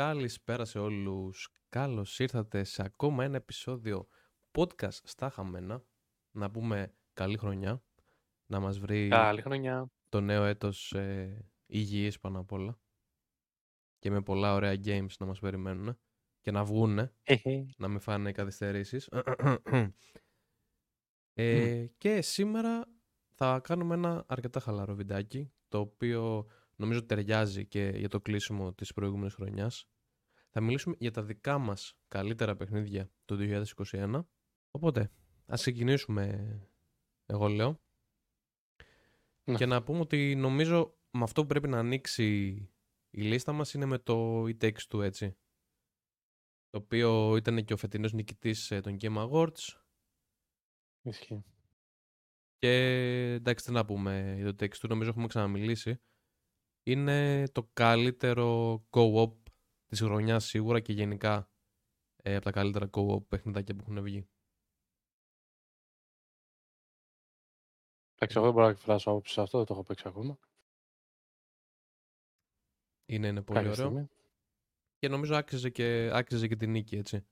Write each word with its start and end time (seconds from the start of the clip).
Καλησπέρα 0.00 0.64
σε 0.64 0.78
όλους. 0.78 1.52
Καλώς 1.68 2.18
ήρθατε 2.18 2.64
σε 2.64 2.82
ακόμα 2.84 3.24
ένα 3.24 3.36
επεισόδιο 3.36 4.08
podcast 4.52 4.98
στα 5.02 5.30
χαμένα. 5.30 5.84
Να 6.30 6.50
πούμε 6.50 6.94
καλή 7.12 7.36
χρονιά. 7.36 7.84
Να 8.46 8.60
μας 8.60 8.78
βρει 8.78 9.08
Καλή 9.08 9.42
χρονιά. 9.42 9.92
το 10.08 10.20
νέο 10.20 10.44
έτος 10.44 10.92
ε, 10.92 11.50
υγιής 11.66 12.20
πάνω 12.20 12.38
απ' 12.38 12.52
όλα. 12.52 12.80
Και 13.98 14.10
με 14.10 14.22
πολλά 14.22 14.54
ωραία 14.54 14.74
games 14.84 15.16
να 15.18 15.26
μας 15.26 15.38
περιμένουν. 15.38 15.98
Και 16.40 16.50
να 16.50 16.64
βγούνε, 16.64 17.14
να 17.76 17.88
μην 17.88 18.00
φάνε 18.00 18.32
καθυστερήσεις. 18.32 19.08
ε, 21.34 21.86
και 21.98 22.22
σήμερα 22.22 22.88
θα 23.28 23.60
κάνουμε 23.60 23.94
ένα 23.94 24.24
αρκετά 24.28 24.60
χαλαρό 24.60 24.94
βιντεάκι, 24.94 25.52
το 25.68 25.78
οποίο 25.78 26.46
νομίζω 26.80 27.04
ταιριάζει 27.04 27.66
και 27.66 27.92
για 27.96 28.08
το 28.08 28.20
κλείσιμο 28.20 28.72
της 28.74 28.92
προηγούμενης 28.92 29.34
χρονιάς. 29.34 29.88
Θα 30.50 30.60
μιλήσουμε 30.60 30.96
για 30.98 31.10
τα 31.10 31.22
δικά 31.22 31.58
μας 31.58 31.98
καλύτερα 32.08 32.56
παιχνίδια 32.56 33.10
του 33.24 33.36
2021. 33.76 34.24
Οπότε, 34.70 35.10
ας 35.46 35.60
ξεκινήσουμε, 35.60 36.56
εγώ 37.26 37.48
λέω. 37.48 37.80
Ναι. 39.44 39.56
Και 39.56 39.66
να 39.66 39.82
πούμε 39.82 40.00
ότι 40.00 40.34
νομίζω 40.34 40.98
με 41.10 41.22
αυτό 41.22 41.40
που 41.40 41.46
πρέπει 41.46 41.68
να 41.68 41.78
ανοίξει 41.78 42.46
η 43.10 43.22
λίστα 43.22 43.52
μας 43.52 43.74
είναι 43.74 43.86
με 43.86 43.98
το 43.98 44.44
It 44.44 44.58
Takes 44.60 44.86
Two, 44.88 45.02
έτσι. 45.02 45.36
Το 46.70 46.78
οποίο 46.78 47.36
ήταν 47.36 47.64
και 47.64 47.72
ο 47.72 47.76
φετινός 47.76 48.12
νικητής 48.12 48.70
ε, 48.70 48.80
των 48.80 48.96
Game 49.00 49.28
Awards. 49.28 49.80
Ισχύει. 51.02 51.44
Και 52.58 52.72
εντάξει, 53.32 53.64
τι 53.64 53.72
να 53.72 53.84
πούμε 53.84 54.34
για 54.36 54.54
το 54.54 54.64
Takes 54.64 54.84
Two, 54.84 54.88
νομίζω 54.88 55.10
έχουμε 55.10 55.26
ξαναμιλήσει. 55.26 56.00
Είναι 56.90 57.48
το 57.52 57.70
καλύτερο 57.72 58.74
co-op 58.90 59.32
της 59.86 60.00
χρονιάς 60.00 60.44
σίγουρα 60.44 60.80
και 60.80 60.92
γενικά 60.92 61.50
ε, 62.16 62.34
από 62.34 62.44
τα 62.44 62.50
καλύτερα 62.50 62.90
co-op 62.92 63.26
παιχνιδάκια 63.28 63.74
που 63.74 63.80
έχουν 63.82 64.02
βγει. 64.02 64.28
Εντάξει, 68.14 68.36
εγώ 68.36 68.44
δεν 68.44 68.52
μπορώ 68.54 68.64
να 68.64 68.70
εκφράσω 68.70 69.10
άποψη 69.10 69.32
σε 69.32 69.40
αυτό, 69.40 69.58
δεν 69.58 69.66
το 69.66 69.72
έχω 69.74 69.82
παίξει 69.82 70.08
ακόμα. 70.08 70.38
Είναι, 73.06 73.26
είναι 73.26 73.42
πολύ 73.42 73.58
Κάποια 73.58 73.72
ωραίο. 73.72 73.86
στιγμή. 73.86 74.08
Και 74.98 75.08
νομίζω 75.08 75.36
άξιζε 75.36 75.70
και, 75.70 76.10
άξιζε 76.12 76.48
και 76.48 76.56
την 76.56 76.70
νίκη, 76.70 76.96
έτσι. 76.96 77.26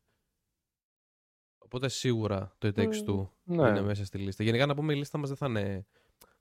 Οπότε 1.58 1.88
σίγουρα 1.88 2.54
το 2.58 2.72
It 2.74 2.78
Takes 2.78 3.08
Two 3.08 3.30
Ναι, 3.42 3.68
είναι 3.68 3.80
μέσα 3.80 4.04
στη 4.04 4.18
λίστα. 4.18 4.44
Γενικά 4.44 4.66
να 4.66 4.74
πούμε 4.74 4.92
η 4.92 4.96
λίστα 4.96 5.18
μας 5.18 5.28
δεν 5.28 5.36
θα 5.36 5.46
είναι 5.46 5.86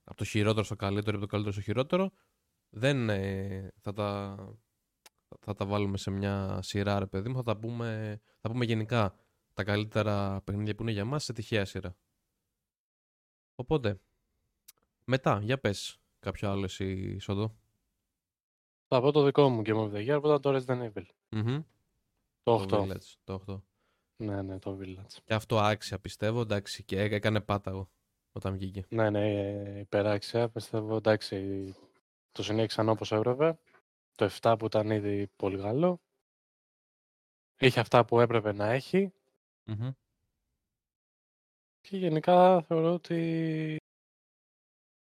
από 0.04 0.18
το 0.18 0.24
χειρότερο 0.24 0.64
στο 0.64 0.76
καλύτερο 0.76 1.12
ή 1.12 1.20
από 1.20 1.26
το 1.26 1.32
καλύτερο 1.32 1.54
στο 1.54 1.62
χειρότερο. 1.62 2.12
Δεν 2.70 3.10
ε, 3.10 3.72
θα, 3.82 3.94
τα, 3.94 4.36
θα 5.40 5.54
τα 5.54 5.66
βάλουμε 5.66 5.98
σε 5.98 6.12
μια 6.12 6.60
σειρά, 6.62 7.00
ρε 7.00 7.06
παιδί 7.06 7.30
μου. 7.30 7.36
Θα 7.36 7.44
τα 7.44 7.58
πούμε, 7.58 8.20
θα 8.42 8.50
πούμε 8.50 8.66
γενικά 8.66 9.16
τα 9.54 9.64
καλύτερα 9.64 10.42
παιχνίδια 10.42 10.76
που 10.76 10.82
είναι 10.82 10.92
για 10.92 11.06
μας 11.06 11.24
σε 11.24 11.34
τυχαία 11.34 11.66
σειρά. 11.66 11.98
Οπότε, 13.56 14.00
μετά, 15.04 15.40
για 15.44 15.60
πες 15.60 15.98
κάποιο 16.20 16.50
άλλο 16.50 16.64
εσύ, 16.64 17.20
Σόντο. 17.20 17.56
θα 18.88 19.02
πω 19.02 19.12
το 19.12 19.24
δικό 19.24 19.50
μου 19.50 19.62
Game 19.66 19.78
of 19.90 19.92
the 19.94 20.08
Year 20.16 20.20
που 20.22 20.28
ήταν 20.28 20.42
το 20.42 20.56
Resident 20.56 20.92
Evil. 20.92 21.06
Μμμ. 21.30 21.62
Το 22.44 22.66
8. 22.70 22.82
Village, 22.82 23.14
το 23.24 23.44
8. 23.48 23.62
Ναι, 24.24 24.42
ναι, 24.42 24.60
το 24.60 24.80
Village. 24.82 25.18
Και 25.24 25.34
αυτό 25.34 25.58
άξια 25.60 26.00
πιστεύω, 26.00 26.42
εντάξει, 26.42 26.84
και 26.84 27.02
έ- 27.04 27.12
έκανε 27.12 27.42
πάταγο 27.42 27.90
όταν 28.32 28.54
βγήκε. 28.54 28.86
Ναι, 28.90 29.10
ναι, 29.10 29.30
ε, 29.52 29.80
υπεράξια. 29.80 30.50
Πιστεύω, 30.50 30.96
εντάξει, 30.96 31.76
το 32.38 32.44
συνέχισαν 32.44 32.90
όπως 32.90 33.12
έπρεπε. 33.12 33.60
Το 34.16 34.30
7 34.42 34.56
που 34.60 34.66
ήταν 34.66 34.90
ήδη 34.92 35.28
πολύ 35.36 35.58
καλό. 35.58 36.00
Είχε 37.60 37.80
αυτά 37.80 38.06
που 38.06 38.20
έπρεπε 38.20 38.52
να 38.54 38.66
έχει. 38.72 39.14
Μμμ. 39.64 39.90
Και 41.82 41.98
γενικά 41.98 42.62
θεωρώ 42.62 42.94
ότι 42.94 43.76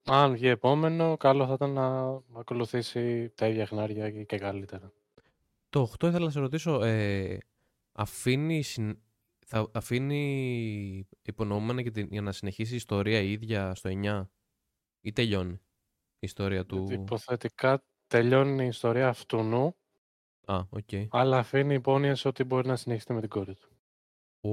αν 0.06 0.32
βγει 0.34 0.48
επόμενο, 0.48 1.18
καλό 1.18 1.48
θα 1.48 1.54
ήταν 1.54 1.72
να 1.74 2.08
ακολουθήσει 2.40 3.30
τα 3.30 3.48
ίδια 3.48 3.66
χνάρια 3.66 4.12
και- 4.12 4.24
και 4.24 4.38
καλύτερα. 4.38 4.92
Το 5.70 5.82
8 5.82 6.08
ήθελα 6.08 6.26
να 6.26 6.32
σε 6.32 6.40
ρωτήσω, 6.40 6.82
ε, 6.84 7.38
αφήνει, 7.92 8.62
συν- 8.62 9.00
θα 9.46 9.72
αφήνει 9.74 11.08
υπονοούμενα 11.22 11.82
για, 11.82 11.92
την- 11.92 12.08
για 12.12 12.22
να 12.22 12.32
συνεχίσει 12.32 12.74
η 12.74 12.76
ιστορία 12.76 13.20
η 13.20 13.32
ίδια 13.32 13.76
στο 13.76 13.90
9 13.90 14.30
ή 15.02 15.12
τελειώνει; 15.12 15.54
η 15.54 15.69
ιστορία 16.20 16.66
του... 16.66 16.88
Υποθετικά 16.90 17.84
τελειώνει 18.08 18.64
η 18.64 18.68
ιστορία 18.68 19.08
αυτουνού, 19.08 19.76
Α, 20.46 20.60
οκ. 20.70 20.90
αλλά 21.10 21.38
αφήνει 21.38 21.74
υπόνοιες 21.74 22.26
ότι 22.26 22.44
μπορεί 22.44 22.68
να 22.68 22.76
συνεχιστεί 22.76 23.14
με 23.14 23.20
την 23.20 23.30
κόρη 23.30 23.56
του. 23.56 23.70
Ω, 24.42 24.52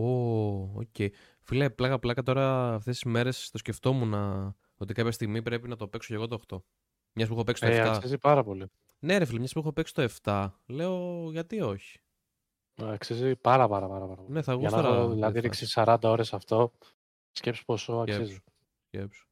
οκ. 0.81 0.94
Φίλε, 1.43 1.71
πλάκα 1.71 1.99
πλάκα 1.99 2.22
τώρα 2.22 2.75
αυτές 2.75 2.94
τις 3.00 3.05
μέρες 3.10 3.50
το 3.50 3.59
σκεφτόμουν 3.59 4.09
να... 4.09 4.55
ότι 4.76 4.93
κάποια 4.94 5.12
στιγμή 5.12 5.43
πρέπει 5.43 5.69
να 5.69 5.76
το 5.76 5.88
παίξω 5.88 6.09
και 6.09 6.15
εγώ 6.15 6.26
το 6.26 6.41
8. 6.49 6.59
Μιας 7.12 7.28
που 7.28 7.34
έχω 7.34 7.44
παίξει 7.44 7.62
το 7.66 7.72
Ε, 7.72 7.82
7. 7.82 7.87
αξίζει 7.87 8.19
πάρα 8.19 8.43
πολύ. 8.44 8.66
Ναι 8.99 9.19
ρε 9.19 9.25
φίλε, 9.25 9.38
μιας 9.38 9.53
που 9.53 9.59
έχω 9.59 9.72
παίξει 9.72 9.94
το 9.94 10.09
7. 10.22 10.50
Λέω, 10.66 11.28
γιατί 11.32 11.60
όχι. 11.60 11.99
Αξίζει 12.82 13.37
πάρα 13.37 13.69
πάρα 13.69 13.88
πάρα, 13.88 14.06
πάρα 14.06 14.15
πολύ. 14.22 14.32
Ναι, 14.32 14.43
θα 14.43 14.55
Για 14.55 14.71
να 14.71 14.76
γούσταρα, 14.76 14.97
το, 14.97 15.09
δηλαδή 15.10 15.32
δεν 15.32 15.43
θα- 15.43 15.49
ρίξει 15.49 15.66
40 15.69 15.97
ώρες 16.03 16.32
αυτό, 16.34 16.72
σκέψου 17.31 17.65
πόσο 17.65 17.93
αξίζει. 17.93 18.38
Σκέψου. 18.87 19.26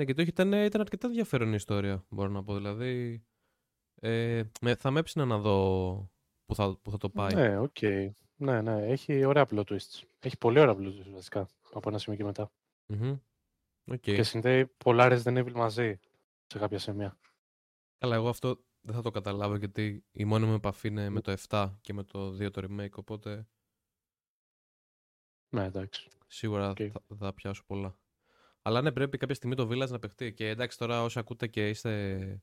Σκέψου. 0.00 0.04
Ναι, 0.04 0.04
και 0.04 0.14
το 0.14 0.20
έχει, 0.20 0.30
ήταν, 0.30 0.52
ήταν 0.66 0.80
αρκετά 0.80 1.06
ενδιαφέρον 1.06 1.48
η 1.48 1.54
ιστορία, 1.56 2.04
μπορώ 2.08 2.28
να 2.28 2.42
πω. 2.44 2.54
Δηλαδή, 2.54 3.24
ε, 3.94 4.42
με, 4.60 4.74
θα 4.74 4.90
με 4.90 5.00
έψηνα 5.00 5.24
να 5.24 5.38
δω 5.38 6.10
που 6.46 6.54
θα, 6.54 6.78
που 6.78 6.90
θα 6.90 6.96
το 6.96 7.10
πάει. 7.10 7.34
Ναι, 7.34 7.58
οκ. 7.58 7.76
Ναι, 8.36 8.60
ναι, 8.62 8.86
έχει 8.86 9.24
ωραία 9.24 9.46
plot 9.50 9.64
twists. 9.64 10.02
Έχει 10.18 10.38
πολύ 10.38 10.60
ωραία 10.60 10.74
plot 10.74 10.86
twists 10.86 11.10
βασικά, 11.12 11.48
από 11.72 11.88
ένα 11.88 11.98
σημείο 11.98 12.18
και 12.18 12.24
μετά. 12.24 12.52
Μμμ. 12.86 13.18
Οκ. 13.90 14.00
Και 14.00 14.22
συνδέει 14.22 14.66
πολλά 14.66 15.08
Resident 15.10 15.44
Evil 15.44 15.52
μαζί 15.52 15.98
σε 16.46 16.58
κάποια 16.58 16.78
σημεία. 16.78 17.18
Καλά, 17.98 18.14
εγώ 18.14 18.28
αυτό 18.28 18.64
δεν 18.80 18.94
θα 18.94 19.02
το 19.02 19.10
καταλάβω 19.10 19.56
γιατί 19.56 20.04
η 20.12 20.24
μόνη 20.24 20.46
μου 20.46 20.54
επαφή 20.54 20.88
είναι 20.88 21.08
με 21.08 21.20
το 21.20 21.36
7 21.48 21.74
και 21.80 21.92
με 21.92 22.02
το 22.02 22.28
2 22.28 22.50
το 22.50 22.66
remake, 22.68 22.94
οπότε 22.94 23.48
Ναι, 25.48 25.64
εντάξει. 25.64 26.08
σίγουρα 26.26 26.70
Οκ. 26.70 26.76
θα, 26.92 27.16
θα 27.16 27.34
πιάσω 27.34 27.64
πολλά. 27.66 27.98
Αλλά 28.62 28.82
ναι, 28.82 28.92
πρέπει 28.92 29.18
κάποια 29.18 29.34
στιγμή 29.34 29.54
το 29.54 29.68
Village 29.70 29.88
να 29.88 29.98
παιχτεί. 29.98 30.32
Και 30.32 30.48
εντάξει, 30.48 30.78
τώρα 30.78 31.02
όσοι 31.02 31.18
ακούτε 31.18 31.46
και 31.46 31.68
είστε 31.68 32.42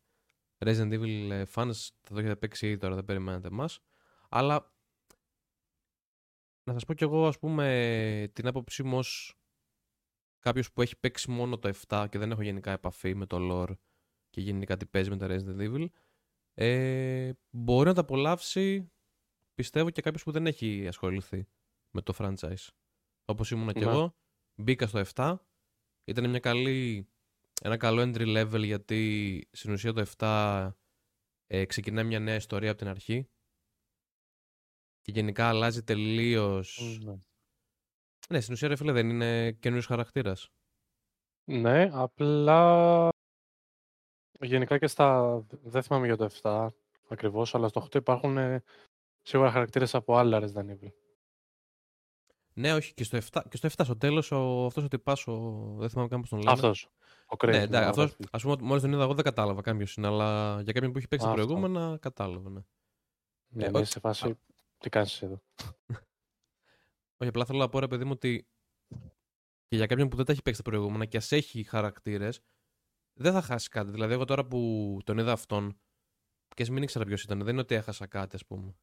Resident 0.65 0.93
Evil 0.93 1.29
ε, 1.31 1.43
fans, 1.53 1.73
θα 2.01 2.13
το 2.13 2.19
έχετε 2.19 2.35
παίξει 2.35 2.67
ήδη 2.67 2.77
τώρα, 2.77 2.95
δεν 2.95 3.05
περιμένετε 3.05 3.47
εμάς. 3.47 3.79
Αλλά 4.29 4.75
να 6.63 6.73
σας 6.73 6.85
πω 6.85 6.93
κι 6.93 7.03
εγώ, 7.03 7.27
ας 7.27 7.39
πούμε, 7.39 8.29
την 8.33 8.47
άποψή 8.47 8.83
μου 8.83 8.97
ως 8.97 9.35
κάποιος 10.39 10.71
που 10.71 10.81
έχει 10.81 10.99
παίξει 10.99 11.31
μόνο 11.31 11.59
το 11.59 11.73
7 11.87 12.07
και 12.09 12.17
δεν 12.17 12.31
έχω 12.31 12.41
γενικά 12.41 12.71
επαφή 12.71 13.15
με 13.15 13.25
το 13.25 13.37
lore 13.41 13.73
και 14.29 14.41
γενικά 14.41 14.77
τι 14.77 14.85
παίζει 14.85 15.09
με 15.09 15.17
τα 15.17 15.27
Resident 15.29 15.59
Evil, 15.59 15.87
ε, 16.53 17.31
μπορεί 17.49 17.87
να 17.87 17.93
τα 17.93 18.01
απολαύσει, 18.01 18.91
πιστεύω, 19.53 19.89
και 19.89 20.01
κάποιος 20.01 20.23
που 20.23 20.31
δεν 20.31 20.47
έχει 20.47 20.87
ασχοληθεί 20.87 21.47
με 21.89 22.01
το 22.01 22.13
franchise. 22.17 22.67
Όπως 23.25 23.51
ήμουνα 23.51 23.73
κι 23.73 23.79
Ναι. 23.85 23.91
εγώ, 23.91 24.15
μπήκα 24.55 24.87
στο 24.87 24.99
7, 24.99 25.46
ήταν 26.07 26.29
μια 26.29 26.39
καλή, 26.39 27.07
ένα 27.61 27.77
καλό 27.77 28.01
entry 28.01 28.37
level 28.37 28.63
γιατί 28.63 29.47
στην 29.51 29.71
ουσία 29.71 29.93
το 29.93 30.05
7 30.17 30.71
ε, 31.47 31.65
ξεκινάει 31.65 32.03
μια 32.03 32.19
νέα 32.19 32.35
ιστορία 32.35 32.69
από 32.69 32.79
την 32.79 32.87
αρχή 32.87 33.29
και 35.01 35.11
γενικά 35.11 35.47
αλλάζει 35.47 35.83
τελείως... 35.83 36.99
Ναι. 37.03 37.17
Ναι, 38.29 38.39
στην 38.39 38.53
ουσία 38.53 38.67
ρε 38.67 38.75
φίλε 38.75 38.91
δεν 38.91 39.09
είναι 39.09 39.51
καινούριος 39.51 39.85
χαρακτήρας. 39.85 40.49
Ναι, 41.43 41.89
απλά 41.91 43.09
γενικά 44.39 44.77
και 44.77 44.87
στα. 44.87 45.37
Δεν 45.63 45.83
θυμάμαι 45.83 46.05
για 46.05 46.17
το 46.17 46.29
7 46.41 46.67
ακριβώς, 47.07 47.55
αλλά 47.55 47.67
στο 47.67 47.87
8 47.91 47.95
υπάρχουν 47.95 48.37
ε, 48.37 48.63
σίγουρα 49.21 49.51
χαρακτήρες 49.51 49.95
από 49.95 50.17
άλλα 50.17 50.39
Resident 50.41 50.69
Evil. 50.69 50.91
Ναι, 52.57 52.73
όχι, 52.73 52.93
και 52.93 53.03
στο 53.03 53.17
7, 53.31 53.41
και 53.49 53.57
στο 53.57 53.67
7 53.67 53.83
στο 53.83 53.97
τέλος 53.97 54.31
ο, 54.31 54.65
αυτός 54.65 54.83
ο 54.83 54.87
τυπάς, 54.87 55.27
ο, 55.27 55.75
δεν 55.77 55.89
θυμάμαι 55.89 56.07
καν 56.09 56.19
πώς 56.19 56.29
τον 56.29 56.39
λένε. 56.39 56.51
Αυτός. 56.51 56.89
Ο 57.25 57.35
Craig. 57.39 57.49
Ναι, 57.49 57.57
εντάξει, 57.61 57.89
αυτός, 57.89 58.03
αυτός. 58.05 58.27
ας 58.31 58.41
πούμε, 58.41 58.53
ότι 58.53 58.63
μόλις 58.63 58.81
τον 58.81 58.91
είδα 58.93 59.03
εγώ 59.03 59.13
δεν 59.13 59.23
κατάλαβα 59.23 59.61
κάποιος 59.61 59.95
είναι, 59.95 60.07
αλλά 60.07 60.61
για 60.61 60.73
κάποιον 60.73 60.91
που 60.91 60.97
έχει 60.97 61.07
παίξει 61.07 61.25
τα 61.25 61.31
Αυτό. 61.31 61.45
προηγούμενα 61.45 61.97
κατάλαβα, 62.01 62.49
ναι. 62.49 62.59
Ναι, 63.47 63.65
Ε, 63.65 63.69
ναι, 63.69 63.79
ό- 63.79 63.83
σε 63.83 63.99
φάση. 63.99 64.39
Τι 64.77 64.89
κάνεις 64.89 65.21
εδώ. 65.21 65.41
Όχι, 67.17 67.29
απλά 67.29 67.45
θέλω 67.45 67.59
να 67.59 67.69
πω 67.69 67.79
ρε 67.79 67.87
παιδί 67.87 68.03
μου 68.03 68.11
ότι 68.13 68.47
και 69.67 69.75
για 69.75 69.85
κάποιον 69.85 70.09
που 70.09 70.15
δεν 70.15 70.25
τα 70.25 70.31
έχει 70.31 70.41
παίξει 70.41 70.63
τα 70.63 70.69
προηγούμενα 70.69 71.05
και 71.05 71.17
ας 71.17 71.31
έχει 71.31 71.63
χαρακτήρες, 71.63 72.39
δεν 73.13 73.33
θα 73.33 73.41
χάσει 73.41 73.69
κάτι. 73.69 73.91
Δηλαδή, 73.91 74.13
εγώ 74.13 74.25
τώρα 74.25 74.45
που 74.45 74.99
τον 75.03 75.17
είδα 75.17 75.31
αυτόν 75.31 75.79
και 76.55 76.61
ας 76.63 76.69
μην 76.69 76.83
ήξερα 76.83 77.05
ποιος 77.05 77.23
ήταν, 77.23 77.37
δεν 77.39 77.47
είναι 77.47 77.61
ότι 77.61 77.75
έχασα 77.75 78.07
κάτι, 78.07 78.35
ας 78.35 78.45
πούμε. 78.45 78.75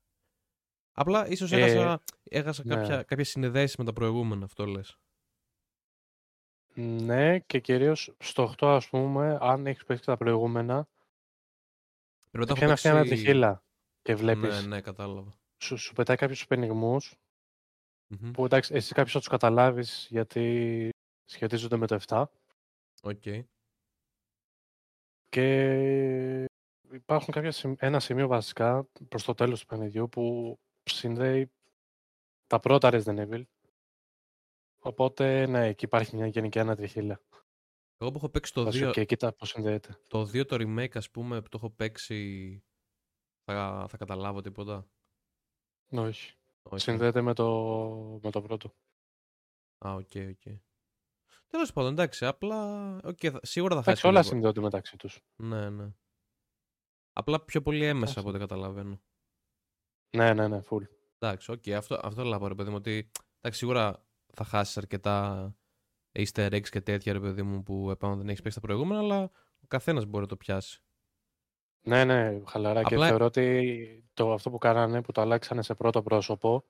Απλά 0.96 1.28
ίσως 1.28 1.52
Ε, 1.52 1.56
έχασα, 1.56 2.02
έχασα 2.24 2.62
ναι. 2.64 2.74
κάποια, 2.74 3.02
κάποιες 3.02 3.28
συνδέσεις 3.28 3.76
με 3.76 3.84
τα 3.84 3.92
προηγούμενα, 3.92 4.44
αυτό 4.44 4.66
λες. 4.66 4.96
Ναι, 6.74 7.38
και 7.38 7.60
κυρίως 7.60 8.14
στο 8.18 8.42
8, 8.42 8.66
ας 8.74 8.88
πούμε, 8.88 9.38
αν 9.40 9.66
έχεις 9.66 9.84
παίξει 9.84 10.04
τα 10.04 10.16
προηγούμενα, 10.16 10.88
Πρέπει 12.30 12.38
να 12.38 12.46
τα 12.46 12.52
έχει 12.52 12.52
έχω 12.52 12.64
ένα 12.64 12.72
αυτή 12.72 12.88
ένα 12.88 12.98
παίξει- 13.00 13.14
τριχύλα. 13.24 13.62
και 14.02 14.14
βλέπεις. 14.14 14.60
Ναι, 14.60 14.66
ναι, 14.66 14.80
κατάλαβα. 14.80 15.32
Σου, 15.62 15.76
σου 15.76 15.92
πετάει 15.92 16.16
κάποιους 16.16 16.46
πενιγμούς 16.46 17.14
Μμμ. 18.06 18.30
που 18.30 18.44
εντάξει, 18.44 18.74
εσύ 18.74 18.94
κάποιο 18.94 19.12
θα 19.12 19.18
τους 19.18 19.28
καταλάβεις 19.28 20.06
γιατί 20.10 20.88
σχετίζονται 21.24 21.76
με 21.76 21.86
το 21.86 21.94
7. 21.94 22.30
Οκ. 23.02 23.22
Και 25.28 26.44
υπάρχουν 26.92 27.32
κάποια, 27.34 27.50
σημ- 27.52 27.82
ένα 27.82 28.00
σημείο 28.00 28.26
βασικά 28.28 28.86
προς 29.08 29.24
το 29.24 29.34
τέλος 29.34 29.60
του 29.60 29.66
παιχνιδιού 29.66 30.08
που 30.08 30.54
συνδέει 30.90 31.50
τα 32.46 32.60
πρώτα 32.60 32.90
Resident 32.92 33.28
Evil. 33.28 33.42
Οπότε, 34.82 35.46
ναι, 35.46 35.66
εκεί 35.66 35.84
υπάρχει 35.84 36.16
μια 36.16 36.26
γενική 36.26 36.58
ανατριχίλα. 36.58 37.20
Εγώ 37.98 38.10
που 38.10 38.16
έχω 38.16 38.28
παίξει 38.28 38.52
το 38.52 38.64
Θα 38.64 38.70
σου 38.70 38.88
2, 38.88 38.92
και 38.92 39.04
κοίτα 39.04 39.32
πώς 39.32 39.48
συνδέεται. 39.48 40.00
το 40.08 40.20
2 40.22 40.44
το 40.46 40.56
remake, 40.58 40.96
ας 40.96 41.10
πούμε, 41.10 41.42
που 41.42 41.48
το 41.48 41.56
έχω 41.56 41.70
παίξει, 41.70 42.62
θα, 43.44 43.86
θα 43.88 43.96
καταλάβω 43.96 44.40
τίποτα. 44.40 44.88
Όχι. 45.90 46.34
Όχι. 46.62 46.82
Συνδέεται 46.82 47.20
με 47.22 47.34
το, 47.34 47.48
με 48.22 48.30
το 48.30 48.42
πρώτο. 48.42 48.74
Α, 49.86 49.92
οκ, 49.94 50.10
οκ. 50.30 50.54
Τέλος 51.46 51.72
πάντων, 51.72 51.92
εντάξει, 51.92 52.26
απλά, 52.26 52.86
οκ, 53.04 53.18
θα- 53.20 53.40
σίγουρα 53.42 53.74
θα 53.74 53.80
Εντάξει, 53.80 53.90
χάσει 53.90 54.06
όλα 54.06 54.20
λίγο. 54.20 54.32
συνδέονται 54.32 54.60
μεταξύ 54.60 54.96
τους. 54.96 55.20
Ναι, 55.36 55.70
ναι. 55.70 55.92
Απλά 57.12 57.44
πιο 57.44 57.62
πολύ 57.62 57.84
έμεσα 57.84 57.96
Εντάξει. 58.02 58.18
από 58.18 58.28
ό,τι 58.28 58.38
καταλαβαίνω. 58.38 59.00
Ναι, 60.14 60.32
ναι, 60.34 60.48
ναι, 60.48 60.60
full. 60.70 60.82
Εντάξει, 61.18 61.50
οκ, 61.50 61.68
αυτό, 61.68 62.00
αυτό 62.02 62.24
λέω 62.24 62.46
ρε 62.48 62.54
παιδί 62.54 62.70
μου, 62.70 62.76
ότι 62.76 63.10
εντάξει, 63.40 63.58
σίγουρα 63.58 64.04
θα 64.34 64.44
χάσεις 64.44 64.76
αρκετά 64.76 65.56
easter 66.18 66.50
eggs 66.52 66.68
και 66.68 66.80
τέτοια 66.80 67.12
ρε 67.12 67.20
παιδί 67.20 67.42
μου 67.42 67.62
που 67.62 67.90
επάνω 67.90 68.16
δεν 68.16 68.28
έχεις 68.28 68.42
παίξει 68.42 68.60
τα 68.60 68.66
προηγούμενα, 68.66 69.00
αλλά 69.00 69.22
ο 69.60 69.66
καθένας 69.68 70.04
μπορεί 70.04 70.22
να 70.22 70.28
το 70.28 70.36
πιάσει. 70.36 70.82
Ναι, 71.86 72.04
ναι, 72.04 72.40
χαλαρά. 72.46 72.82
Και 72.82 72.94
Απλά- 72.94 73.08
θεωρώ 73.08 73.24
ότι 73.24 74.04
το, 74.14 74.32
αυτό 74.32 74.50
που 74.50 74.58
κάνανε, 74.58 75.02
που 75.02 75.12
το 75.12 75.20
αλλάξανε 75.20 75.62
σε 75.62 75.74
πρώτο 75.74 76.02
πρόσωπο, 76.02 76.64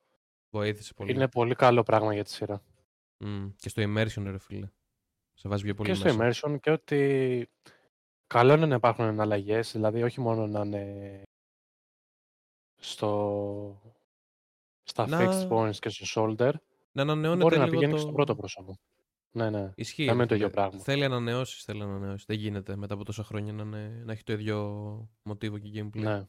Βοήθησε 0.51 0.95
πολύ. 0.95 1.13
είναι 1.13 1.29
πολύ 1.29 1.55
καλό 1.55 1.83
πράγμα 1.83 2.15
για 2.15 2.25
τη 2.25 2.31
σειρά. 2.31 2.63
Μμ, 3.25 3.49
Και 3.57 3.69
στο 3.69 3.83
immersion, 3.83 4.23
ρε 4.25 4.39
φίλε. 4.39 4.69
Σε 5.35 5.49
βάζει 5.49 5.63
πιο 5.65 5.75
πολύ 5.75 5.89
και 5.89 5.95
στο 5.95 6.15
μέσα. 6.17 6.49
immersion 6.49 6.61
και 6.61 6.71
ότι 6.71 7.51
καλό 8.27 8.53
είναι 8.55 8.67
να 8.67 8.75
υπάρχουν 8.75 9.05
εναλλαγές, 9.05 9.73
δηλαδή 9.73 10.03
όχι 10.03 10.21
μόνο 10.21 10.47
να 10.47 10.61
είναι 10.61 11.23
στο, 12.85 13.95
στα 14.83 15.07
Να- 15.07 15.19
fixed 15.21 15.49
points 15.49 15.77
και 15.77 15.89
στο 15.89 16.05
shoulder, 16.37 16.53
Να 16.93 17.03
ανανεώνεται 17.03 17.43
μπορεί 17.43 17.57
να 17.59 17.65
λίγο 17.65 17.75
πηγαίνει 17.77 17.93
το... 17.93 17.97
και 17.99 18.05
στο 18.05 18.13
πρώτο 18.13 18.35
πρόσωπο. 18.37 18.79
Ναι, 19.31 19.51
ναι. 19.51 19.73
Ισχύει. 19.75 20.05
να 20.05 20.13
ρε 20.13 20.19
μην 20.19 20.29
το 20.29 20.35
ίδιο 20.35 20.49
φίλε. 20.49 20.61
πράγμα. 20.61 20.81
Θέλει 20.83 21.05
ανανεώσεις, 21.05 21.65
θέλει 21.65 21.83
ανανεώσεις. 21.83 22.27
Δεν 22.27 22.37
γίνεται 22.37 22.77
μετά 22.77 22.95
από 22.95 23.05
τόσα 23.05 23.25
χρόνια 23.25 23.53
να, 23.53 23.63
είναι- 23.63 24.03
να 24.05 24.13
έχει 24.13 24.23
το 24.23 24.33
ίδιο 24.33 24.59
μοτίβο 25.23 25.59
και 25.59 25.69
gameplay. 25.75 26.01
ναι. 26.03 26.27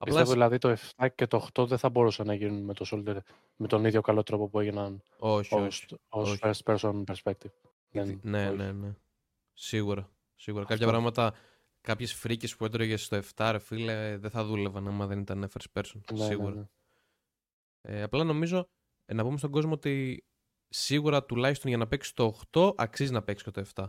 Απλά 0.00 0.14
Πιστεύω 0.24 0.24
σ- 0.26 0.32
δηλαδή 0.32 0.58
το 0.58 0.76
7 0.96 1.08
και 1.14 1.26
το 1.26 1.46
8 1.54 1.66
δεν 1.66 1.78
θα 1.78 1.88
μπορούσαν 1.88 2.26
να 2.26 2.34
γίνουν 2.34 2.62
με 2.64 2.74
το 2.74 2.84
shoulder 2.90 3.18
με 3.56 3.66
τον 3.66 3.84
ίδιο 3.84 4.00
καλό 4.00 4.22
τρόπο 4.22 4.48
που 4.48 4.60
έγιναν 4.60 5.02
όχι, 5.18 5.54
ως, 5.54 5.62
όχι. 5.82 5.86
ως 6.08 6.30
όχι. 6.30 6.40
first 6.42 6.74
person 6.74 7.04
perspective. 7.04 7.50
Δεν- 7.90 8.20
Ναι, 8.22 8.46
όχι. 8.48 8.56
ναι, 8.56 8.72
ναι. 8.72 8.94
Σίγουρα. 9.52 10.10
Σίγουρα. 10.36 10.62
Κάποια 10.64 10.86
Αυτό. 10.86 10.88
πράγματα, 10.88 11.34
κάποιες 11.88 12.12
φρίκες 12.14 12.56
που 12.56 12.64
έτρωγε 12.64 12.96
στο 12.96 13.20
7, 13.34 13.48
ρε 13.52 13.58
φίλε, 13.58 14.16
δεν 14.18 14.30
θα 14.30 14.44
δούλευαν 14.44 14.88
άμα 14.88 15.06
δεν 15.06 15.20
ήταν 15.20 15.48
first 15.52 15.80
person. 15.80 16.00
Ναι, 16.12 16.18
ναι, 16.18 16.24
σίγουρα. 16.24 16.54
ναι. 16.54 16.64
Ε, 17.80 18.02
απλά 18.02 18.24
νομίζω 18.24 18.68
ε, 19.04 19.14
να 19.14 19.22
πούμε 19.22 19.38
στον 19.38 19.50
κόσμο 19.50 19.72
ότι 19.72 20.24
σίγουρα 20.68 21.24
τουλάχιστον 21.24 21.68
για 21.68 21.78
να 21.78 21.86
παίξει 21.88 22.14
το 22.14 22.40
8 22.52 22.72
αξίζει 22.76 23.12
να 23.12 23.22
παίξει 23.22 23.44
και 23.44 23.50
το 23.50 23.64
7. 23.74 23.86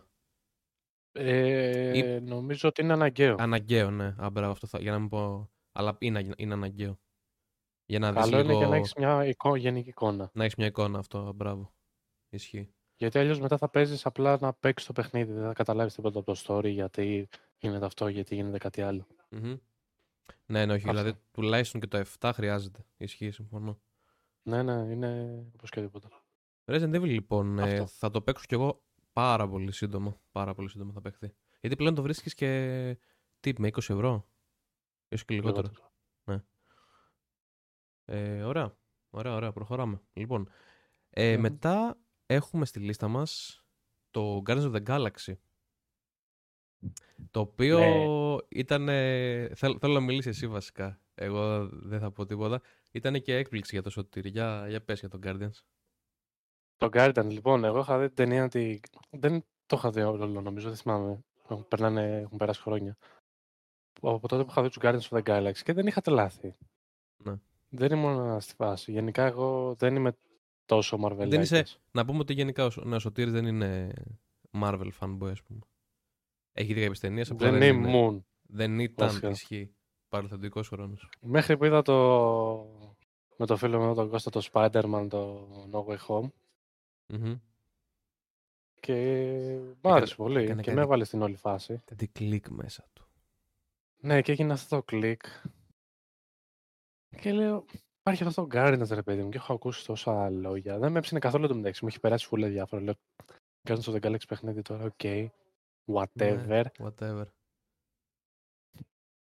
Ε, 1.11 2.19
Νομίζω 2.23 2.69
ότι 2.69 2.81
είναι 2.81 2.93
αναγκαίο. 2.93 3.35
Αναγκαίο, 3.39 3.91
ναι. 3.91 4.15
Α, 4.17 4.29
μπράβο, 4.29 4.51
αυτό 4.51 4.67
θα, 4.67 4.79
για 4.79 4.91
να 4.91 4.99
μην 4.99 5.09
πω. 5.09 5.51
Αλλά 5.71 5.95
είναι, 5.99 6.29
είναι 6.37 6.53
αναγκαίο. 6.53 6.99
Για 7.85 7.99
να 7.99 8.11
δεις 8.11 8.21
Καλό 8.21 8.37
είναι 8.39 8.47
λίγο... 8.47 8.57
για 8.59 8.67
να 8.67 8.75
έχεις 8.75 8.93
μια 8.97 9.25
εικο- 9.25 9.55
γενική 9.55 9.89
εικόνα. 9.89 10.31
να 10.33 10.43
έχεις 10.43 10.55
μια 10.55 10.67
εικόνα 10.67 10.99
αυτό. 10.99 11.17
Α, 11.27 11.33
Μπράβο. 11.33 11.73
Ισχύει. 12.29 12.73
Γιατί 12.99 13.19
αλλιώς 13.19 13.39
μετά 13.39 13.57
θα 13.57 13.69
παίζεις 13.69 14.05
απλά 14.05 14.37
να 14.41 14.53
παίξεις 14.53 14.87
το 14.87 14.93
παιχνίδι. 14.93 15.31
Δεν 15.33 15.43
θα 15.43 15.53
καταλάβεις 15.53 15.93
τίποτα 15.93 16.19
από 16.19 16.33
το 16.33 16.41
story 16.45 16.69
γιατί 16.71 17.29
γίνεται 17.57 17.85
αυτό, 17.85 18.07
γιατί 18.07 18.35
γίνεται 18.35 18.57
κάτι 18.57 18.81
άλλο. 18.81 19.07
Μμμ. 19.29 19.57
Ναι, 20.45 20.65
ναι, 20.65 20.73
όχι. 20.73 20.89
Αυτό. 20.89 21.01
Δηλαδή 21.01 21.19
τουλάχιστον 21.31 21.81
και 21.81 21.87
το 21.87 22.03
7 22.19 22.31
χρειάζεται. 22.33 22.85
Ισχύει, 22.97 23.31
συμφωνώ. 23.31 23.79
Ναι, 24.43 24.63
ναι, 24.63 24.73
είναι 24.73 25.43
οπωσδήποτε. 25.53 26.07
Resident 26.65 26.95
Evil 26.95 27.01
λοιπόν, 27.01 27.59
ε, 27.59 27.73
Αυτό. 27.73 27.85
θα 27.87 28.11
το 28.11 28.21
παίξω 28.21 28.45
κι 28.47 28.53
εγώ 28.53 28.83
πάρα 29.13 29.47
πολύ 29.47 29.71
σύντομα. 29.71 30.21
Πάρα 30.31 30.53
πολύ 30.53 30.69
σύντομα 30.69 30.93
θα 30.93 31.01
παιχθεί. 31.01 31.33
Γιατί 31.59 31.75
πλέον 31.75 31.95
το 31.95 32.01
βρίσκεις 32.01 32.33
και 32.33 32.97
τι, 33.39 33.53
με 33.57 33.67
20 33.67 33.77
ευρώ. 33.77 34.27
Ίσως 35.07 35.25
και 35.25 35.33
λιγότερο. 35.33 35.67
Λιγότερο. 35.67 36.47
Ε, 38.05 38.43
ωραία. 38.43 38.77
Ωραία, 39.09 39.33
ωραία. 39.33 39.51
Προχωράμε. 39.51 40.01
Λοιπόν, 40.13 40.49
ε, 41.09 41.33
Μμμ. 41.33 41.41
μετά 41.41 41.97
έχουμε 42.29 42.65
στη 42.65 42.79
λίστα 42.79 43.07
μας 43.07 43.63
το 44.11 44.41
Guardians 44.45 44.71
of 44.71 44.75
the 44.75 44.83
Galaxy. 44.87 45.33
Το 47.31 47.39
οποίο 47.39 47.79
Ναι. 47.79 48.37
ήταν. 48.49 48.85
Θέλ, 49.55 49.77
θέλω 49.79 49.93
να 49.93 49.99
μιλήσεις 49.99 50.31
εσύ 50.31 50.47
βασικά. 50.47 51.01
Εγώ 51.15 51.67
δεν 51.67 51.99
θα 51.99 52.11
πω 52.11 52.25
τίποτα. 52.25 52.61
Ήταν 52.91 53.21
και 53.21 53.35
έκπληξη 53.35 53.69
για 53.73 53.81
το 53.83 53.89
Σωτήρι. 53.89 54.29
Για, 54.29 54.65
για 54.67 54.81
πες 54.81 54.99
για 54.99 55.09
τον 55.09 55.19
Guardians. 55.23 55.63
Το 56.77 56.89
Guardian, 56.91 57.25
λοιπόν, 57.29 57.63
εγώ 57.63 57.79
είχα 57.79 57.99
δει 57.99 58.05
την 58.05 58.15
ταινία. 58.15 58.47
Τη... 58.47 58.79
Δεν 59.09 59.45
το 59.65 59.75
είχα 59.75 59.89
δει 59.89 60.01
όλο, 60.01 60.25
νομίζω, 60.41 60.67
δεν 60.67 60.77
θυμάμαι. 60.77 61.23
Έχουν, 61.43 61.67
περνάνε, 61.67 62.19
έχουν 62.19 62.37
περάσει 62.37 62.61
χρόνια. 62.61 62.97
Από 64.01 64.27
τότε 64.27 64.43
που 64.43 64.49
είχα 64.49 64.61
δει 64.61 64.67
τους 64.67 64.77
Guardians 64.81 65.09
of 65.09 65.23
the 65.23 65.23
Galaxy 65.23 65.61
και 65.63 65.73
δεν 65.73 65.87
είχα 65.87 66.01
τρελάθει. 66.01 66.55
Ναι. 67.23 67.35
Δεν 67.69 67.91
ήμουν 67.91 68.41
στη 68.41 68.53
φάση. 68.53 68.91
Γενικά, 68.91 69.25
εγώ 69.25 69.75
δεν 69.75 69.95
είμαι 69.95 70.17
τόσο 70.69 70.97
Marvel. 71.05 71.27
Δεν 71.27 71.41
είσαι- 71.41 71.65
Να 71.91 72.05
πούμε 72.05 72.19
ότι 72.19 72.33
γενικά 72.33 72.65
ο, 72.65 72.69
Σ- 72.69 72.83
ναι, 72.85 72.95
ο 72.95 72.99
Σωτήρης 72.99 73.33
δεν 73.33 73.45
είναι 73.45 73.93
Marvel 74.61 74.89
fanboy, 74.99 75.29
ας 75.31 75.41
πούμε. 75.43 75.59
Έχει 76.51 76.73
δει 76.73 76.79
κάποιες 76.79 76.99
ταινίες, 76.99 77.31
απλά 77.31 77.49
Δεν 77.51 77.59
δεν, 77.59 77.75
είναι. 77.77 77.89
ήμουν. 77.89 78.25
Δεν 78.41 78.79
ήταν 78.79 79.07
Βασικά. 79.07 79.29
ισχύει. 79.29 79.73
Παρελθοντικός 80.09 80.67
χρόνος. 80.67 81.09
Μέχρι 81.21 81.57
που 81.57 81.65
είδα 81.65 81.81
το. 81.81 81.95
με 83.37 83.45
το 83.45 83.57
φίλο 83.57 83.77
μου 83.77 83.83
εδώ, 83.83 83.93
τον 83.93 84.09
Κώστα, 84.09 84.29
το 84.29 84.47
Spider-Man, 84.51 85.07
το 85.09 85.47
No 85.71 85.85
Way 85.85 85.97
Home. 86.07 86.29
Μμμ. 87.07 87.35
Και 88.79 89.59
μ' 89.81 89.87
άρεσε 89.87 90.15
πολύ. 90.15 90.41
έκανε 90.43 90.61
και 90.61 90.65
κάτι- 90.67 90.77
με 90.77 90.83
έβαλε 90.83 91.03
στην 91.03 91.21
όλη 91.21 91.35
φάση. 91.35 91.81
Κάτι 91.85 92.07
κλικ 92.07 92.47
μέσα 92.47 92.85
του. 92.93 93.07
Ναι, 94.01 94.21
και 94.21 94.31
έγινε 94.31 94.53
αυτό 94.53 94.75
το 94.75 94.83
κλικ. 94.83 95.21
Και 97.21 97.31
λέω, 97.31 97.65
υπάρχει 98.11 98.27
αυτός 98.27 98.47
το 98.47 98.57
Guardians 98.59 98.95
ρε 98.95 99.01
παιδί 99.01 99.23
μου 99.23 99.29
και 99.29 99.37
έχω 99.37 99.53
ακούσει 99.53 99.85
τόσα 99.85 100.29
λόγια. 100.29 100.77
Δεν 100.79 100.91
με 100.91 100.99
έψηνε 100.99 101.19
καθόλου 101.19 101.47
το 101.47 101.55
μεταξύ. 101.55 101.83
Μου 101.83 101.89
έχει 101.89 101.99
περάσει 101.99 102.25
φούλα 102.25 102.47
διάφορα. 102.47 102.81
Λέω, 102.81 102.93
Guardians 103.67 103.81
of 103.81 103.93
the 103.93 104.01
Galaxy 104.01 104.27
παιχνίδι 104.27 104.61
τώρα, 104.61 104.83
οκ. 104.83 105.33
Whatever. 105.85 106.45
Ναι, 106.47 106.61
whatever. 106.77 107.25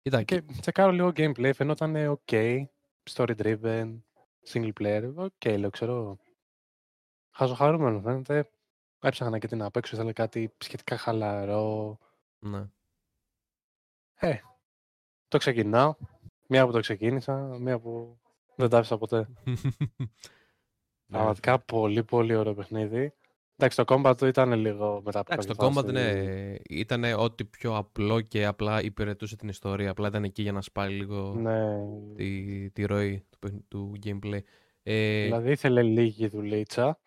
Κοίτα, 0.03 0.23
Και 0.23 0.43
τσεκάρω 0.43 0.93
λίγο 0.93 1.09
gameplay, 1.09 1.51
φαινόταν 1.55 2.19
ok. 2.27 2.65
Story 3.11 3.37
driven, 3.37 4.01
single 4.49 4.73
player. 4.81 5.13
Οκ, 5.17 5.45
λέω, 5.45 5.71
ξέρω. 5.71 6.19
Χαζοχαρούμενο 7.31 8.01
φαίνεται. 8.01 8.51
Έψαχνα 8.99 9.39
και 9.39 9.47
τι 9.47 9.57
να 9.57 9.71
παίξω, 9.71 9.97
ήθελα 9.97 10.13
κάτι 10.13 10.55
σχετικά 10.59 10.97
χαλαρό. 10.97 11.99
ναι. 12.39 12.69
Το 15.29 15.39
ξεκινάω. 15.39 15.95
Μία 16.49 16.67
που 16.67 16.73
το 16.73 16.81
ξεκίνησα, 16.81 17.59
μία 17.59 17.79
που 17.79 18.21
δεν 18.61 18.69
τα 18.71 18.79
άφησα 18.79 18.99
ποτέ. 18.99 19.29
Ναι. 21.13 21.17
Πραγματικά 21.19 21.59
πολύ 21.61 22.05
πολύ 22.05 22.35
ωραίο 22.35 22.55
παιχνίδι. 22.55 23.13
Εντάξει, 23.57 23.85
το 23.85 23.95
combat 23.97 24.15
του 24.17 24.27
ήταν 24.27 24.53
λίγο 24.53 25.03
μετά 25.05 25.19
από 25.19 25.33
Εντάξει, 25.33 25.49
το 25.49 25.55
κάποια 25.55 25.81
combat 25.81 25.85
φάση. 25.85 25.93
ναι, 25.93 26.55
ήταν 26.69 27.05
ό,τι 27.19 27.45
πιο 27.45 27.77
απλό 27.77 28.21
και 28.21 28.47
απλά 28.47 28.83
υπηρετούσε 28.83 29.37
την 29.37 29.49
ιστορία. 29.49 29.91
Απλά 29.91 30.09
ήταν 30.09 30.25
εκεί 30.25 30.43
για 30.43 30.53
να 30.53 30.61
σπάει 30.63 30.91
λίγο 30.93 31.35
Ναι. 31.35 31.69
τη, 32.15 32.71
τη 32.71 32.85
ροή 32.85 33.25
του, 33.31 33.39
παιχνι- 33.39 33.65
του 33.69 33.93
gameplay. 34.05 34.39
Ε, 34.83 35.23
Δηλαδή 35.23 35.51
ήθελε 35.51 35.83
λίγη 35.83 36.27
δουλίτσα. 36.27 36.99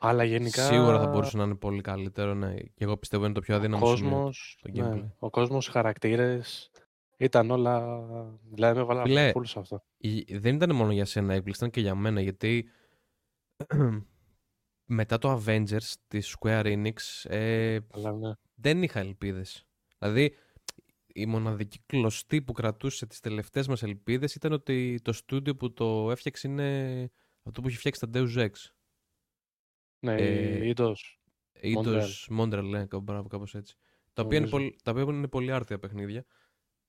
Αλλά 0.00 0.24
γενικά 0.24 0.62
Σίγουρα 0.66 1.00
θα 1.00 1.06
μπορούσε 1.06 1.36
να 1.36 1.44
είναι 1.44 1.54
πολύ 1.54 1.80
καλύτερο. 1.80 2.34
Ναι. 2.34 2.54
Και 2.54 2.84
εγώ 2.84 2.96
πιστεύω 2.96 3.24
είναι 3.24 3.34
το 3.34 3.40
πιο 3.40 3.54
ο 3.54 3.56
αδύναμο 3.58 3.96
σημείο. 3.96 4.10
κόσμος, 4.10 4.58
το 4.62 4.70
ναι, 4.82 4.88
gameplay. 4.92 5.10
ο 5.18 5.30
κόσμος, 5.30 5.66
οι 5.66 5.70
χαρακτήρες 5.70 6.70
ήταν 7.20 7.50
όλα... 7.50 8.00
Δηλαδή 8.52 8.78
με 8.78 8.84
βάλα 8.84 9.02
Φίλε, 9.02 9.32
full 9.34 9.46
σε 9.46 9.58
αυτό. 9.58 9.84
Η- 9.96 10.36
Δεν 10.38 10.54
ήταν 10.54 10.74
μόνο 10.74 10.92
για 10.92 11.04
σένα 11.04 11.34
έκπληξη, 11.34 11.60
ήταν 11.60 11.70
και 11.74 11.80
για 11.80 11.94
μένα. 11.94 12.20
Γιατί 12.20 12.68
μετά 14.98 15.18
το 15.18 15.42
Avengers 15.46 15.92
της 16.08 16.36
Square 16.40 16.64
Enix 16.64 16.92
ε, 17.30 17.78
Αλλά 17.90 18.12
ναι. 18.12 18.32
δεν 18.54 18.82
είχα 18.82 19.00
ελπίδες. 19.00 19.66
Δηλαδή, 19.98 20.34
η 21.06 21.26
μοναδική 21.26 21.80
κλωστή 21.86 22.42
που 22.42 22.52
κρατούσε 22.52 23.06
τις 23.06 23.20
τελευταίες 23.20 23.68
μας 23.68 23.82
ελπίδες 23.82 24.34
ήταν 24.34 24.52
ότι 24.52 25.00
το 25.02 25.12
στούντιο 25.12 25.56
που 25.56 25.72
το 25.72 26.10
έφτιαξε 26.10 26.48
είναι 26.48 27.10
αυτό 27.42 27.60
που 27.60 27.68
έχει 27.68 27.76
φτιάξει 27.76 28.00
τα 28.00 28.08
Deus 28.14 28.36
Ex. 28.36 28.50
Ναι, 30.04 30.14
Ε, 30.14 30.66
η 30.66 30.74
Eidos. 30.76 30.94
Ήτος 31.62 32.30
Montreal, 32.38 32.64
ναι, 32.64 32.78
κάπου- 32.86 33.00
μπράβο, 33.02 33.28
κάπως 33.28 33.54
έτσι. 33.54 33.76
Τα 34.12 34.22
οποία, 34.22 34.38
είναι 34.38 34.46
Νομίζω. 34.50 34.70
πολύ, 34.70 34.80
τα 34.82 34.90
οποία 34.90 35.14
είναι 35.14 35.28
πολύ 35.28 35.52
άρτια 35.52 35.78
παιχνίδια. 35.78 36.24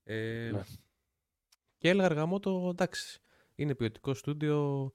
Ε, 0.04 0.50
Ναι. 0.54 0.62
Και 1.78 1.90
έλεγα 1.90 2.06
αργαμό 2.06 2.40
το 2.40 2.70
εντάξει. 2.70 3.22
Είναι 3.56 3.76
ποιοτικό 3.76 4.14
στούντιο. 4.14 4.92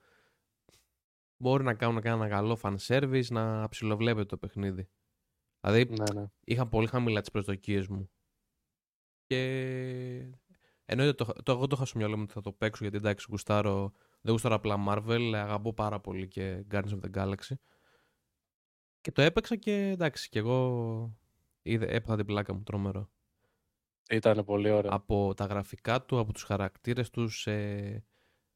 Μπορεί 1.36 1.64
να 1.64 1.74
κάνουν 1.74 2.00
ένα 2.04 2.28
καλό 2.28 2.58
fan 2.62 2.76
service, 2.86 3.26
να 3.30 3.68
ψηλοβλέπεται 3.68 4.26
το 4.26 4.36
παιχνίδι. 4.36 4.88
Δηλαδή, 5.60 5.84
Ναι, 5.84 6.20
ναι. 6.20 6.26
είχα 6.44 6.68
πολύ 6.68 6.86
χαμηλά 6.86 7.20
τις 7.20 7.30
προσδοκίες 7.30 7.86
μου. 7.86 8.10
Και 9.26 9.40
εννοείται 10.84 11.24
το, 11.24 11.32
το, 11.42 11.52
εγώ 11.52 11.66
το 11.66 11.76
είχα 11.76 11.84
στο 11.84 11.98
μυαλό 11.98 12.16
μου 12.16 12.22
ότι 12.22 12.32
θα 12.32 12.40
το 12.40 12.52
παίξω 12.52 12.82
γιατί 12.82 12.96
εντάξει, 12.96 13.26
γουστάρω, 13.30 13.92
δεν 14.20 14.32
γουστάρω 14.32 14.54
απλά 14.54 14.84
Marvel, 14.88 15.32
αγαπώ 15.34 15.72
πάρα 15.74 16.00
πολύ 16.00 16.28
και 16.28 16.64
Guardians 16.70 17.00
of 17.00 17.00
the 17.00 17.10
Galaxy. 17.14 17.54
Και 19.00 19.12
το 19.12 19.22
έπαιξα 19.22 19.56
και 19.56 19.72
εντάξει, 19.88 20.28
και 20.28 20.38
εγώ 20.38 21.18
είδε, 21.62 21.86
έπαθα 21.86 22.16
την 22.16 22.26
πλάκα 22.26 22.54
μου 22.54 22.62
τρομερό. 22.62 23.10
Ήταν 24.10 24.44
πολύ 24.44 24.70
ωραίο. 24.70 24.90
Από 24.94 25.34
τα 25.36 25.44
γραφικά 25.44 26.02
του, 26.02 26.18
από 26.18 26.32
τους 26.32 26.42
χαρακτήρες 26.42 27.10
τους, 27.10 27.46
ε, 27.46 28.04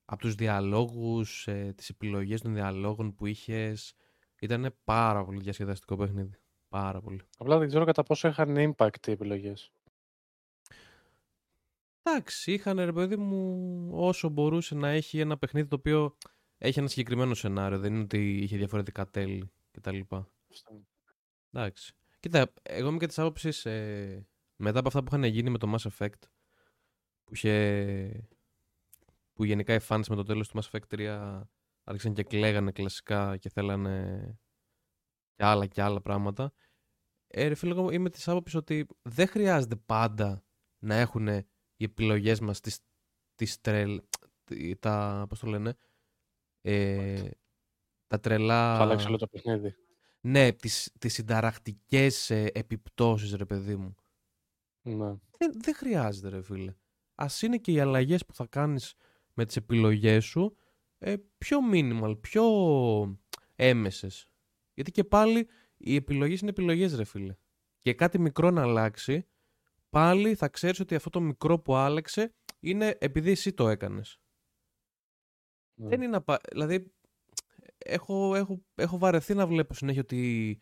από 0.05 0.21
τους 0.21 0.35
διαλόγους, 0.35 1.47
ε, 1.49 1.73
τις 1.77 1.89
επιλογές 1.89 2.41
των 2.41 2.55
διαλόγων 2.55 3.15
που 3.15 3.27
είχες. 3.27 3.95
Ήταν 4.41 4.75
πάρα 4.85 5.25
πολύ 5.25 5.41
διασκεδαστικό 5.41 5.97
παιχνίδι. 5.97 6.39
Πάρα 6.69 7.01
πολύ. 7.01 7.21
Απλά 7.39 7.59
δεν 7.59 7.69
ξέρω 7.69 7.85
κατά 7.85 8.03
πόσο 8.03 8.29
είχαν 8.29 8.75
impact 8.77 9.07
οι 9.07 9.11
επιλογές. 9.11 9.73
Εντάξει, 12.03 12.53
είχαν 12.53 12.77
ρε 12.77 12.93
παιδί 12.93 13.17
μου 13.17 13.89
όσο 13.93 14.29
μπορούσε 14.29 14.75
να 14.75 14.89
έχει 14.89 15.21
ένα 15.21 15.39
παιχνίδι 15.39 15.69
το 15.69 15.77
οποίο 15.77 16.17
έχει 16.59 16.79
ένα 16.79 16.89
συγκεκριμένο 16.89 17.35
σενάριο. 17.35 17.79
Δεν 17.79 17.95
είναι 17.95 18.03
ότι 18.03 18.39
είχε 18.39 18.57
διαφορετικά 18.57 19.11
τέλη 19.11 19.51
κτλ. 19.71 19.99
Αυτό. 20.11 20.87
Εντάξει. 21.53 21.95
Κοίτα, 22.21 22.53
εγώ 22.63 22.89
είμαι 22.89 22.99
και 22.99 23.07
της 23.07 23.19
άποψης 23.19 23.67
ε, 23.67 24.27
μετά 24.61 24.79
από 24.79 24.89
αυτά 24.89 25.01
που 25.01 25.07
είχαν 25.09 25.25
γίνει 25.25 25.51
με 25.51 25.59
το 25.59 25.75
Mass 25.75 25.89
Effect 25.91 26.23
που, 27.25 27.35
είχε, 27.35 28.29
που 29.33 29.45
γενικά 29.45 29.75
οι 29.75 29.79
fans 29.89 30.03
με 30.09 30.17
το 30.17 30.23
τέλος 30.23 30.49
του 30.49 30.61
Mass 30.61 30.71
Effect 30.71 30.99
3 30.99 31.43
άρχισαν 31.85 32.13
και 32.13 32.23
κλαίγανε 32.23 32.73
κλασικά 32.73 33.37
και 33.37 33.49
θέλανε 33.49 34.39
και 35.35 35.45
άλλα 35.45 35.67
και 35.67 35.83
άλλα 35.83 36.01
πράγματα. 36.01 36.53
Ε, 37.27 37.47
ρε 37.47 37.55
φίλε, 37.55 37.73
εγώ 37.73 37.91
είμαι 37.91 38.11
της 38.11 38.29
άποψης 38.29 38.55
ότι 38.55 38.87
δεν 39.03 39.29
χρειάζεται 39.29 39.77
πάντα 39.77 40.45
να 40.79 40.95
έχουν 40.95 41.29
οι 41.77 41.85
επιλογές 41.85 42.41
μας 42.41 42.61
τις, 42.61 42.79
τις 43.35 43.61
τρελ, 43.61 44.03
τα, 44.79 45.27
πώς 45.29 45.39
το 45.39 45.47
λένε, 45.47 45.77
ε, 46.61 47.31
τα 48.07 48.21
τρελά... 48.21 48.77
Θα 48.77 48.83
αλλάξει 48.83 49.07
όλο 49.07 49.17
το 49.17 49.27
παιχνίδι. 49.27 49.75
Ναι, 50.21 50.53
τις, 50.53 50.93
τις 50.99 51.13
συνταρακτικές 51.13 52.31
ε, 52.31 52.51
επιπτώσεις, 52.55 53.35
ρε 53.35 53.45
παιδί 53.45 53.77
μου. 53.77 53.95
Ναι. 54.83 55.15
Δεν, 55.39 55.53
δεν 55.63 55.75
χρειάζεται, 55.75 56.29
ρε 56.29 56.43
φίλε. 56.43 56.75
Ας 57.15 57.43
είναι 57.43 57.59
και 57.59 57.73
οι 57.73 57.81
αλλαγές 57.81 58.27
που 58.27 58.35
θα 58.35 58.47
κάνεις 58.47 58.95
με 59.35 59.45
τις 59.45 59.57
επιλογές 59.57 60.25
σου 60.25 60.57
ε, 60.99 61.17
πιο 61.39 61.59
minimal, 61.73 62.17
πιο 62.21 62.45
έμεσες. 63.55 64.27
Γιατί 64.75 64.91
και 64.91 65.05
πάλι 65.05 65.49
οι 65.77 65.95
επιλογές 65.95 66.41
είναι 66.41 66.51
επιλογές, 66.51 66.95
ρε 66.95 67.05
φίλε. 67.05 67.37
Και 67.81 67.95
κάτι 67.95 68.19
μικρό 68.19 68.51
να 68.51 68.63
αλλάξει, 68.63 69.27
πάλι 69.91 70.35
θα 70.35 70.49
ξέρεις 70.49 70.81
ότι 70.81 70.95
αυτό 70.95 71.11
το 71.11 71.21
μικρό 71.21 71.59
που 71.59 71.75
άλλαξε 71.75 72.35
είναι 72.61 72.97
επειδή 73.01 73.31
εσύ 73.31 73.53
το 73.53 73.69
έκανες. 73.69 74.21
ναι. 75.75 75.89
Δεν 75.89 76.03
είναι 76.03 76.17
απα... 76.17 76.41
Δηλαδή, 76.51 76.93
έχω, 77.79 78.35
έχω, 78.35 78.65
έχω 78.75 78.99
βαρεθεί 78.99 79.35
να 79.35 79.47
βλέπω 79.47 79.75
συνέχεια 79.75 80.01
ότι 80.01 80.61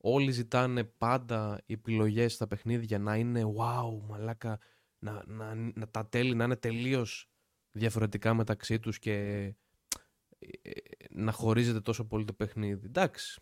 όλοι 0.00 0.30
ζητάνε 0.30 0.84
πάντα 0.84 1.62
οι 1.66 1.72
επιλογές 1.72 2.34
στα 2.34 2.46
παιχνίδια 2.46 2.98
να 2.98 3.16
είναι 3.16 3.42
wow, 3.56 4.00
μαλάκα, 4.08 4.60
να, 4.98 5.22
να, 5.26 5.54
να 5.54 5.88
τα 5.88 6.08
τέλη 6.08 6.34
να 6.34 6.44
είναι 6.44 6.56
τελείως 6.56 7.30
διαφορετικά 7.70 8.34
μεταξύ 8.34 8.78
τους 8.80 8.98
και 8.98 9.14
ε, 10.38 10.70
να 11.10 11.32
χωρίζεται 11.32 11.80
τόσο 11.80 12.04
πολύ 12.06 12.24
το 12.24 12.32
παιχνίδι. 12.32 12.86
Εντάξει. 12.86 13.40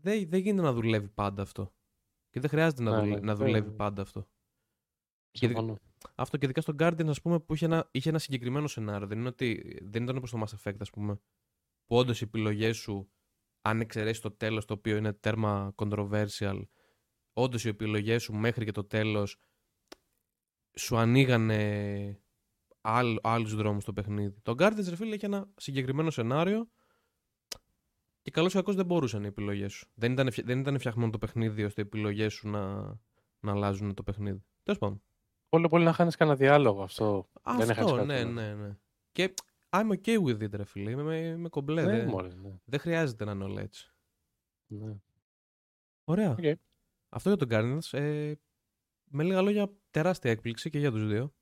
Δεν, 0.00 0.28
δεν 0.28 0.40
γίνεται 0.40 0.62
να 0.62 0.72
δουλεύει 0.72 1.08
πάντα 1.08 1.42
αυτό. 1.42 1.74
Και 2.30 2.40
δεν 2.40 2.50
χρειάζεται 2.50 2.82
να, 2.82 2.90
Ναι, 2.90 3.00
δουλε- 3.02 3.18
ναι, 3.20 3.26
να 3.26 3.34
δεν- 3.34 3.46
δουλεύει 3.46 3.70
πάντα 3.70 4.02
αυτό. 4.02 4.28
Και 5.30 5.46
δι- 5.46 5.56
Συμφωνώ. 5.56 5.78
αυτό 6.14 6.36
και 6.36 6.44
ειδικά 6.44 6.60
στο 6.60 6.74
Guardian, 6.78 7.06
ας 7.08 7.20
πούμε, 7.20 7.40
που 7.40 7.54
είχε 7.54 7.64
ένα, 7.64 7.88
είχε 7.90 8.08
ένα 8.08 8.18
συγκεκριμένο 8.18 8.66
σενάριο. 8.66 9.06
Δεν, 9.06 9.18
είναι 9.18 9.28
ότι, 9.28 9.78
δεν 9.82 10.02
ήταν 10.02 10.16
όπως 10.16 10.30
το 10.30 10.44
Mass 10.44 10.58
Effect, 10.62 10.76
ας 10.78 10.90
πούμε, 10.90 11.14
που 11.86 11.96
όντως 11.96 12.20
οι 12.20 12.24
επιλογές 12.24 12.76
σου, 12.76 13.10
αν 13.66 13.80
εξαιρέσει 13.80 14.20
το 14.22 14.30
τέλος, 14.30 14.64
το 14.64 14.72
οποίο 14.74 14.96
είναι 14.96 15.12
τέρμα 15.12 15.74
controversial, 15.76 16.62
όντως 17.32 17.64
οι 17.64 17.68
επιλογές 17.68 18.22
σου 18.22 18.32
μέχρι 18.34 18.64
και 18.64 18.70
το 18.72 18.84
τέλος 18.84 19.36
σου 20.78 20.96
ανοίγανε 20.96 22.20
άλλ, 22.80 23.16
άλλους 23.22 23.54
δρόμους 23.54 23.82
στο 23.82 23.92
παιχνίδι. 23.92 24.40
Το 24.42 24.54
Guardians, 24.58 24.84
ρε 24.88 24.96
φίλε, 24.96 25.14
είχε 25.14 25.26
ένα 25.26 25.48
συγκεκριμένο 25.56 26.10
σενάριο 26.10 26.68
και 28.22 28.30
καλώς 28.30 28.52
ή 28.52 28.56
κακώς 28.56 28.74
δεν 28.74 28.86
μετρούσαν 28.86 29.24
οι 29.24 29.26
επιλογές 29.26 29.72
σου. 29.72 29.86
Δεν 29.94 30.12
ήταν, 30.12 30.30
φτια- 30.30 30.44
δεν 30.44 30.58
ήταν 30.60 30.78
φτιαχμένο 30.78 31.10
το 31.10 31.18
παιχνίδι 31.18 31.64
ώστε 31.64 31.80
οι 31.80 31.84
επιλογές 31.84 32.32
σου 32.32 32.48
να, 32.48 32.82
να 33.40 33.52
αλλάζουν 33.52 33.94
το 33.94 34.02
παιχνίδι. 34.02 34.44
Τέλος 34.62 34.78
πάντων. 34.80 35.02
Πολύ 35.48 35.68
πολύ 35.68 35.84
να 35.84 35.92
χάνεις 35.92 36.16
κανένα 36.16 36.36
διάλογο 36.36 36.82
αυτό. 36.82 37.30
δεν 37.44 37.54
έχασες 37.60 37.78
Αυτό, 37.78 37.94
κάτι 37.94 38.06
ναι, 38.06 38.18
άλλο. 38.18 38.30
ναι, 38.30 38.54
ναι. 38.54 38.78
Και 39.12 39.34
I'm 39.76 39.90
okay 39.92 40.22
with 40.24 40.42
it, 40.42 40.50
ρε 40.52 40.64
φίλε. 40.64 40.90
Είμαι, 40.90 41.16
είμαι 41.18 41.48
κομπλέ. 41.48 41.84
Ναι, 41.84 41.96
δεν, 41.96 42.08
μωρέ, 42.08 42.34
ναι. 42.34 42.58
δεν 42.64 42.80
χρειάζεται 42.80 43.24
να 43.24 43.32
είναι 43.32 43.44
όλα 43.44 43.60
έτσι. 43.60 43.92
ναι. 44.66 44.96
Ωραία. 46.04 46.30
Οκ. 46.30 46.58
Αυτό 47.08 47.28
για 47.28 47.38
τον 47.38 47.48
Guardians. 47.50 47.98
Ε, 47.98 48.32
με 49.04 49.22
λίγα 49.24 49.42
λόγια, 49.42 49.72
τεράστια 49.90 50.30
έκπληξη 50.30 50.70
και 50.70 50.78
για 50.78 50.90
τους 50.90 51.06
δύο. 51.08 51.34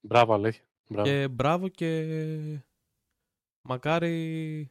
Μπράβο, 0.00 0.34
αλήθεια. 0.34 0.64
Μπράβο. 0.88 1.08
Και 1.08 1.28
μπράβο 1.28 1.68
και 1.68 2.64
μακάρι 3.62 4.70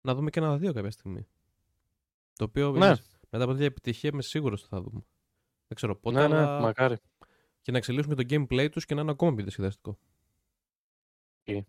να 0.00 0.14
δούμε 0.14 0.30
και 0.30 0.38
ένα 0.38 0.58
δύο 0.58 0.72
κάποια 0.72 0.90
στιγμή. 0.90 1.28
Το 2.32 2.44
οποίο 2.44 2.70
Ναι. 2.70 2.86
είμαι- 2.86 2.98
μετά 3.30 3.44
από 3.44 3.52
τέτοια 3.52 3.66
επιτυχία 3.66 4.10
είμαι 4.12 4.22
σίγουρος 4.22 4.60
ότι 4.60 4.68
θα 4.68 4.80
δούμε. 4.80 5.00
Δεν 5.66 5.76
ξέρω 5.76 5.96
πότε, 5.96 6.20
ναι, 6.20 6.28
ναι, 6.28 6.36
αλλά 6.36 6.60
μακάρι. 6.60 6.96
και 7.60 7.70
να 7.72 7.78
εξελίσσουν 7.78 8.14
και 8.14 8.24
το 8.24 8.34
gameplay 8.34 8.68
τους 8.70 8.84
και 8.84 8.94
να 8.94 9.00
είναι 9.00 9.10
ακόμα 9.10 9.34
πιο 9.34 9.42
διασκεδαστικό. 9.42 9.98
Οκ. 11.48 11.64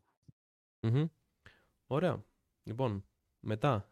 Μμμ. 0.81 1.05
Ωραία. 1.88 2.25
Λοιπόν, 2.63 3.05
μετά. 3.39 3.91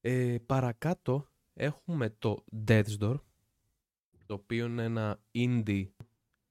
Ε, 0.00 0.36
παρακάτω 0.46 1.28
έχουμε 1.54 2.10
το 2.10 2.44
Death's 2.66 2.98
Door, 3.00 3.20
το 4.26 4.34
οποίο 4.34 4.66
είναι 4.66 4.82
ένα 4.84 5.20
indie 5.34 5.88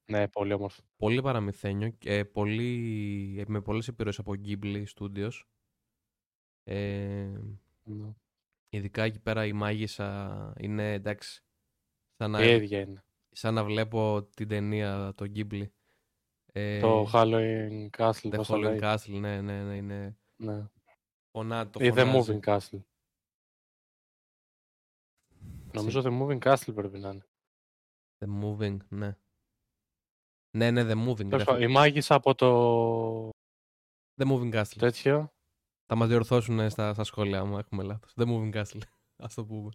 Ναι, 0.05 0.27
πολύ 0.27 0.53
όμορφο. 0.53 0.81
πολύ 0.97 1.21
παραμυθένιο 1.21 1.89
και 1.89 2.25
πολύ, 2.25 3.43
με 3.47 3.61
πολλές 3.61 3.87
επιρροές 3.87 4.19
από 4.19 4.33
Ghibli 4.45 4.83
Studios. 4.95 5.31
Ε, 6.63 7.39
Ναι. 7.83 8.13
ειδικά 8.69 9.03
εκεί 9.03 9.19
πέρα 9.19 9.45
η 9.45 9.53
μάγισσα 9.53 10.53
είναι 10.59 10.93
εντάξει. 10.93 11.43
Σαν 12.17 12.31
να, 12.31 12.45
Η 12.45 12.55
ίδια 12.55 12.79
είναι. 12.79 13.03
σαν 13.31 13.53
να 13.53 13.63
βλέπω 13.63 14.23
την 14.35 14.47
ταινία 14.47 15.13
το 15.15 15.25
Ghibli. 15.35 15.67
Ε, 16.59 16.79
Το 16.79 17.09
Halloween 17.13 17.89
Castle, 17.97 18.11
The 18.29 18.33
πώς 18.35 18.47
το 18.47 18.53
Halloween 18.55 18.61
λέει. 18.61 18.79
Castle, 18.81 19.19
ναι, 19.19 19.41
ναι, 19.41 19.63
ναι, 19.63 19.75
είναι 19.75 20.17
Ναι. 20.35 20.67
φωνά, 21.31 21.69
το 21.69 21.79
Ή 21.85 21.89
The 21.95 22.05
φωνάζει. 22.05 22.39
Moving 22.43 22.57
Castle. 22.57 22.81
Νομίζω 25.73 26.01
The 26.05 26.19
Moving 26.21 26.39
Castle 26.39 26.73
πρέπει 26.75 26.99
να 26.99 27.09
είναι. 27.09 27.25
The 28.19 28.43
Moving, 28.43 28.77
ναι. 28.89 29.17
Ναι, 30.57 30.71
ναι, 30.71 30.81
The 30.81 31.07
Moving. 31.07 31.15
Τέλος 31.15 31.29
γράφει. 31.31 31.45
πάντων, 31.45 31.61
Η 31.61 31.67
μάγισσα 31.67 32.15
από 32.15 32.35
το 32.35 33.29
The 34.21 34.27
Moving 34.31 34.53
Castle. 34.53 34.75
τέτοιο. 34.77 35.31
Θα 35.85 35.95
μας 35.95 36.07
διορθώσουν 36.07 36.69
στα, 36.69 36.93
στα 36.93 37.03
σχόλια 37.03 37.39
άμα 37.39 37.59
έχουμε 37.59 37.83
λάθος. 37.83 38.13
The 38.15 38.25
Moving 38.27 38.53
Castle. 38.53 38.81
Ας 39.25 39.33
το 39.33 39.45
πούμε. 39.45 39.69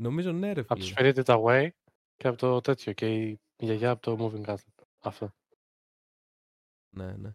Νομίζω 0.00 0.32
ναι 0.32 0.52
ρε 0.52 0.60
Από 0.60 0.74
το 0.74 0.80
φίλε. 0.84 1.12
Spirited 1.14 1.24
Away 1.24 1.68
και 2.16 2.28
από 2.28 2.38
το 2.38 2.60
τέτοιο. 2.60 2.92
Και 2.92 3.22
η 3.26 3.40
γιαγιά 3.56 3.90
από 3.90 4.02
το 4.02 4.16
Moving 4.20 4.44
Castle. 4.46 4.84
Αυτό. 5.00 5.34
Ναι, 6.94 7.16
ναι. 7.16 7.34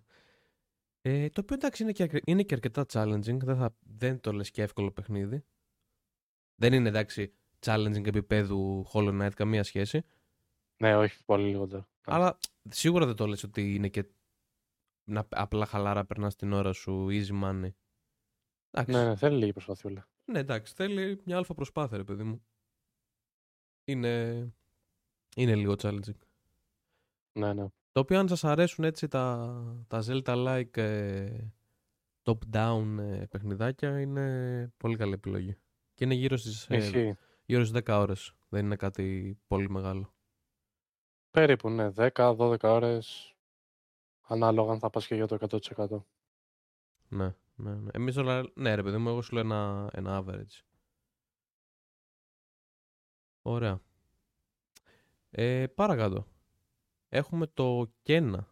Ε, 1.02 1.30
το 1.30 1.42
οποίο 1.42 1.56
εντάξει 1.56 1.84
είναι 1.84 1.92
και, 1.92 2.04
αρκε- 2.04 2.30
είναι 2.30 2.44
και 2.44 2.54
αρκετά 2.54 2.86
challenging. 2.90 3.38
Δεν, 3.44 3.56
θα, 3.58 3.76
δεν 3.80 4.20
το 4.20 4.32
λες 4.32 4.52
και 4.52 4.62
εύκολο 4.62 4.92
παιχνίδι. 4.92 5.46
Δεν 6.56 6.74
είναι 6.74 6.90
εντάξει 6.90 7.34
challenging 7.60 8.06
επίπεδου 8.08 8.86
Hollow 8.94 9.22
Knight, 9.22 9.34
καμία 9.36 9.64
σχέση. 9.64 10.04
Ναι, 10.78 10.96
όχι 10.96 11.24
πολύ 11.26 11.50
λιγότερο. 11.50 11.88
Αλλά 12.06 12.38
σίγουρα 12.70 13.06
δεν 13.06 13.16
το 13.16 13.28
λες 13.28 13.44
ότι 13.44 13.76
είναι 13.76 13.88
και 13.90 14.06
να, 15.04 15.28
απλά 15.30 15.66
χαλάρα 15.66 16.06
περνάς 16.06 16.36
την 16.36 16.54
ώρα 16.54 16.74
σου, 16.74 17.08
easy 17.10 17.44
money. 17.44 17.70
Εντάξει. 18.72 18.96
Ναι, 18.96 19.06
ναι, 19.06 19.16
θέλει 19.16 19.38
λίγη 19.38 19.52
προσπαθιούλα. 19.52 20.10
Ναι, 20.26 20.40
εντάξει, 20.40 20.74
θέλει 20.74 21.22
μια 21.26 21.38
αλφα 21.38 21.54
προσπάθεια, 21.54 21.98
ρε 21.98 22.04
παιδί 22.04 22.24
μου. 22.24 22.46
Είναι, 23.84 24.34
είναι 25.36 25.56
λίγο 25.56 25.74
challenging. 25.78 26.18
Ναι, 27.32 27.54
ναι. 27.54 27.66
Το 27.92 28.00
οποίο 28.00 28.20
αν 28.20 28.28
σας 28.28 28.44
αρέσουν 28.44 28.84
έτσι 28.84 29.08
τα, 29.08 29.54
τα 29.88 30.04
Zelda-like 30.08 30.78
ε, 30.78 31.40
top-down 32.24 32.98
ε, 33.00 33.26
παιχνιδάκια 33.30 34.00
είναι 34.00 34.74
πολύ 34.78 34.96
καλή 34.98 35.14
επιλογή. 35.14 35.58
Και 35.94 36.04
είναι 36.04 36.14
γύρω 36.14 36.38
στις, 36.38 36.68
ε, 36.70 36.76
Ισχύει. 36.76 37.18
γύρω 37.46 37.66
στις 37.66 37.82
10 37.86 37.98
ώρες. 38.00 38.34
Δεν 38.50 38.66
είναι 38.66 38.76
κάτι 38.76 39.38
πολύ 39.48 39.70
μεγάλο. 39.70 40.14
Περίπου, 41.32 41.70
ναι. 41.70 41.92
10-12 42.14 42.58
ώρες. 42.62 43.36
Ανάλογα 44.22 44.72
αν 44.72 44.80
θα 44.80 44.90
πας 44.90 45.08
και 45.08 45.16
για 45.16 45.28
το 45.28 45.36
100%. 45.36 46.06
Ναι, 47.08 47.36
ναι, 47.56 47.76
ναι. 47.76 47.90
Εμείς 47.94 48.18
όλα, 48.18 48.52
ναι 48.54 48.76
ρε 48.76 48.84
παιδί 48.84 48.98
μου, 48.98 49.10
εγώ 49.10 49.22
σου 49.22 49.34
λέω 49.34 49.44
ένα, 49.44 49.90
ένα 49.94 50.24
average. 50.24 50.62
Ωραία. 53.42 53.82
Ε, 55.30 55.68
παρακάτω. 55.68 56.28
Έχουμε 57.10 57.48
το 57.48 57.94
Κένα. 58.02 58.48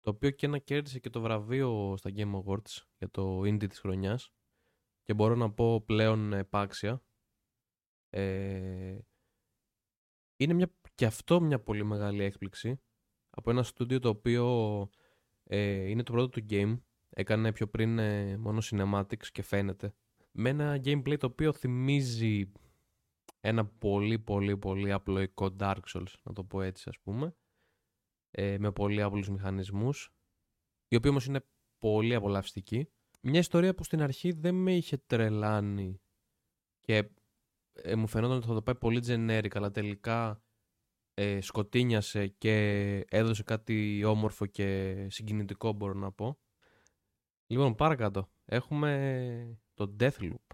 Το 0.00 0.10
οποίο 0.10 0.30
Κένα 0.30 0.58
κέρδισε 0.58 0.98
και 0.98 1.10
το 1.10 1.20
βραβείο 1.20 1.94
στα 1.96 2.10
Game 2.14 2.42
Awards 2.42 2.86
για 2.98 3.10
το 3.10 3.40
Indie 3.40 3.68
της 3.68 3.78
χρονιάς. 3.78 4.32
Και 5.02 5.14
μπορώ 5.14 5.34
να 5.34 5.52
πω 5.52 5.80
πλέον 5.80 6.32
επάξια. 6.32 7.02
Ε, 8.10 8.98
είναι 10.36 10.52
μια, 10.52 10.74
και 10.94 11.06
αυτό 11.06 11.40
μια 11.40 11.60
πολύ 11.60 11.84
μεγάλη 11.84 12.22
έκπληξη 12.22 12.80
από 13.30 13.50
ένα 13.50 13.62
στούντιο 13.62 13.98
το 13.98 14.08
οποίο 14.08 14.46
ε, 15.44 15.88
είναι 15.88 16.02
το 16.02 16.12
πρώτο 16.12 16.28
του 16.28 16.46
game. 16.50 16.78
Έκανε 17.10 17.52
πιο 17.52 17.68
πριν 17.68 17.98
ε, 17.98 18.36
μόνο 18.36 18.60
cinematics 18.62 19.26
και 19.26 19.42
φαίνεται. 19.42 19.94
Με 20.32 20.48
ένα 20.48 20.80
gameplay 20.84 21.18
το 21.18 21.26
οποίο 21.26 21.52
θυμίζει 21.52 22.52
ένα 23.40 23.66
πολύ 23.66 24.18
πολύ 24.18 24.56
πολύ 24.56 24.92
απλοϊκό 24.92 25.56
Dark 25.58 25.80
Souls, 25.94 26.12
να 26.22 26.32
το 26.32 26.44
πω 26.44 26.62
έτσι 26.62 26.88
ας 26.88 26.98
πούμε. 27.00 27.36
Ε, 28.30 28.58
με 28.58 28.72
πολύ 28.72 29.02
απλούς 29.02 29.28
μηχανισμούς. 29.28 30.12
Η 30.88 30.96
οποία 30.96 31.10
όμως 31.10 31.26
είναι 31.26 31.44
πολύ 31.78 32.14
απολαυστική. 32.14 32.88
Μια 33.20 33.38
ιστορία 33.38 33.74
που 33.74 33.84
στην 33.84 34.02
αρχή 34.02 34.32
δεν 34.32 34.54
με 34.54 34.76
είχε 34.76 34.96
τρελάνει 34.96 36.00
και 36.80 37.10
ε, 37.72 37.94
μου 37.94 38.06
φαινόταν 38.06 38.36
ότι 38.36 38.46
θα 38.46 38.54
το 38.54 38.62
πάει 38.62 38.74
πολύ 38.74 39.02
generic, 39.06 39.50
αλλά 39.56 39.70
τελικά 39.70 40.42
ε, 41.14 41.40
σκοτίνιασε 41.40 42.26
και 42.28 42.54
έδωσε 43.08 43.42
κάτι 43.42 44.04
όμορφο 44.04 44.46
και 44.46 45.06
συγκινητικό 45.10 45.72
μπορώ 45.72 45.94
να 45.94 46.12
πω. 46.12 46.38
Λοιπόν, 47.46 47.74
παρακάτω. 47.74 48.30
Έχουμε 48.44 49.60
το 49.74 49.96
Deathloop. 50.00 50.46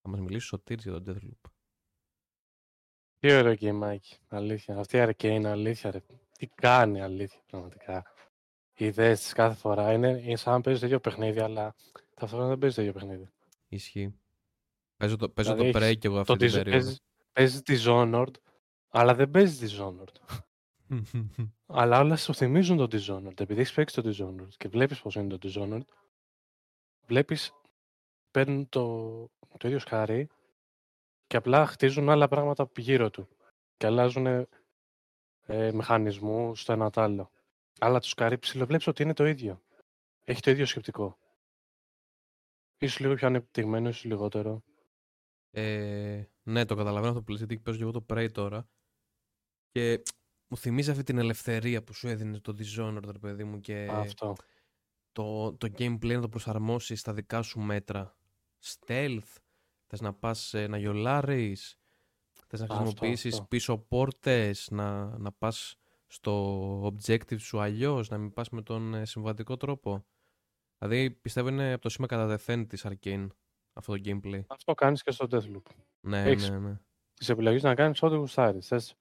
Θα 0.00 0.08
μας 0.08 0.20
μιλήσει 0.20 0.44
ο 0.44 0.48
Σωτήρης 0.48 0.84
για 0.84 1.00
το 1.00 1.12
Deathloop. 1.12 1.50
Τι 3.22 3.32
ωραίο 3.32 3.54
γκέιμάκι, 3.54 4.18
αλήθεια. 4.28 4.76
Αυτή 4.78 4.96
η 4.96 5.00
Arcane, 5.06 5.44
αλήθεια, 5.44 5.90
ρε. 5.90 6.00
Τι 6.38 6.46
κάνει, 6.46 7.00
αλήθεια, 7.00 7.40
πραγματικά. 7.46 8.04
Οι 8.74 8.84
ιδέες 8.84 9.20
της 9.20 9.32
κάθε 9.32 9.54
φορά 9.54 9.92
είναι, 9.92 10.08
είναι 10.24 10.36
σαν 10.36 10.52
να 10.52 10.60
παίζεις 10.60 10.80
το 10.80 10.86
ίδιο 10.86 11.00
παιχνίδι, 11.00 11.40
αλλά 11.40 11.74
ταυτόχρονα 12.14 12.48
δεν 12.48 12.58
παίζεις 12.58 12.76
το 12.76 12.82
ίδιο 12.82 12.94
παιχνίδι. 12.94 13.28
Ισχύει. 13.68 14.14
Παίζω 14.96 15.16
το, 15.16 15.28
παίζω 15.28 15.54
δηλαδή, 15.54 15.72
το 15.72 15.78
Prey 15.78 15.98
και 15.98 16.06
εγώ 16.06 16.18
αυτή 16.18 16.36
την 16.36 16.52
περίοδο. 16.52 16.70
Παίζεις, 16.70 17.00
παίζεις 17.32 17.62
τη 17.62 17.76
Dishonored, 17.78 18.32
αλλά 18.88 19.14
δεν 19.14 19.30
παίζεις 19.30 19.78
Dishonored. 19.78 20.36
αλλά 21.66 22.00
όλα 22.00 22.16
σου 22.16 22.34
θυμίζουν 22.34 22.76
το 22.76 22.84
Dishonored. 22.84 23.40
Επειδή 23.40 23.60
έχεις 23.60 23.72
παίξει 23.72 24.02
το 24.02 24.10
Dishonored 24.10 24.54
και 24.56 24.68
βλέπεις 24.68 25.00
πώς 25.00 25.14
είναι 25.14 25.36
το 25.36 25.48
Dishonored, 25.48 25.84
βλέπεις 27.06 27.52
παίρνουν 28.30 28.68
το, 28.68 29.16
το 29.58 29.68
ίδιο 29.68 29.78
σκάρι 29.78 30.28
και 31.32 31.38
απλά 31.38 31.66
χτίζουν 31.66 32.08
άλλα 32.08 32.28
πράγματα 32.28 32.70
γύρω 32.76 33.10
του 33.10 33.28
και 33.76 33.86
αλλάζουν 33.86 34.26
ε, 35.46 35.72
μηχανισμούς 35.72 36.60
στο 36.60 36.72
ένα 36.72 36.90
το 36.90 37.00
άλλο. 37.00 37.30
Αλλά 37.78 38.00
του 38.00 38.08
σκάρι 38.08 38.38
ψηλοβλέπει 38.38 38.88
ότι 38.88 39.02
είναι 39.02 39.12
το 39.12 39.26
ίδιο. 39.26 39.62
Έχει 40.24 40.40
το 40.40 40.50
ίδιο 40.50 40.66
σκεπτικό. 40.66 41.18
Ίσως 42.78 42.98
λίγο 42.98 43.14
πιο 43.14 43.26
ανεπτυγμένο, 43.26 43.88
ίσως 43.88 44.04
λιγότερο. 44.04 44.62
Ε, 45.50 46.24
ναι, 46.42 46.64
το 46.64 46.74
καταλαβαίνω 46.74 47.10
αυτό 47.10 47.22
που 47.22 47.30
λες, 47.30 47.38
γιατί 47.38 47.58
παίζω 47.58 47.76
και 47.76 47.82
εγώ 47.82 47.92
το 47.92 48.04
Prey 48.08 48.28
τώρα. 48.32 48.68
Και 49.70 50.02
μου 50.46 50.56
θυμίζει 50.56 50.90
αυτή 50.90 51.02
την 51.02 51.18
ελευθερία 51.18 51.82
που 51.82 51.92
σου 51.92 52.08
έδινε 52.08 52.40
το 52.40 52.56
Dishonored, 52.58 53.10
ρε 53.10 53.18
παιδί 53.18 53.44
μου, 53.44 53.60
και 53.60 53.88
αυτό. 53.90 54.36
Το, 55.12 55.56
το 55.56 55.68
gameplay 55.78 56.14
να 56.14 56.20
το 56.20 56.28
προσαρμόσεις 56.28 57.00
στα 57.00 57.12
δικά 57.12 57.42
σου 57.42 57.60
μέτρα. 57.60 58.16
Stealth, 58.64 59.36
θες 59.92 60.00
να 60.00 60.14
πας 60.14 60.54
ε, 60.54 60.66
να 60.66 60.78
γιολάρεις, 60.78 61.78
θες 62.46 62.60
να 62.60 62.66
χρησιμοποιήσεις 62.66 63.46
πίσω 63.48 63.78
πόρτες, 63.78 64.68
να, 64.70 65.18
να 65.18 65.32
πας 65.32 65.76
στο 66.06 66.84
objective 66.86 67.40
σου 67.40 67.60
αλλιώς, 67.60 68.08
να 68.08 68.18
μην 68.18 68.32
πας 68.32 68.50
με 68.50 68.62
τον 68.62 68.94
ε, 68.94 69.04
συμβατικό 69.04 69.56
τρόπο; 69.56 70.04
Δηλαδή 70.78 71.10
πιστεύω 71.10 71.48
είναι 71.48 71.72
από 71.72 71.82
το 71.82 71.88
σήμα 71.88 72.06
κατά 72.06 72.26
δεθέν 72.26 72.66
της 72.66 72.86
Arcane 72.88 73.26
αυτό 73.72 73.92
το 73.92 74.00
gameplay. 74.04 74.40
Αυτό 74.46 74.74
κάνεις 74.74 75.02
και 75.02 75.10
στο 75.10 75.26
Deathloop. 75.30 75.62
Ναι, 76.00 76.22
Έχεις 76.22 76.50
ναι, 76.50 76.58
ναι. 76.58 76.80
Τις 77.14 77.28
επιλογές 77.28 77.62
να 77.62 77.74
κάνεις 77.74 78.02
ό,τι 78.02 78.16
γουστάρεις. 78.16 78.66
Θες 78.66 78.96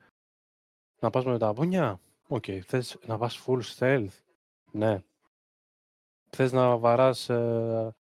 να 1.02 1.10
πας 1.10 1.26
με 1.26 1.38
τα 1.38 1.54
μπουνιά. 1.54 2.00
Οκ. 2.28 2.44
Okay. 2.48 2.60
Θες 2.60 2.98
να 3.06 3.18
πας 3.18 3.44
full 3.46 3.62
stealth; 3.62 4.20
Ναι. 4.72 5.04
Θες 6.30 6.52
να 6.52 6.78
βαράς 6.78 7.30
ε, 7.30 7.96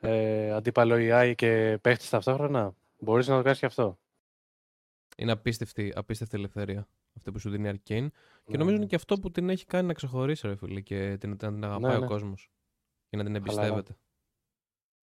ε, 0.00 0.50
αντίπαλο 0.52 0.94
AI 0.98 1.32
και 1.36 1.78
παίχτης 1.82 2.08
ταυτόχρονα. 2.08 2.74
Μπορείς 2.98 3.28
να 3.28 3.36
το 3.36 3.42
κάνεις 3.42 3.58
και 3.58 3.66
αυτό. 3.66 3.98
Είναι 5.16 5.32
απίστευτη, 5.32 5.92
απίστευτη 5.94 6.36
ελευθερία 6.36 6.88
αυτή 7.16 7.32
που 7.32 7.38
σου 7.38 7.50
δίνει 7.50 7.68
η 7.68 7.72
Arcane. 7.72 8.08
Και 8.44 8.56
νομίζω 8.56 8.70
ναι. 8.70 8.76
είναι 8.76 8.86
και 8.86 8.94
αυτό 8.94 9.18
που 9.18 9.30
την 9.30 9.48
έχει 9.48 9.66
κάνει 9.66 9.86
να 9.86 9.92
ξεχωρίσει, 9.92 10.46
ρε 10.46 10.56
φίλε, 10.56 10.80
και 10.80 11.16
την, 11.16 11.36
την 11.36 11.64
αγαπάει 11.64 11.90
ναι, 11.90 11.96
ο 11.96 12.00
ναι. 12.00 12.06
κόσμος. 12.06 12.50
Και 13.08 13.16
να 13.16 13.24
την 13.24 13.34
εμπιστεύεται. 13.34 13.96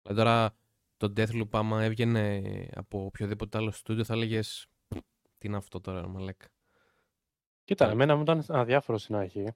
Δηλαδή 0.03 0.22
τώρα 0.22 0.55
το 0.96 1.12
Deathloop 1.16 1.48
άμα 1.50 1.83
έβγαινε 1.83 2.42
από 2.74 3.05
οποιοδήποτε 3.05 3.59
άλλο 3.59 3.70
στούντιο 3.70 4.05
θα 4.05 4.14
έλεγες 4.14 4.68
τι 5.38 5.46
είναι 5.46 5.57
αυτό 5.57 5.81
τώρα, 5.81 6.09
Μαλέκ. 6.09 6.42
Κοίτα, 7.64 7.88
yeah. 7.88 7.92
εμένα 7.92 8.16
μου 8.16 8.22
ήταν 8.22 8.44
αδιάφορο 8.48 8.98
στην 8.98 9.14
αρχή. 9.14 9.55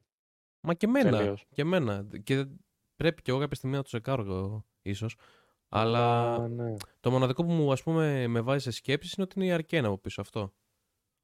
Μα 0.61 0.75
και 0.75 0.87
εμένα. 0.87 1.39
Και 1.51 1.63
εμένα. 1.63 2.07
Και 2.23 2.47
πρέπει 2.97 3.23
και 3.23 3.31
εγώ 3.31 3.41
κάποια 3.41 3.57
στιγμή 3.57 3.77
να 3.77 3.83
το 3.83 3.89
σεκάρω 3.89 4.65
ίσως. 4.85 5.17
Αλλά 5.69 6.39
ναι. 6.49 6.75
το 7.01 7.11
μοναδικό 7.11 7.45
που 7.45 7.53
μου 7.53 7.73
ας 7.73 7.83
πούμε 7.83 8.27
με 8.27 8.41
βάζει 8.41 8.63
σε 8.63 8.71
σκέψεις 8.71 9.13
είναι 9.13 9.23
ότι 9.23 9.39
είναι 9.39 9.49
η 9.49 9.53
Αρκένα 9.53 9.87
από 9.87 9.99
πίσω 9.99 10.21
αυτό. 10.21 10.55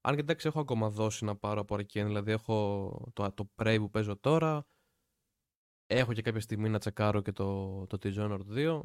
Αν 0.00 0.14
και 0.14 0.20
εντάξει 0.20 0.46
έχω 0.46 0.60
ακόμα 0.60 0.90
δώσει 0.90 1.24
να 1.24 1.36
πάρω 1.36 1.60
από 1.60 1.74
Αρκένα, 1.74 2.06
δηλαδή 2.06 2.32
έχω 2.32 3.10
το, 3.12 3.32
το 3.32 3.50
Prey 3.56 3.76
που 3.78 3.90
παίζω 3.90 4.16
τώρα, 4.16 4.66
έχω 5.86 6.12
και 6.12 6.22
κάποια 6.22 6.40
στιγμή 6.40 6.68
να 6.68 6.78
τσεκάρω 6.78 7.20
και 7.20 7.32
το, 7.32 7.86
το 7.86 7.98
Dishonored 8.02 8.40
2. 8.56 8.80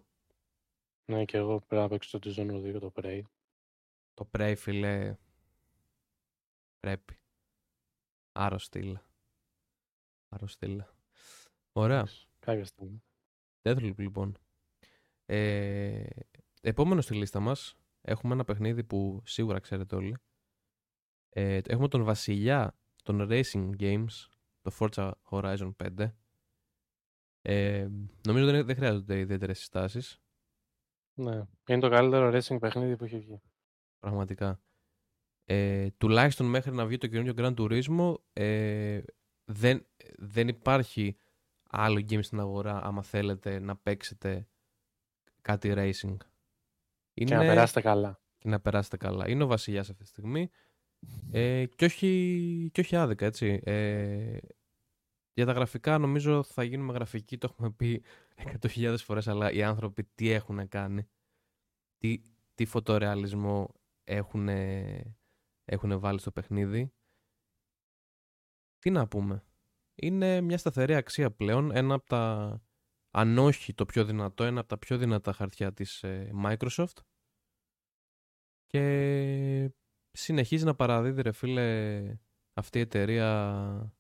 Ναι, 1.05 1.25
και 1.25 1.37
εγώ 1.37 1.59
πρέπει 1.59 1.81
να 1.81 1.89
παίξω 1.89 2.19
το 2.19 2.29
Dishonored 2.29 2.75
2 2.75 2.79
το 2.79 2.91
Prey. 2.95 3.21
Το 4.13 4.29
Prey, 4.37 4.53
φίλε, 4.57 5.15
πρέπει. 6.79 7.19
Άρρωστήλα. 8.31 9.05
Άρρωστήλα. 10.29 10.95
Ωραία. 11.71 12.07
Κάποια 12.39 12.65
στιγμή. 12.65 13.03
Deathloop, 13.61 13.97
λοιπόν. 13.97 14.37
Ε, 15.25 16.05
επόμενο 16.61 17.01
στη 17.01 17.15
λίστα 17.15 17.39
μας 17.39 17.77
έχουμε 18.01 18.33
ένα 18.33 18.43
παιχνίδι 18.43 18.83
που 18.83 19.21
σίγουρα 19.25 19.59
ξέρετε 19.59 19.95
όλοι. 19.95 20.17
Ε, 21.29 21.59
έχουμε 21.65 21.87
τον 21.87 22.03
βασιλιά 22.03 22.77
των 23.03 23.27
Racing 23.29 23.69
Games, 23.79 24.27
το 24.61 24.71
Forza 24.79 25.11
Horizon 25.29 25.71
5. 25.83 26.11
Ε, 27.41 27.87
νομίζω 28.27 28.45
δεν, 28.45 28.65
δεν 28.65 28.75
χρειάζονται 28.75 29.19
ιδιαίτερες 29.19 29.57
συστάσεις. 29.57 30.19
Ναι. 31.13 31.43
Είναι 31.67 31.79
το 31.79 31.89
καλύτερο 31.89 32.31
racing 32.33 32.59
παιχνίδι 32.59 32.95
που 32.95 33.03
έχει 33.03 33.19
βγει. 33.19 33.41
Πραγματικά. 33.99 34.59
Ε, 35.45 35.89
τουλάχιστον 35.97 36.45
μέχρι 36.45 36.71
να 36.71 36.85
βγει 36.85 36.97
το 36.97 37.07
καινούριο 37.07 37.33
Grand 37.37 37.55
Turismo 37.55 38.15
ε, 38.33 39.01
δεν, 39.45 39.87
δεν 40.17 40.47
υπάρχει 40.47 41.17
άλλο 41.69 42.05
game 42.09 42.23
στην 42.23 42.39
αγορά 42.39 42.83
άμα 42.83 43.03
θέλετε 43.03 43.59
να 43.59 43.75
παίξετε 43.75 44.47
κάτι 45.45 45.73
racing. 45.75 46.17
Είναι... 47.13 47.29
Και 47.29 47.35
να 47.35 47.39
περάσετε 47.39 47.81
καλά. 47.81 48.19
Και 48.37 48.49
να 48.49 48.59
περάσετε 48.59 48.97
καλά. 48.97 49.29
Είναι 49.29 49.43
ο 49.43 49.47
βασιλιάς 49.47 49.89
αυτή 49.89 50.03
τη 50.03 50.09
στιγμή. 50.09 50.49
Ε, 51.31 51.65
και, 51.65 51.85
όχι, 51.85 52.69
και 52.73 52.81
όχι 52.81 52.95
άδικα, 52.95 53.25
έτσι. 53.25 53.61
Ε, 53.63 54.37
για 55.33 55.45
τα 55.45 55.51
γραφικά 55.51 55.97
νομίζω 55.97 56.43
θα 56.43 56.63
γίνουμε 56.63 56.93
γραφικοί, 56.93 57.37
το 57.37 57.47
έχουμε 57.51 57.71
πει 57.71 58.03
100.000 58.61 58.95
φορές, 58.97 59.27
αλλά 59.27 59.51
οι 59.51 59.63
άνθρωποι 59.63 60.03
τι 60.03 60.29
έχουν 60.29 60.67
κάνει, 60.67 61.07
τι, 61.97 62.21
τι 62.53 62.65
φωτορεαλισμό 62.65 63.73
έχουν, 64.03 64.49
έχουν 65.65 65.99
βάλει 65.99 66.19
στο 66.19 66.31
παιχνίδι. 66.31 66.93
Τι 68.79 68.89
να 68.89 69.07
πούμε. 69.07 69.43
Είναι 69.95 70.41
μια 70.41 70.57
σταθερή 70.57 70.95
αξία 70.95 71.31
πλέον, 71.31 71.75
ένα 71.75 71.93
από 71.93 72.05
τα, 72.05 72.61
αν 73.17 73.37
όχι 73.37 73.73
το 73.73 73.85
πιο 73.85 74.05
δυνατό, 74.05 74.43
ένα 74.43 74.59
από 74.59 74.69
τα 74.69 74.77
πιο 74.77 74.97
δυνατά 74.97 75.33
χαρτιά 75.33 75.73
της 75.73 76.03
ε, 76.03 76.31
Microsoft. 76.43 76.97
Και 78.65 79.71
συνεχίζει 80.11 80.65
να 80.65 80.75
παραδίδει, 80.75 81.21
ρε 81.21 81.31
φίλε, 81.31 82.17
αυτή 82.53 82.77
η 82.77 82.81
εταιρεία 82.81 83.93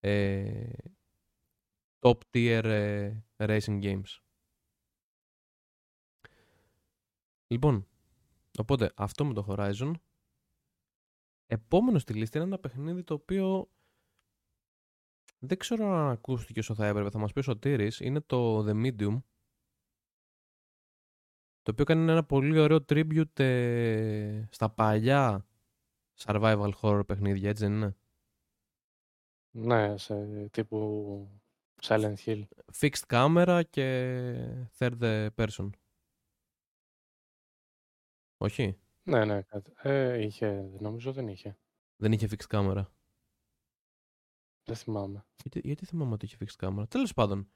ε, 0.00 0.70
top 1.98 2.18
tier 2.30 2.64
ε, 2.64 3.16
racing 3.36 3.82
games. 3.82 4.18
Λοιπόν, 7.46 7.86
οπότε 8.58 8.92
αυτό 8.96 9.24
με 9.24 9.34
το 9.34 9.46
Horizon. 9.48 9.92
Επόμενο 11.46 11.98
στη 11.98 12.12
λίστα 12.14 12.38
είναι 12.38 12.46
ένα 12.46 12.58
παιχνίδι 12.58 13.04
το 13.04 13.14
οποίο 13.14 13.68
δεν 15.46 15.58
ξέρω 15.58 15.92
αν 15.92 16.10
ακούστηκε 16.10 16.58
όσο 16.58 16.74
θα 16.74 16.86
έπρεπε. 16.86 17.10
Θα 17.10 17.18
μας 17.18 17.32
πει 17.32 17.38
ο 17.38 17.42
Σωτήρης. 17.42 18.00
Είναι 18.00 18.20
το 18.20 18.58
The 18.58 18.72
Medium. 18.84 19.22
Το 21.62 21.70
οποίο 21.70 21.84
κάνει 21.84 22.10
ένα 22.10 22.24
πολύ 22.24 22.58
ωραίο 22.58 22.84
tribute 22.88 23.40
ε, 23.40 24.42
στα 24.50 24.70
παλιά 24.70 25.46
survival 26.18 26.70
horror 26.80 27.06
παιχνίδια, 27.06 27.48
έτσι 27.48 27.64
δεν 27.64 27.72
είναι; 27.72 27.96
Ναι, 29.50 29.98
σε 29.98 30.46
τύπου 30.50 31.28
Silent 31.82 32.14
Hill. 32.24 32.42
Fixed 32.80 33.06
camera 33.06 33.62
και 33.70 34.66
third 34.78 35.28
person. 35.36 35.70
Όχι; 38.36 38.78
Ναι, 39.02 39.24
ναι. 39.24 39.40
Ε, 39.82 40.22
είχε, 40.22 40.70
νομίζω 40.78 41.12
δεν 41.12 41.28
είχε. 41.28 41.58
Δεν 41.96 42.12
είχε 42.12 42.28
fixed 42.30 42.56
camera. 42.56 42.84
Δεν 44.64 44.76
θυμάμαι. 44.76 45.24
Γιατί, 45.42 45.60
γιατί 45.64 45.86
θυμάμαι 45.86 46.12
ότι 46.12 46.24
είχε 46.24 46.36
fixed 46.40 46.66
camera. 46.66 46.84
Τέλος 46.88 47.12
πάντων. 47.14 47.48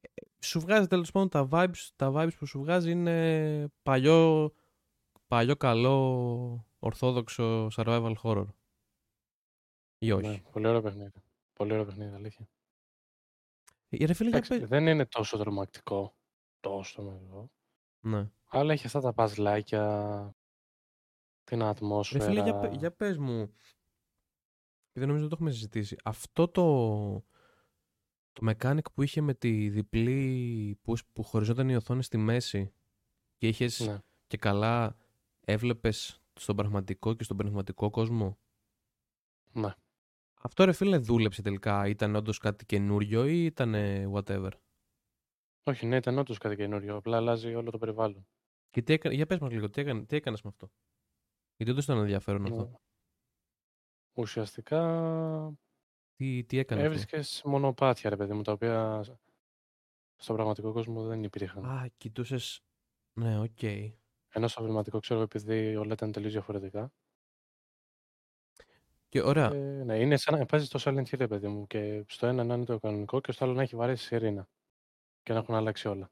Ε, 0.00 0.22
σου 0.46 0.60
βγάζει 0.60 0.86
τέλος 0.86 1.10
πάντων 1.10 1.28
τα 1.28 1.48
vibes, 1.50 1.88
τα 1.96 2.12
vibes 2.14 2.36
που 2.38 2.46
σου 2.46 2.58
βγάζει 2.58 2.90
είναι 2.90 3.68
παλιό, 3.82 4.52
παλιό 5.26 5.56
καλό 5.56 6.66
ορθόδοξο 6.78 7.66
survival 7.76 8.14
horror. 8.22 8.46
Ή 9.98 10.12
όχι; 10.12 10.26
Ναι, 10.28 10.42
πολύ 10.52 10.66
ωραίο 10.66 10.82
παιχνίδι. 10.82 11.22
Πολύ 11.52 11.72
ωραίο 11.72 11.84
παιχνίδι, 11.84 12.14
αλήθεια. 12.14 12.48
Ε, 13.88 14.06
ρε 14.06 14.12
φίλε, 14.12 14.28
Εντάξει, 14.28 14.56
για 14.58 14.66
δεν 14.66 14.86
είναι 14.86 15.06
τόσο 15.06 15.38
τρομακτικό. 15.38 16.14
Τόσο 16.60 16.94
τρομακτικό. 16.94 17.50
Ναι. 18.00 18.30
Αλλά 18.46 18.72
έχει 18.72 18.86
αυτά 18.86 19.00
τα 19.00 19.12
παζλάκια, 19.12 20.34
την 21.44 21.58
Ρε 21.58 21.64
ατμόσφαιρα. 21.68 22.24
φίλε, 22.24 22.42
για, 22.42 22.58
πε- 22.58 22.74
για 22.74 22.92
πες 22.92 23.18
μου. 23.18 23.52
Δεν 24.92 25.06
νομίζω 25.06 25.24
ότι 25.24 25.28
το 25.28 25.36
έχουμε 25.40 25.50
συζητήσει. 25.50 25.96
Αυτό 26.04 26.48
το, 26.48 26.64
το 28.32 28.50
mechanic 28.50 28.92
που 28.94 29.02
είχε 29.02 29.20
με 29.20 29.34
τη 29.34 29.68
διπλή 29.68 30.78
που, 30.82 30.96
που 31.12 31.22
χωριζόταν 31.22 31.68
η 31.68 31.76
οθόνη 31.76 32.02
στη 32.02 32.16
μέση 32.16 32.72
και 33.36 33.48
είχες 33.48 33.80
Ναι. 33.80 33.98
και 34.26 34.36
καλά 34.36 34.96
έβλεπες 35.40 36.22
στον 36.34 36.56
πραγματικό 36.56 37.14
και 37.14 37.24
στον 37.24 37.36
πνευματικό 37.36 37.90
κόσμο. 37.90 38.38
Ναι. 39.52 39.74
Αυτό 40.42 40.64
ρε 40.64 40.72
φίλε 40.72 40.98
δούλεψε 40.98 41.42
τελικά. 41.42 41.88
Ήταν 41.88 42.14
όντως 42.14 42.38
κάτι 42.38 42.66
καινούριο 42.66 43.26
ή 43.26 43.44
ήταν 43.44 43.74
whatever; 44.14 44.50
Όχι, 45.62 45.86
ναι, 45.86 45.96
ήταν 45.96 46.18
όντως 46.18 46.38
κάτι 46.38 46.56
καινούριο. 46.56 46.96
Απλά 46.96 47.16
αλλάζει 47.16 47.54
όλο 47.54 47.70
το 47.70 47.78
περιβάλλον. 47.78 48.26
Και 48.70 48.82
τι 48.82 48.92
έκανε, 48.92 49.14
για 49.14 49.26
πες 49.26 49.38
μας 49.38 49.52
λίγο, 49.52 49.70
τι, 49.70 49.80
έκανε, 49.80 50.04
τι 50.04 50.16
έκανες 50.16 50.42
με 50.42 50.50
αυτό; 50.52 50.72
Γιατί 51.56 51.72
όντως 51.72 51.84
ήταν 51.84 51.98
ενδιαφέρον 51.98 52.44
αυτό. 52.44 52.80
Ναι. 54.14 54.22
Ουσιαστικά 54.22 54.80
Τι, 56.16 56.44
τι 56.44 56.58
έκανε 56.58 56.80
αυτό; 56.80 56.92
έβρισκες 56.92 57.42
μονοπάτια, 57.44 58.10
ρε 58.10 58.16
παιδί 58.16 58.32
μου, 58.32 58.42
τα 58.42 58.52
οποία 58.52 59.02
στον 60.16 60.36
πραγματικό 60.36 60.72
κόσμο 60.72 61.02
δεν 61.02 61.22
υπήρχαν. 61.22 61.64
Α, 61.64 61.88
κοιτούσες... 61.96 62.60
Ναι, 63.12 63.40
οκ. 63.40 63.62
Ενώ 64.28 64.48
στο 64.48 64.62
πνευματικό 64.62 64.98
ξέρω 64.98 65.20
επειδή 65.20 65.76
όλα 65.76 65.92
ήταν 65.92 66.12
τελείως 66.12 66.32
διαφορετικά. 66.32 66.92
Και 69.08 69.22
ωραία. 69.22 69.52
Ε, 69.52 69.82
ναι, 69.84 70.00
είναι 70.00 70.16
σαν 70.16 70.38
να 70.38 70.46
παίζεις 70.46 70.68
το 70.68 70.78
Silent 70.82 71.04
Hill, 71.04 71.18
ρε 71.18 71.26
παιδί 71.26 71.48
μου. 71.48 71.66
Και 71.66 72.04
στο 72.08 72.26
ένα 72.26 72.44
να 72.44 72.54
είναι 72.54 72.64
το 72.64 72.78
κανονικό 72.78 73.20
και 73.20 73.32
στο 73.32 73.44
άλλο 73.44 73.54
να 73.54 73.62
έχει 73.62 73.76
βαρέσει 73.76 74.04
σιρήνα. 74.04 74.48
Και 75.22 75.32
να 75.32 75.38
έχουν 75.38 75.54
αλλάξει 75.54 75.88
όλα. 75.88 76.10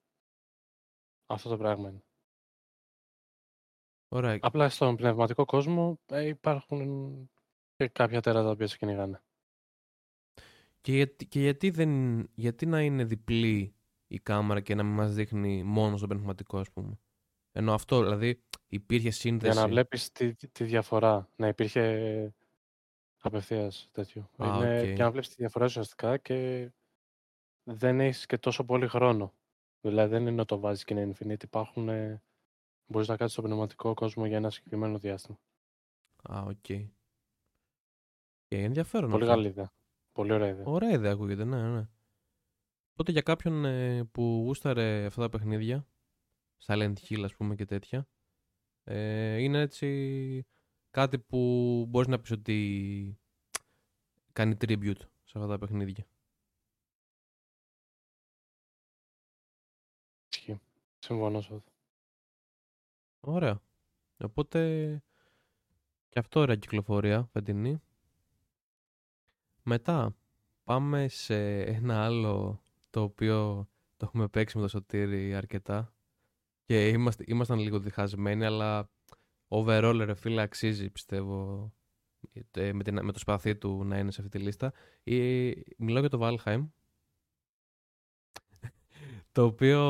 Αυτό 1.26 1.48
το 1.48 1.56
πράγμα 1.56 1.88
είναι. 1.88 2.04
ωραία. 4.08 4.38
Απλά 4.40 4.68
στον 4.68 4.96
πνευματικό 4.96 5.44
κόσμο 5.44 6.00
ε, 6.06 6.26
υπάρχουν 6.26 7.30
και 7.86 7.92
κάποια 7.92 8.20
τέρατα 8.20 8.44
τα 8.44 8.50
οποία 8.50 8.66
σε 8.66 8.76
κυνηγάνε. 8.76 9.22
Και, 10.80 10.92
γιατί, 10.92 11.26
και 11.26 11.40
γιατί, 11.40 11.70
δεν, 11.70 12.22
γιατί 12.34 12.66
να 12.66 12.82
είναι 12.82 13.04
διπλή 13.04 13.74
η 14.06 14.18
κάμερα 14.18 14.60
και 14.60 14.74
να 14.74 14.82
μην 14.82 14.94
μας 14.94 15.14
δείχνει 15.14 15.62
μόνο 15.62 15.98
στο 15.98 16.08
πνευματικό, 16.08 16.58
ας 16.58 16.70
πούμε; 16.70 16.98
Ενώ 17.52 17.74
αυτό, 17.74 18.02
δηλαδή, 18.02 18.42
υπήρχε 18.66 19.10
σύνδεση. 19.10 19.52
Για 19.52 19.62
να 19.62 19.68
βλέπεις 19.68 20.12
τη, 20.12 20.34
τη 20.34 20.64
διαφορά. 20.64 21.28
Να 21.36 21.48
υπήρχε 21.48 22.34
απευθείας 23.20 23.88
τέτοιο. 23.92 24.30
Α, 24.36 24.46
είναι, 24.46 24.80
οκ. 24.80 24.86
Και 24.86 25.02
να 25.02 25.10
βλέπεις 25.10 25.28
τη 25.28 25.34
διαφορά 25.38 25.64
ουσιαστικά 25.64 26.16
και 26.16 26.70
δεν 27.64 28.00
έχεις 28.00 28.26
και 28.26 28.38
τόσο 28.38 28.64
πολύ 28.64 28.88
χρόνο. 28.88 29.34
Δηλαδή 29.80 30.10
δεν 30.10 30.22
είναι 30.22 30.30
να 30.30 30.44
το 30.44 30.58
βάζεις 30.58 30.84
και 30.84 30.94
είναι 30.94 31.12
infinite. 31.14 31.42
Υπάρχουν, 31.42 31.88
ε, 31.88 32.22
μπορείς 32.86 33.08
να 33.08 33.16
κάτσεις 33.16 33.32
στο 33.32 33.42
πνευματικό 33.42 33.94
κόσμο 33.94 34.26
για 34.26 34.36
ένα 34.36 34.50
συγκεκριμένο 34.50 34.98
διάστημα. 34.98 35.38
Α, 36.22 36.42
οκ. 36.42 36.56
Και 36.60 36.86
ενδιαφέρον 38.56 39.10
Πολύ 39.10 39.22
αυτό. 39.22 39.34
καλή 39.34 39.48
ιδέα. 39.48 39.72
Πολύ 40.12 40.32
ωραία 40.32 40.48
ιδέα. 40.48 40.64
Ωραία 40.66 40.90
ιδέα 40.90 41.12
ακούγεται, 41.12 41.44
ναι, 41.44 41.68
ναι. 41.68 41.88
Οπότε 42.92 43.12
για 43.12 43.22
κάποιον 43.22 43.64
ε, 43.64 44.04
που 44.04 44.42
γούσταρε 44.44 45.04
αυτά 45.06 45.20
τα 45.20 45.28
παιχνίδια, 45.28 45.86
Silent 46.66 46.94
Hill 47.08 47.22
ας 47.24 47.34
πούμε 47.34 47.54
και 47.54 47.64
τέτοια, 47.64 48.08
ε, 48.84 49.36
είναι 49.36 49.60
έτσι 49.60 50.46
κάτι 50.90 51.18
που 51.18 51.84
μπορείς 51.88 52.08
να 52.08 52.20
πεις 52.20 52.30
ότι 52.30 53.18
κάνει 54.32 54.56
tribute 54.60 55.00
σε 55.24 55.38
αυτά 55.38 55.46
τα 55.46 55.58
παιχνίδια. 55.58 56.06
Ισχύει. 60.32 60.60
Συμφωνώ 60.98 61.40
σε 61.40 61.54
αυτό. 61.54 61.72
Ωραία. 63.20 63.62
Οπότε 64.18 65.02
και 66.08 66.18
αυτό 66.18 66.40
ωραία 66.40 66.56
κυκλοφορία 66.56 67.28
φετινή. 67.32 67.80
Μετά 69.72 70.16
πάμε 70.64 71.08
σε 71.08 71.60
ένα 71.60 72.04
άλλο 72.04 72.62
το 72.90 73.02
οποίο 73.02 73.68
το 73.96 74.04
έχουμε 74.06 74.28
παίξει 74.28 74.56
με 74.56 74.62
το 74.62 74.68
Σωτήρι 74.68 75.34
αρκετά 75.34 75.94
και 76.64 76.88
είμαστε, 76.88 77.24
ήμασταν 77.26 77.58
λίγο 77.58 77.78
διχασμένοι 77.78 78.44
αλλά 78.44 78.90
overall 79.48 80.02
ρε 80.04 80.14
φίλε 80.14 80.42
αξίζει 80.42 80.90
πιστεύω 80.90 81.72
ε, 82.52 82.72
με, 82.72 82.82
την, 82.82 83.04
με 83.04 83.12
το 83.12 83.18
σπαθί 83.18 83.56
του 83.56 83.84
να 83.84 83.98
είναι 83.98 84.10
σε 84.10 84.20
αυτή 84.20 84.38
τη 84.38 84.44
λίστα. 84.44 84.72
Ε, 85.04 85.50
μιλάω 85.76 86.00
για 86.00 86.08
το 86.08 86.18
Valheim 86.22 86.68
το 89.32 89.44
οποίο 89.44 89.80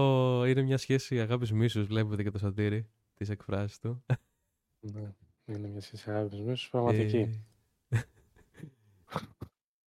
είναι 0.46 0.62
μια 0.62 0.78
σχέση 0.78 1.20
αγάπης 1.20 1.52
μίσους 1.52 1.86
βλέπετε 1.86 2.22
και 2.22 2.30
το 2.30 2.38
Σωτήρι 2.38 2.90
τις 3.14 3.28
εκφράσεις 3.28 3.78
του. 3.78 4.04
Ναι. 4.80 5.12
Είναι 5.44 5.68
μια 5.68 5.80
σχέση 5.80 6.10
αγάπης 6.10 6.38
μου, 6.38 6.54
πραγματική. 6.70 7.44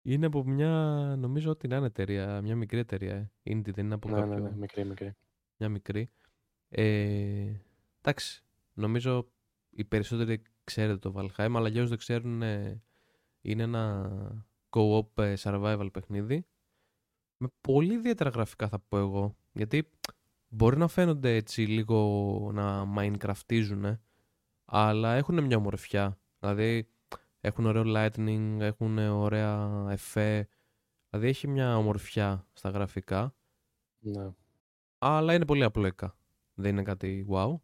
Ε, 0.05 0.13
είναι 0.13 0.27
από 0.27 0.45
μια, 0.45 0.71
νομίζω 1.19 1.51
ότι 1.51 1.69
να 1.69 1.77
είναι 1.77 1.87
εταιρεία, 1.87 2.41
μια 2.43 2.57
μικρή 2.57 2.79
εταιρεία. 2.79 3.15
ε. 3.15 3.31
Indie 3.45 3.73
δεν 3.75 3.85
είναι 3.85 3.95
από 3.95 4.09
ναι, 4.09 4.15
κάποιο, 4.15 4.35
ναι, 4.35 4.49
ναι, 4.49 4.57
μικρή, 4.57 4.85
μικρή. 4.85 5.15
μια 5.57 5.69
μικρή. 5.69 6.11
Ε, 6.69 7.53
εντάξει, 8.01 8.45
νομίζω 8.73 9.29
οι 9.71 9.85
περισσότεροι 9.85 10.43
ξέρετε 10.65 10.99
το 10.99 11.15
Valheim, 11.17 11.53
αλλά 11.55 11.69
για 11.69 11.79
όσους 11.79 11.89
δεν 11.89 11.99
ξέρουν 11.99 12.43
ε, 12.43 12.83
είναι 13.41 13.63
ένα 13.63 14.11
co-op 14.71 15.23
ε, 15.23 15.35
survival 15.39 15.89
παιχνίδι 15.93 16.47
με 17.37 17.49
πολύ 17.61 17.95
ιδιαίτερα 17.95 18.31
γραφικά 18.31 18.69
θα 18.69 18.79
πω 18.79 18.99
εγώ, 18.99 19.37
γιατί 19.53 19.91
μπορεί 20.49 20.77
να 20.77 20.89
φαίνονται 20.89 21.35
έτσι 21.35 21.63
λίγο 21.67 22.51
να 22.55 22.87
minecraftίζουν, 22.97 24.01
αλλά 24.65 25.15
έχουν 25.15 25.45
μια 25.45 25.57
ομορφιά. 25.57 26.19
Δηλαδή 26.41 26.89
έχουν 27.45 27.67
ωραίο 27.67 27.83
lightning, 27.87 28.57
έχουν 28.61 28.99
ωραία 28.99 29.87
εφέ, 29.91 30.49
δηλαδή 31.11 31.29
έχει 31.29 31.49
μια 31.49 31.77
ομορφιά 31.77 32.49
στα 32.53 32.71
γραφικά, 32.71 33.35
Ναι. 33.99 34.35
αλλά 34.99 35.35
είναι 35.35 35.45
πολύ 35.45 35.65
απλοϊκά. 35.65 36.17
Δεν 36.55 36.71
είναι 36.73 36.83
κάτι 36.83 37.27
wow. 37.31 37.55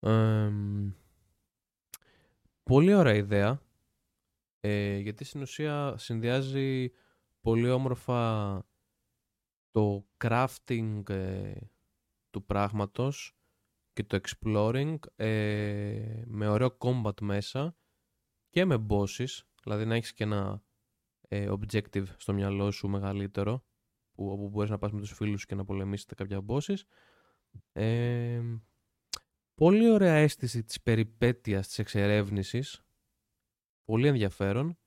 Εμ, 0.00 0.92
πολύ 2.62 2.94
ωραία 2.94 3.14
ιδέα, 3.14 3.60
ε, 4.60 4.96
γιατί 4.96 5.24
στην 5.24 5.42
ουσία 5.42 5.94
συνδυάζει 5.96 6.90
πολύ 7.40 7.70
όμορφα 7.70 8.56
το 9.70 10.06
crafting 10.24 11.02
ε, 11.08 11.54
του 12.30 12.44
πράγματος 12.44 13.36
και 13.92 14.04
το 14.04 14.20
exploring 14.22 14.96
ε, 15.16 16.22
με 16.26 16.48
ωραίο 16.48 16.76
combat 16.78 17.20
μέσα 17.20 17.76
και 18.54 18.64
με 18.64 18.86
bosses, 18.88 19.40
δηλαδή 19.62 19.84
να 19.84 19.94
έχεις 19.94 20.12
και 20.12 20.24
ένα 20.24 20.62
ε, 21.28 21.50
objective 21.50 22.06
στο 22.16 22.32
μυαλό 22.32 22.70
σου 22.70 22.88
μεγαλύτερο 22.88 23.64
που, 24.12 24.30
όπου 24.30 24.48
μπορείς 24.48 24.70
να 24.70 24.78
πας 24.78 24.92
με 24.92 25.00
τους 25.00 25.12
φίλους 25.12 25.40
σου 25.40 25.46
και 25.46 25.54
να 25.54 25.64
πολεμήσετε 25.64 26.14
κάποια 26.14 26.44
bosses. 26.48 26.76
Ε, 27.72 28.42
πολύ 29.54 29.90
ωραία 29.90 30.14
αίσθηση 30.14 30.64
της 30.64 30.82
περιπέτειας 30.82 31.66
της 31.66 31.78
εξερεύνησης. 31.78 32.82
Πολύ 33.84 34.06
ενδιαφέρον. 34.06 34.78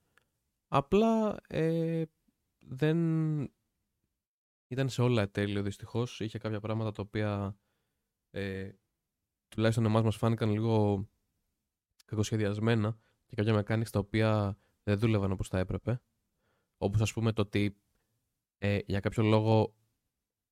Απλά 0.68 1.42
ε, 1.48 2.04
δεν 2.60 2.98
ήταν 4.68 4.90
σε 4.90 5.02
όλα 5.02 5.32
τέλειο 5.32 5.62
δυστυχώς. 5.62 6.20
Είχε 6.20 6.38
κάποια 6.38 6.60
πράγματα 6.60 6.92
τα 6.92 7.02
οποία 7.02 7.58
ε, 8.30 8.72
τουλάχιστον 9.48 9.86
εμάς 9.86 10.04
μας 10.04 10.16
φάνηκαν 10.16 10.50
λίγο 10.52 11.08
κακοσχεδιασμένα. 12.06 12.98
Και 13.28 13.36
κάποια 13.36 13.64
mechanics 13.64 13.90
τα 13.92 14.00
οποία 14.00 14.58
δεν 14.84 15.00
δούλευαν 15.00 15.32
όπως 15.32 15.48
θα 15.48 15.60
έπρεπε. 15.60 16.02
Όπως 16.78 17.02
ας 17.02 17.14
πούμε 17.14 17.32
το 17.32 17.42
ότι 17.42 17.78
ε, 18.58 18.80
για 18.86 19.00
κάποιο 19.00 19.24
λόγο 19.24 19.76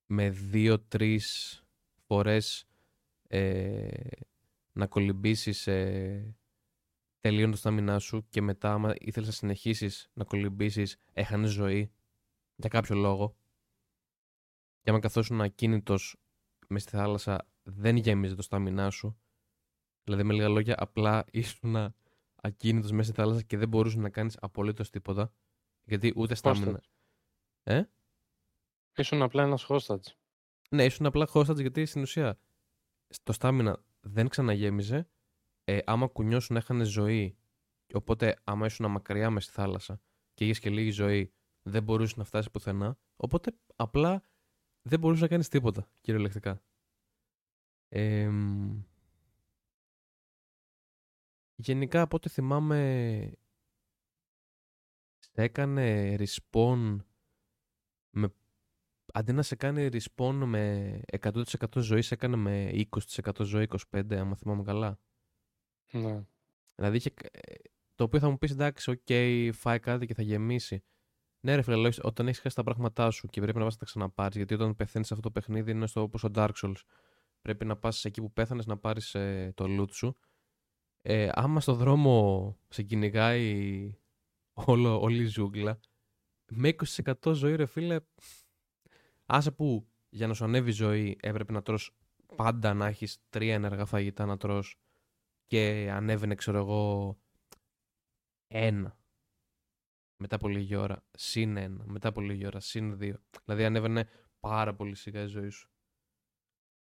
με 0.05 0.29
δύο-τρεις 0.29 1.59
φορές 2.07 2.67
ε, 3.27 3.87
να 4.71 4.87
κολυμπήσεις 4.87 5.67
ε, 5.67 6.35
τελείων 7.19 7.51
το 7.51 7.57
στάμινά 7.57 7.99
σου 7.99 8.27
και 8.29 8.41
μετά 8.41 8.73
άμα 8.73 8.93
ήθελες 8.99 9.27
να 9.27 9.33
συνεχίσεις 9.33 10.09
να 10.13 10.23
κολυμπήσεις 10.23 10.97
έχανες 11.13 11.51
ζωή. 11.51 11.91
Για 12.55 12.69
κάποιο 12.69 12.95
λόγο. 12.95 13.35
Και 14.81 14.89
άμα 14.89 14.99
καθόσουν 14.99 15.41
ακίνητος 15.41 16.17
μες 16.67 16.81
στη 16.81 16.91
θάλασσα 16.91 17.47
δεν 17.63 17.95
γέμιζε 17.95 18.35
το 18.35 18.41
στάμινά 18.41 18.89
σου. 18.89 19.17
Δηλαδή 20.03 20.23
με 20.23 20.33
λίγα 20.33 20.49
λόγια 20.49 20.75
απλά 20.77 21.25
ήσουν 21.31 21.93
ακίνητος 22.45 22.91
μέσα 22.91 23.03
στη 23.03 23.21
θάλασσα 23.21 23.41
και 23.41 23.57
δεν 23.57 23.67
μπορούσε 23.67 23.99
να 23.99 24.09
κάνεις 24.09 24.37
απολύτως 24.41 24.89
τίποτα 24.89 25.33
γιατί 25.83 26.13
ούτε 26.15 26.35
στάμινα 26.35 26.81
ε; 27.63 27.83
Ήσουν 28.95 29.21
απλά 29.21 29.43
ένας 29.43 29.65
hostage. 29.69 30.13
Ναι, 30.69 30.85
ήσουν 30.85 31.05
απλά 31.05 31.27
hostage 31.33 31.59
γιατί 31.59 31.85
στην 31.85 32.01
ουσία 32.01 32.39
το 33.23 33.31
στάμινα 33.31 33.83
δεν 33.99 34.27
ξαναγέμιζε. 34.27 35.09
Ε, 35.63 35.79
άμα 35.85 36.07
κουνιώσουν 36.07 36.55
έχανε 36.55 36.83
ζωή. 36.83 37.37
Οπότε 37.93 38.39
άμα 38.43 38.65
ήσουν 38.65 38.91
μακριά 38.91 39.29
μες 39.29 39.43
στη 39.43 39.53
θάλασσα 39.53 40.01
και 40.33 40.43
είχες 40.43 40.59
και 40.59 40.69
λίγη 40.69 40.91
ζωή, 40.91 41.33
δεν 41.61 41.83
μπορούσες 41.83 42.15
να 42.17 42.23
φτάσεις 42.23 42.51
πουθενά. 42.51 42.97
Οπότε 43.15 43.51
απλά 43.75 44.23
δεν 44.81 44.99
μπορούσες 44.99 45.21
να 45.21 45.27
κάνεις 45.27 45.47
τίποτα, 45.47 45.89
κυριολεκτικά. 46.01 46.61
Ε, 47.87 48.31
γενικά 51.55 52.01
από 52.01 52.15
ό,τι 52.15 52.29
θυμάμαι 52.29 53.31
σε 55.19 55.31
έκανε 55.33 56.15
respawn 56.19 56.97
με 58.09 58.33
αντί 59.13 59.33
να 59.33 59.41
σε 59.41 59.55
κάνει 59.55 59.89
respawn 59.91 60.41
με 60.45 61.01
100% 61.21 61.43
ζωή, 61.75 62.01
σε 62.01 62.13
έκανε 62.13 62.35
με 62.35 62.85
20% 63.23 63.29
ζωή, 63.39 63.67
25% 63.91 64.13
άμα 64.15 64.35
θυμάμαι 64.35 64.63
καλά. 64.63 64.99
Ναι. 65.91 66.25
Δηλαδή 66.75 66.97
είχε, 66.97 67.13
το 67.95 68.03
οποίο 68.03 68.19
θα 68.19 68.29
μου 68.29 68.37
πεις 68.37 68.51
εντάξει, 68.51 68.91
οκ, 68.91 68.99
okay, 69.07 69.49
φάε 69.53 69.79
κάτι 69.79 70.05
και 70.05 70.13
θα 70.13 70.21
γεμίσει. 70.21 70.83
Ναι, 71.39 71.55
ρε 71.55 71.61
φίλε, 71.61 71.89
όταν 72.01 72.27
έχεις 72.27 72.39
χάσει 72.39 72.55
τα 72.55 72.63
πράγματά 72.63 73.11
σου 73.11 73.27
και 73.27 73.41
πρέπει 73.41 73.57
να 73.57 73.63
πα 73.63 73.69
να 73.69 73.77
τα 73.77 73.85
ξαναπάρεις, 73.85 74.35
γιατί 74.35 74.53
όταν 74.53 74.75
πεθαίνεις 74.75 75.07
σε 75.07 75.13
αυτό 75.13 75.27
το 75.27 75.39
παιχνίδι 75.39 75.71
είναι 75.71 75.87
στο, 75.87 76.01
όπως 76.01 76.23
ο 76.23 76.29
Dark 76.35 76.51
Souls. 76.61 76.81
Πρέπει 77.41 77.65
να 77.65 77.77
πας 77.77 78.05
εκεί 78.05 78.21
που 78.21 78.33
πέθανες 78.33 78.65
να 78.65 78.77
πάρεις 78.77 79.15
ε, 79.15 79.51
το 79.55 79.65
loot 79.67 79.91
σου. 79.91 80.17
Ε, 81.07 81.29
άμα 81.33 81.59
στο 81.59 81.73
δρόμο 81.73 82.57
σε 82.69 82.83
κυνηγάει 82.83 83.93
όλο, 84.53 85.01
όλη 85.01 85.23
η 85.23 85.25
ζούγκλα, 85.25 85.79
με 86.51 86.75
20% 86.95 87.33
ζωή, 87.33 87.55
ρε 87.55 87.65
φίλε, 87.65 87.99
Άσε 89.25 89.51
που 89.51 89.87
για 90.09 90.27
να 90.27 90.33
σου 90.33 90.43
ανέβει 90.43 90.69
η 90.69 90.73
ζωή 90.73 91.17
έπρεπε 91.21 91.51
να 91.51 91.61
τρως 91.61 91.95
πάντα 92.35 92.73
να 92.73 92.87
έχεις 92.87 93.17
τρία 93.29 93.53
ενεργά 93.53 93.85
φαγητά 93.85 94.25
να 94.25 94.37
τρως 94.37 94.79
και 95.47 95.89
ανέβαινε 95.91 96.35
ξέρω 96.35 96.57
εγώ 96.57 97.17
ένα 98.47 98.97
μετά 100.17 100.35
από 100.35 100.47
λίγη 100.47 100.75
ώρα 100.75 101.03
συν 101.11 101.57
ένα, 101.57 101.83
μετά 101.85 102.07
από 102.07 102.21
λίγη 102.21 102.45
ώρα 102.45 102.59
συν 102.59 102.97
δύο. 102.97 103.21
Δηλαδή 103.45 103.65
ανέβαινε 103.65 104.09
πάρα 104.39 104.75
πολύ 104.75 104.95
σιγά 104.95 105.21
η 105.21 105.27
ζωή 105.27 105.49
σου. 105.49 105.69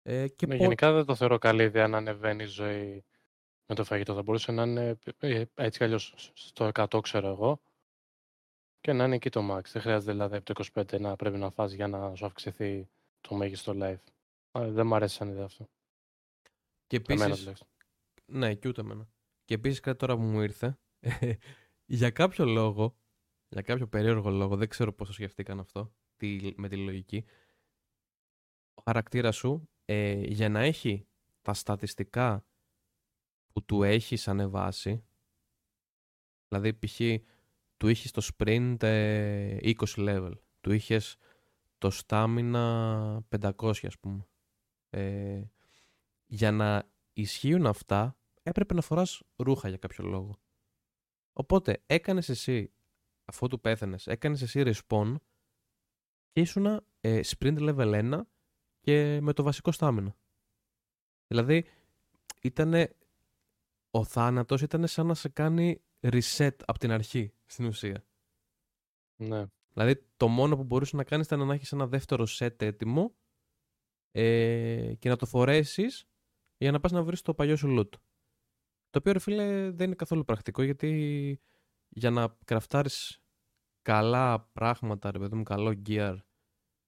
Ε, 0.03 0.29
και 0.29 0.47
ναι, 0.47 0.57
Γενικά 0.57 0.93
δεν 0.93 1.05
το 1.05 1.15
θεωρώ 1.15 1.39
καλή 1.39 1.63
ιδέα 1.63 1.89
να 1.89 1.97
ανεβαίνει 1.97 2.43
η 2.43 2.47
ζωή 2.47 3.05
με 3.69 3.75
το 3.75 3.85
φαγητό. 3.85 4.15
Θα 4.15 4.23
μπορούσε 4.23 4.53
να 4.53 4.63
είναι 4.63 4.99
ε, 5.19 5.45
έτσι 5.55 5.79
κι 5.79 5.85
αλλιώς 5.85 6.33
στο 6.35 6.71
100 6.75 7.03
ξέρω 7.03 7.29
εγώ 7.29 7.61
και 8.81 8.93
να 8.93 9.05
είναι 9.05 9.15
εκεί 9.15 9.31
το 9.31 9.41
max. 9.57 9.63
Δεν 9.73 9.83
χρειάζεται 9.83 10.13
δηλαδή 10.13 10.37
από 10.37 10.55
το 10.55 10.65
25 10.75 11.01
να 11.01 11.17
πρέπει 11.17 11.37
να 11.37 11.51
φας 11.51 11.73
για 11.73 11.89
να 11.89 12.15
σου 12.15 12.27
αυξηθεί 12.27 12.89
το 13.21 13.35
μέγιστο 13.35 13.73
live. 13.77 14.03
δεν 14.53 14.87
μου 14.87 14.95
αρέσει 14.95 15.15
σαν 15.15 15.29
ιδέα 15.29 15.45
αυτό. 15.45 15.69
Και 16.87 16.97
επίσης. 16.97 17.63
Ναι, 18.27 18.55
και 18.55 18.69
ούτε 18.69 18.81
εμένα. 18.81 19.09
Και 19.45 19.55
επίσης 19.55 19.81
κάτι 19.81 19.99
τώρα 19.99 20.17
που 20.17 20.23
μου 20.23 20.41
ήρθε. 20.41 20.79
για 22.01 22.11
κάποιο 22.11 22.45
λόγο, 22.45 22.97
για 23.49 23.63
κάποιο 23.63 23.89
περίεργο 23.89 24.31
λόγο, 24.31 24.57
δεν 24.57 24.69
ξέρω 24.69 24.93
πώς 24.93 25.07
το 25.07 25.13
σκεφτήκαν 25.13 25.61
αυτό 25.61 25.93
τι, 26.17 26.53
με 26.57 26.69
τη 26.69 26.77
λογική. 26.77 27.25
Ο 28.75 28.83
χαρακτήρας 28.85 29.37
σου 29.37 29.69
ε, 29.85 30.13
για 30.13 30.49
να 30.49 30.61
έχει 30.61 31.07
τα 31.43 31.55
στατιστικά 31.55 32.45
που 33.53 33.65
του 33.65 33.83
έχεις 33.83 34.29
ανεβάσει, 34.29 35.05
δηλαδή 36.49 36.75
π.χ 36.75 37.01
του 37.79 37.89
είχες 37.89 38.11
το 38.11 38.29
sprint 38.37 38.77
20 38.77 38.83
ε, 38.83 39.59
level. 39.97 40.33
Του 40.61 40.73
είχες 40.73 41.17
το 41.79 41.91
stamina 42.07 43.19
500 43.39 43.87
ας 43.87 43.99
πούμε. 44.01 44.27
Ε, 44.91 45.43
για 46.27 46.53
να 46.53 46.91
ισχύουν 47.13 47.67
αυτά 47.67 48.17
έπρεπε 48.43 48.75
να 48.75 48.81
φοράς 48.81 49.23
ρούχα 49.37 49.69
για 49.69 49.79
κάποιο 49.79 50.05
λόγο. 50.05 50.39
Οπότε 51.33 51.83
έκανες 51.87 52.29
εσύ, 52.29 52.73
αφού 53.25 53.49
του 53.49 53.61
πέθανες, 53.61 54.07
έκανες 54.07 54.43
εσύ 54.43 54.63
respawn 54.65 55.15
και 56.33 56.41
ήσουν 56.41 56.67
ε, 57.01 57.21
sprint 57.25 57.59
level 57.59 58.13
1 58.13 58.21
και 58.81 59.21
με 59.21 59.33
το 59.33 59.43
βασικό 59.43 59.71
stamina. 59.79 60.13
Δηλαδή, 61.27 61.65
ήτανε, 62.43 62.97
ο 63.99 64.05
θάνατος 64.05 64.63
ήταν 64.63 64.87
σαν 64.87 65.07
να 65.07 65.15
σε 65.15 65.29
κάνει 65.29 65.83
reset 66.01 66.57
από 66.65 66.79
την 66.79 66.91
αρχή 66.91 67.33
στην 67.47 67.67
ουσία. 67.67 68.05
Ναι. 69.17 69.47
Δηλαδή 69.73 70.07
το 70.17 70.29
μόνο 70.29 70.57
που 70.57 70.65
μπορούσε 70.65 70.97
να 70.97 71.05
κάνεις 71.05 71.27
ήταν 71.27 71.47
να 71.47 71.55
έχεις 71.55 71.73
ένα 71.73 71.87
δεύτερο 71.87 72.27
set 72.29 72.63
έτοιμο 72.63 73.15
ε, 74.11 74.95
και 74.99 75.09
να 75.09 75.17
το 75.17 75.27
φορέσεις 75.27 76.09
για 76.57 76.71
να 76.71 76.81
πας 76.81 76.93
να 76.93 77.03
βρεις 77.03 77.23
το 77.23 77.35
παλιό 77.35 77.57
σου 77.57 77.79
loot. 77.79 77.91
Το 78.91 78.99
οποίο 78.99 79.13
ρε 79.13 79.19
φίλε 79.19 79.71
δεν 79.71 79.87
είναι 79.87 79.95
καθόλου 79.95 80.25
πρακτικό 80.25 80.63
γιατί 80.63 81.41
για 81.89 82.11
να 82.11 82.37
κραφτάρεις 82.45 83.23
καλά 83.83 84.41
πράγματα, 84.41 85.11
ρε 85.11 85.19
παιδί 85.19 85.37
μου, 85.37 85.43
καλό 85.43 85.83
gear 85.87 86.17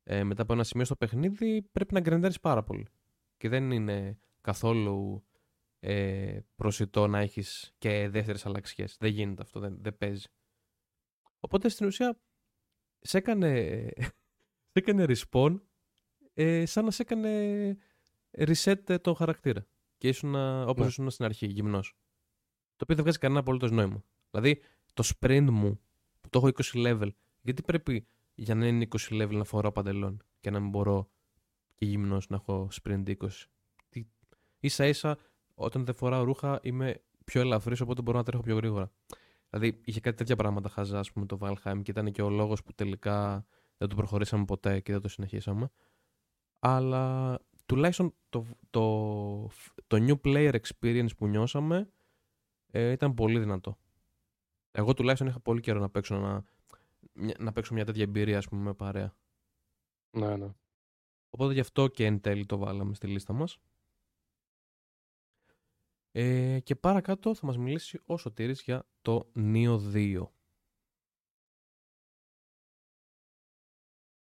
ε, 0.02 0.24
μετά 0.24 0.42
από 0.42 0.52
ένα 0.52 0.64
σημείο 0.64 0.84
στο 0.84 0.96
παιχνίδι 0.96 1.62
πρέπει 1.62 1.94
να 1.94 2.00
γκρεντάρεις 2.00 2.40
πάρα 2.40 2.62
πολύ. 2.62 2.86
Και 3.36 3.48
δεν 3.48 3.70
είναι 3.70 4.18
καθόλου 4.40 5.24
ε, 5.80 6.40
προσιτό 6.56 7.06
να 7.06 7.18
έχεις 7.18 7.74
και 7.78 8.08
δεύτερες 8.08 8.46
αλλαξιές. 8.46 8.96
Δεν 9.00 9.10
γίνεται 9.10 9.42
αυτό, 9.42 9.60
δεν, 9.60 9.76
δεν 9.80 9.98
παίζει. 9.98 10.26
Οπότε 11.40 11.68
στην 11.68 11.86
ουσία 11.86 12.20
σε 13.00 13.18
έκανε, 13.18 13.88
σε 14.70 14.78
έκανε 14.78 15.04
respawn 15.08 15.60
ε, 16.34 16.66
σαν 16.66 16.84
να 16.84 16.90
σε 16.90 17.02
έκανε 17.02 17.78
reset 18.30 19.00
το 19.00 19.14
χαρακτήρα. 19.14 19.66
Και 19.98 20.08
ήσουν 20.08 20.34
όπως 20.34 20.80
ναι. 20.80 20.86
ήσουν 20.86 21.10
στην 21.10 21.24
αρχή, 21.24 21.46
γυμνός. 21.46 21.94
Το 22.76 22.82
οποίο 22.82 22.94
δεν 22.94 23.04
βγάζει 23.04 23.18
κανένα 23.18 23.40
απολύτως 23.40 23.70
νόημα. 23.70 24.04
Δηλαδή 24.30 24.62
το 24.94 25.10
sprint 25.14 25.48
μου 25.50 25.80
που 26.20 26.28
το 26.28 26.38
έχω 26.38 26.48
20 26.72 26.86
level, 26.86 27.08
γιατί 27.40 27.62
πρέπει 27.62 28.06
για 28.34 28.54
να 28.54 28.66
είναι 28.66 28.88
20 28.90 29.22
level 29.22 29.32
να 29.32 29.44
φοράω 29.44 29.72
παντελόν 29.72 30.22
και 30.40 30.50
να 30.50 30.60
μην 30.60 30.70
μπορώ 30.70 31.10
και 31.74 31.86
γυμνός 31.86 32.28
να 32.28 32.36
έχω 32.36 32.68
sprint 32.82 33.16
20. 33.16 33.28
Τι... 33.88 34.06
Ίσα 34.60 34.86
ίσα 34.86 35.18
όταν 35.60 35.84
δεν 35.84 35.94
φοράω 35.94 36.24
ρούχα 36.24 36.60
είμαι 36.62 37.02
πιο 37.24 37.40
ελαφρύς, 37.40 37.80
οπότε 37.80 38.02
μπορώ 38.02 38.18
να 38.18 38.24
τρέχω 38.24 38.42
πιο 38.42 38.56
γρήγορα. 38.56 38.90
Δηλαδή 39.50 39.80
είχε 39.84 40.00
κάτι 40.00 40.16
τέτοια 40.16 40.36
πράγματα 40.36 40.68
χαζά, 40.68 40.98
ας 40.98 41.12
πούμε, 41.12 41.26
το 41.26 41.38
Valheim 41.40 41.80
και 41.82 41.90
ήταν 41.90 42.12
και 42.12 42.22
ο 42.22 42.30
λόγος 42.30 42.62
που 42.62 42.72
τελικά 42.72 43.46
δεν 43.76 43.88
το 43.88 43.94
προχωρήσαμε 43.94 44.44
ποτέ 44.44 44.80
και 44.80 44.92
δεν 44.92 45.00
το 45.00 45.08
συνεχίσαμε. 45.08 45.70
Αλλά 46.58 47.38
τουλάχιστον 47.66 48.14
το, 48.28 48.46
το, 48.70 49.46
το 49.86 49.96
new 50.06 50.20
player 50.24 50.54
experience 50.60 51.16
που 51.16 51.26
νιώσαμε 51.26 51.88
ε, 52.70 52.90
ήταν 52.90 53.14
πολύ 53.14 53.38
δυνατό. 53.38 53.78
Εγώ 54.70 54.94
τουλάχιστον 54.94 55.28
είχα 55.28 55.40
πολύ 55.40 55.60
καιρό 55.60 55.80
να 55.80 55.90
παίξω, 55.90 56.18
να, 56.18 56.44
να 57.38 57.52
παίξω 57.52 57.74
μια 57.74 57.84
τέτοια 57.84 58.02
εμπειρία, 58.02 58.38
ας 58.38 58.48
πούμε, 58.48 58.62
με 58.62 58.74
παρέα. 58.74 59.14
Ναι, 60.10 60.36
ναι. 60.36 60.48
Οπότε 61.30 61.52
γι' 61.52 61.60
αυτό 61.60 61.88
και 61.88 62.06
εν 62.06 62.20
τέλει 62.20 62.46
το 62.46 62.58
βάλαμε 62.58 62.94
στη 62.94 63.06
λίστα 63.06 63.32
μας. 63.32 63.58
Ε, 66.12 66.60
και 66.60 66.76
παρακάτω 66.76 67.34
θα 67.34 67.46
μας 67.46 67.56
μιλήσει 67.56 68.00
ο 68.06 68.16
Σωτήρης 68.16 68.62
για 68.62 68.86
το 69.02 69.30
Neo 69.34 69.78
2. 69.94 70.26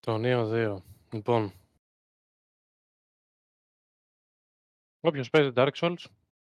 Το 0.00 0.14
Neo 0.18 0.50
2. 0.52 0.82
Λοιπόν, 1.12 1.52
όποιος 5.00 5.30
παίζει 5.30 5.52
Dark 5.54 5.72
Souls 5.72 6.04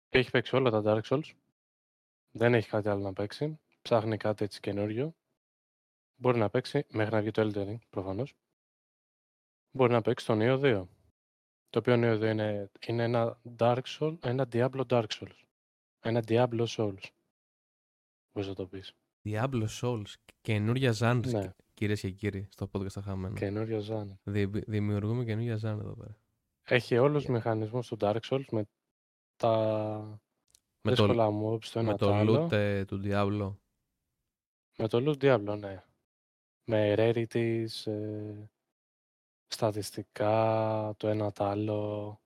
και 0.09 0.17
έχει 0.17 0.31
παίξει 0.31 0.55
όλα 0.55 0.69
τα 0.69 0.81
Dark 0.85 1.01
Souls, 1.01 1.31
δεν 2.31 2.53
έχει 2.53 2.69
κάτι 2.69 2.89
άλλο 2.89 3.01
να 3.01 3.13
παίξει, 3.13 3.59
ψάχνει 3.81 4.17
κάτι 4.17 4.43
έτσι 4.43 4.59
καινούριο, 4.59 5.15
μπορεί 6.15 6.37
να 6.37 6.49
παίξει 6.49 6.85
μέχρι 6.89 7.13
να 7.13 7.21
βγει 7.21 7.31
το 7.31 7.41
Elden 7.41 7.67
Ring, 7.69 7.79
προφανώς, 7.89 8.33
μπορεί 9.71 9.91
να 9.91 10.01
παίξει 10.01 10.25
το 10.25 10.33
Neo 10.37 10.59
2. 10.63 10.87
Το 11.73 11.79
οποίο 11.79 11.93
είναι, 11.93 12.07
είναι, 12.29 12.71
είναι 12.87 13.03
ένα 13.03 13.39
Dark 13.57 13.81
Souls, 13.99 14.17
ένα 14.23 14.47
Diablo 14.51 14.85
Dark 14.87 15.05
Souls. 15.07 15.39
Ένα 15.99 16.23
Diablo 16.27 16.65
Souls. 16.67 17.03
μπορείς 18.33 18.49
να 18.49 18.55
το 18.55 18.67
πεις. 18.67 18.93
Diablo 19.25 19.65
Souls. 19.81 20.13
Καινούρια 20.41 20.91
ζάντρε, 20.91 21.39
Ναι. 21.39 21.53
κυρίες 21.73 21.99
και 21.99 22.09
κύριοι, 22.09 22.47
στο 22.51 22.69
podcast 22.73 22.89
στα 22.89 23.01
χαμένα. 23.01 23.35
Καινούριο 23.35 23.79
ζάνερ. 23.79 24.15
Δη- 24.23 24.63
δημιουργούμε 24.69 25.23
καινούργια 25.25 25.55
ζάντρε 25.55 25.85
εδώ 25.85 25.95
πέρα. 25.95 26.17
Έχει 26.63 26.97
όλους 26.97 27.23
τους 27.25 27.33
μηχανισμούς 27.33 27.87
του 27.87 27.97
Dark 27.99 28.19
Souls 28.29 28.45
με 28.51 28.65
τα 29.35 30.21
Με 30.81 30.95
το, 30.95 31.05
δύσκολα 31.05 31.27
mobs 31.27 31.63
το 31.71 31.79
ένα 31.79 31.91
με 31.91 31.97
το 31.97 32.05
το 32.05 32.13
άλλο. 32.13 32.45
loot 32.45 32.51
ε, 32.51 32.85
του 32.85 33.01
Diablo. 33.03 33.55
Με 34.77 34.87
το 34.87 34.97
Loot 35.05 35.23
Diablo, 35.23 35.57
ναι. 35.59 35.83
Με 36.63 36.93
rarities, 36.97 37.91
ε, 37.91 38.49
στατιστικά, 39.53 40.93
το 40.97 41.07
ένα 41.07 41.31
το 41.31 41.43
άλλο, 41.45 42.21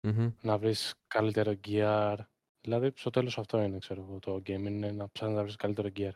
Μμμ. 0.00 0.30
να 0.42 0.58
βρεις 0.58 0.94
καλύτερο 1.06 1.52
gear. 1.66 2.16
Δηλαδή, 2.60 2.92
στο 2.94 3.10
τέλος 3.10 3.38
αυτό 3.38 3.62
είναι, 3.62 3.78
ξέρω 3.78 4.02
εγώ, 4.02 4.18
το 4.18 4.34
game 4.34 4.48
είναι 4.48 4.90
να 4.92 5.10
ψάχνεις 5.10 5.36
να 5.36 5.42
βρεις 5.42 5.56
καλύτερο 5.56 5.88
gear. 5.96 6.12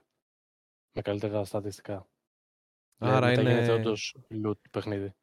Με 0.92 1.02
καλύτερα 1.02 1.44
στατιστικά. 1.44 2.06
Άρα 2.98 3.14
δηλαδή, 3.28 3.36
μετά 3.36 3.50
γίνεται 3.50 3.72
είναι, 3.72 3.80
όντως 3.80 4.16
loot 4.44 4.58
παιχνίδι. 4.70 5.14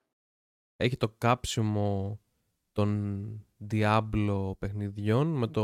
έχει 0.77 0.97
το 0.97 1.09
κάψιμο 1.17 2.19
των 2.71 3.45
Diablo 3.71 4.51
παιχνιδιών 4.59 5.27
με 5.27 5.47
το 5.47 5.63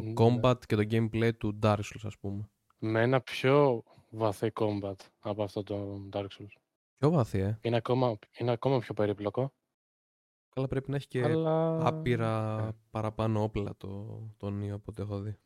Ναι. 0.00 0.12
combat 0.16 0.56
και 0.66 0.76
το 0.76 0.82
gameplay 0.90 1.30
του 1.38 1.58
Dark 1.62 1.76
Souls, 1.78 2.00
ας 2.02 2.18
πούμε. 2.18 2.50
Με 2.78 3.02
ένα 3.02 3.20
πιο 3.20 3.82
βαθύ 4.10 4.50
combat 4.54 4.94
από 5.18 5.42
αυτό 5.42 5.62
το 5.62 6.08
Dark 6.12 6.26
Souls. 6.38 6.54
Πιο 7.00 7.10
βαθύ, 7.10 7.38
ε. 7.38 7.58
Είναι 7.62 7.76
ακόμα, 7.76 8.18
είναι 8.38 8.50
ακόμα 8.50 8.78
πιο 8.78 8.94
περίπλοκο, 8.94 9.52
Καλά 10.54 10.66
πρέπει 10.66 10.90
να 10.90 10.96
έχει 10.96 11.06
και 11.06 11.22
αλλά... 11.22 11.86
άπειρα 11.86 12.66
ε. 12.68 12.76
παραπάνω 12.90 13.42
όπλα 13.42 13.76
το, 13.76 14.20
το 14.36 14.46
Neo 14.46 14.68
από 14.70 14.84
ό,τι 14.86 15.02
έχω 15.02 15.20
δει. 15.20 15.36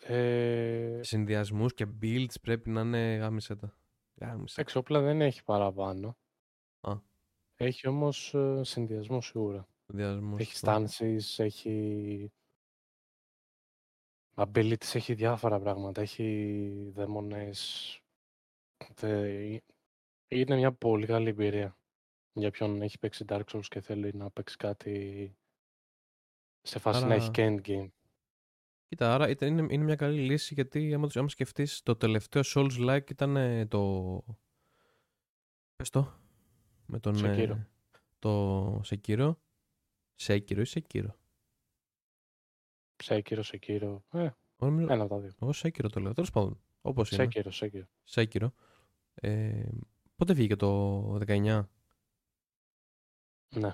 Ε, 0.00 1.00
Συνδυασμούς 1.02 1.74
και 1.74 1.86
builds 2.02 2.40
πρέπει 2.42 2.70
να 2.70 2.80
είναι 2.80 3.14
γάμισε 3.14 3.56
τα. 3.56 3.78
Γάμισε. 4.20 4.54
τα. 4.54 4.60
εξώπλα 4.60 5.00
δεν 5.00 5.20
έχει 5.20 5.44
παραπάνω. 5.44 6.16
Α. 6.80 6.92
Έχει 7.56 7.88
όμως 7.88 8.34
ε, 8.34 8.60
συνδυασμό 8.64 9.20
σίγουρα. 9.20 9.68
Συνδυασμούς. 9.86 10.40
Έχει 10.40 10.58
stances, 10.60 11.44
έχει 11.44 12.32
abilities, 14.34 14.94
έχει 14.94 15.14
διάφορα 15.14 15.60
πράγματα. 15.60 16.00
Έχει 16.00 16.90
δαίμονες. 16.94 18.00
Θε- 18.94 19.62
Είναι 20.28 20.56
μια 20.56 20.72
πολύ 20.72 21.06
καλή 21.06 21.28
εμπειρία 21.28 21.76
για 22.32 22.50
ποιον 22.50 22.82
έχει 22.82 22.98
παίξει 22.98 23.24
Dark 23.28 23.44
Souls 23.52 23.64
και 23.68 23.80
θέλει 23.80 24.12
να 24.14 24.30
παίξει 24.30 24.56
κάτι 24.56 25.36
σε 26.62 26.78
φάση 26.78 27.04
να 27.04 27.14
έχει 27.14 27.22
Άρα- 27.22 27.30
και 27.30 27.46
endgame. 27.62 27.88
Κοίτα, 28.88 29.14
άρα 29.14 29.28
ήταν, 29.28 29.48
είναι, 29.58 29.74
είναι 29.74 29.84
μια 29.84 29.96
καλή 29.96 30.20
λύση 30.20 30.54
γιατί 30.54 30.94
άμα, 30.94 31.08
το- 31.08 31.20
άμα 31.20 31.28
σκεφτείς 31.28 31.82
το 31.82 31.96
τελευταίο 31.96 32.42
Souls-like 32.44 33.10
ήταν 33.10 33.36
ε, 33.36 33.66
το... 33.66 34.24
Πες 35.76 35.90
το. 35.90 36.12
Με 36.86 36.98
τον... 37.00 37.14
Sekiro. 37.16 37.56
ε, 37.56 37.66
το 38.18 38.80
Sekiro. 38.80 39.34
Sekiro 40.22 40.62
ή 40.66 40.70
Sekiro; 40.74 41.10
Sekiro, 43.04 43.42
Sekiro. 43.42 43.98
Ε, 44.12 44.30
Νομίζω- 44.56 44.92
ένα 44.92 45.02
από 45.02 45.14
τα 45.14 45.20
δύο. 45.20 45.32
Εγώ 45.40 45.50
Sekiro 45.54 45.90
το 45.92 46.00
λέω. 46.00 46.12
Τέλος 46.12 46.30
πάντων. 46.30 46.60
Όπως 46.80 47.10
είναι. 47.10 47.28
Sekiro, 47.32 47.50
Sekiro. 47.50 47.84
Sekiro. 48.10 48.48
Ε, 49.14 49.68
πότε 50.18 50.32
βγήκε 50.32 50.56
το 50.56 51.14
19. 51.26 51.64
Ναι. 53.54 53.72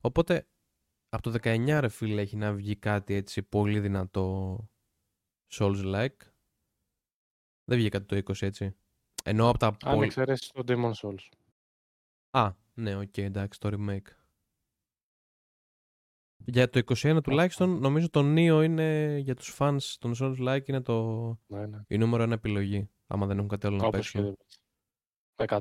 Οπότε 0.00 0.48
από 1.08 1.30
το 1.30 1.38
19 1.42 1.78
ρε 1.80 1.88
φίλε 1.88 2.20
έχει 2.20 2.36
να 2.36 2.52
βγει 2.52 2.76
κάτι 2.76 3.14
έτσι 3.14 3.42
πολύ 3.42 3.80
δυνατό 3.80 4.58
Souls-like. 5.52 6.16
Δεν 7.64 7.78
βγήκε 7.78 7.88
κάτι 7.88 8.22
το 8.22 8.32
20 8.32 8.42
έτσι. 8.42 8.76
Ενώ 9.24 9.48
από 9.48 9.58
τα 9.58 9.66
Αν 9.66 9.94
πολύ... 9.94 10.06
εξαιρέσεις 10.06 10.50
το 10.50 10.62
Demon's 10.66 10.92
Souls. 10.92 11.28
Α, 12.30 12.52
ναι, 12.74 12.96
οκ, 12.96 13.18
εντάξει, 13.18 13.60
το 13.60 13.68
remake. 13.72 14.10
Για 16.44 16.70
το 16.70 16.80
21 16.86 17.18
τουλάχιστον 17.22 17.78
νομίζω 17.78 18.10
το 18.10 18.20
Neo 18.20 18.62
είναι 18.64 19.18
για 19.18 19.34
τους 19.34 19.56
fans 19.58 19.94
των 19.98 20.14
Souls-like 20.20 20.68
είναι 20.68 20.82
το... 20.82 21.26
Ναι, 21.46 21.66
ναι. 21.66 21.82
η 21.86 21.98
νούμερο 21.98 22.22
ένα 22.22 22.34
επιλογή. 22.34 22.90
Άμα 23.06 23.26
δεν 23.26 23.36
έχουν 23.36 23.48
κάτι 23.48 23.66
άλλο 23.66 23.76
να 23.76 23.86
Όπως 23.86 24.10
και 24.10 24.18
παίξουν. 24.18 24.36
Δεν 25.36 25.46
100 25.50 25.60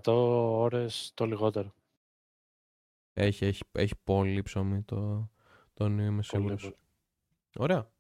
ώρες 0.51 1.11
το 1.13 1.25
λιγότερο. 1.25 1.73
Έχει, 3.13 3.45
έχει, 3.45 3.63
έχει 3.71 3.93
πολύ 4.03 4.41
ψωμί 4.41 4.81
το, 4.83 5.29
το 5.73 5.85
Neo, 5.85 5.89
είμαι 5.89 6.09
Πολύ, 6.09 6.23
σίγουρος. 6.23 6.61
πολύ. 6.61 6.75
Ωραία. 7.57 7.91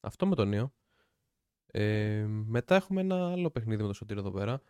Αυτό 0.00 0.26
με 0.26 0.34
το 0.34 0.42
Neo. 0.46 0.70
Ε, 1.66 2.24
μετά 2.26 2.74
έχουμε 2.74 3.00
ένα 3.00 3.30
άλλο 3.30 3.50
παιχνίδι 3.50 3.82
με 3.82 3.88
το 3.88 3.94
Σωτήριο 3.94 4.22
εδώ 4.22 4.30
πέρα, 4.30 4.60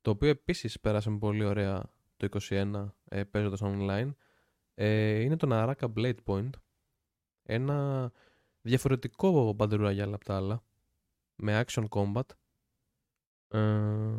το 0.00 0.10
οποίο 0.10 0.28
επίσης 0.28 0.80
πέρασε 0.80 1.10
πολύ 1.10 1.44
ωραία 1.44 1.90
το 2.16 2.28
21 2.48 2.88
ε, 3.08 3.24
παίζοντας 3.24 3.60
online. 3.62 4.10
Ε, 4.74 5.20
είναι 5.20 5.36
το 5.36 5.48
Naraka 5.50 5.92
Blade 5.96 6.18
Point. 6.24 6.50
Ένα 7.42 8.10
διαφορετικό 8.60 9.56
Battle 9.58 9.80
Royale 9.80 10.12
από 10.12 10.24
τα 10.24 10.36
άλλα. 10.36 10.62
Με 11.36 11.64
action 11.66 11.84
combat. 11.88 12.26
Ε, 13.48 14.18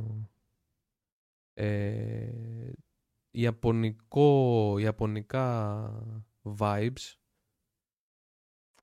ε, 1.59 2.71
ιαπωνικό, 3.31 4.77
ιαπωνικά 4.77 5.89
vibes. 6.59 7.15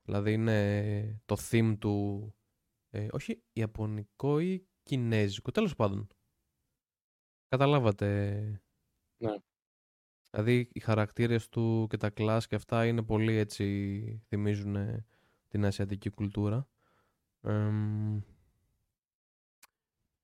Δηλαδή 0.03 0.33
είναι 0.33 1.21
το 1.25 1.35
theme 1.49 1.75
του... 1.79 2.35
ε, 2.89 3.07
όχι 3.11 3.43
ιαπωνικό 3.53 4.39
ή 4.39 4.67
κινέζικο. 4.83 5.51
Τέλος 5.51 5.75
πάντων. 5.75 6.07
Καταλάβατε. 7.47 8.39
Ναι. 9.17 9.35
Δηλαδή 10.31 10.69
οι 10.73 10.79
χαρακτήρες 10.79 11.49
του 11.49 11.87
και 11.89 11.97
τα 11.97 12.09
κλάσ 12.09 12.47
και 12.47 12.55
αυτά 12.55 12.85
είναι 12.85 13.03
πολύ 13.03 13.33
έτσι 13.33 14.23
θυμίζουν 14.27 15.05
την 15.47 15.65
ασιατική 15.65 16.09
κουλτούρα. 16.09 16.69
Εμ, 17.41 18.21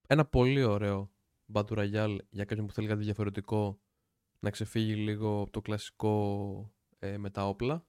ένα 0.08 0.26
πολύ 0.26 0.64
ωραίο 0.64 1.12
Battle 1.54 1.78
Royale 1.78 2.18
για 2.30 2.46
κάποιον 2.46 2.68
που 2.68 2.74
θέλει 2.74 2.88
κάτι 2.88 3.04
διαφορετικό 3.04 3.82
να 4.40 4.50
ξεφύγει 4.50 4.96
λίγο 4.96 5.42
από 5.42 5.52
το 5.52 5.62
κλασικό 5.62 6.74
ε, 7.00 7.18
με 7.18 7.30
τα 7.30 7.48
όπλα 7.48 7.88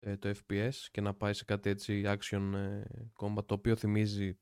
ε, 0.00 0.16
το 0.16 0.28
FPS 0.28 0.74
και 0.90 1.00
να 1.00 1.14
πάει 1.14 1.32
σε 1.32 1.44
κάτι 1.44 1.70
έτσι 1.70 2.02
action 2.06 2.52
ε, 2.54 2.82
combat 3.18 3.46
το 3.46 3.54
οποίο 3.54 3.76
θυμίζει 3.76 4.38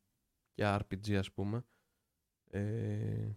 για 0.55 0.81
RPG 0.81 1.15
ας 1.15 1.33
πούμε 1.33 1.65
ε, 2.51 3.33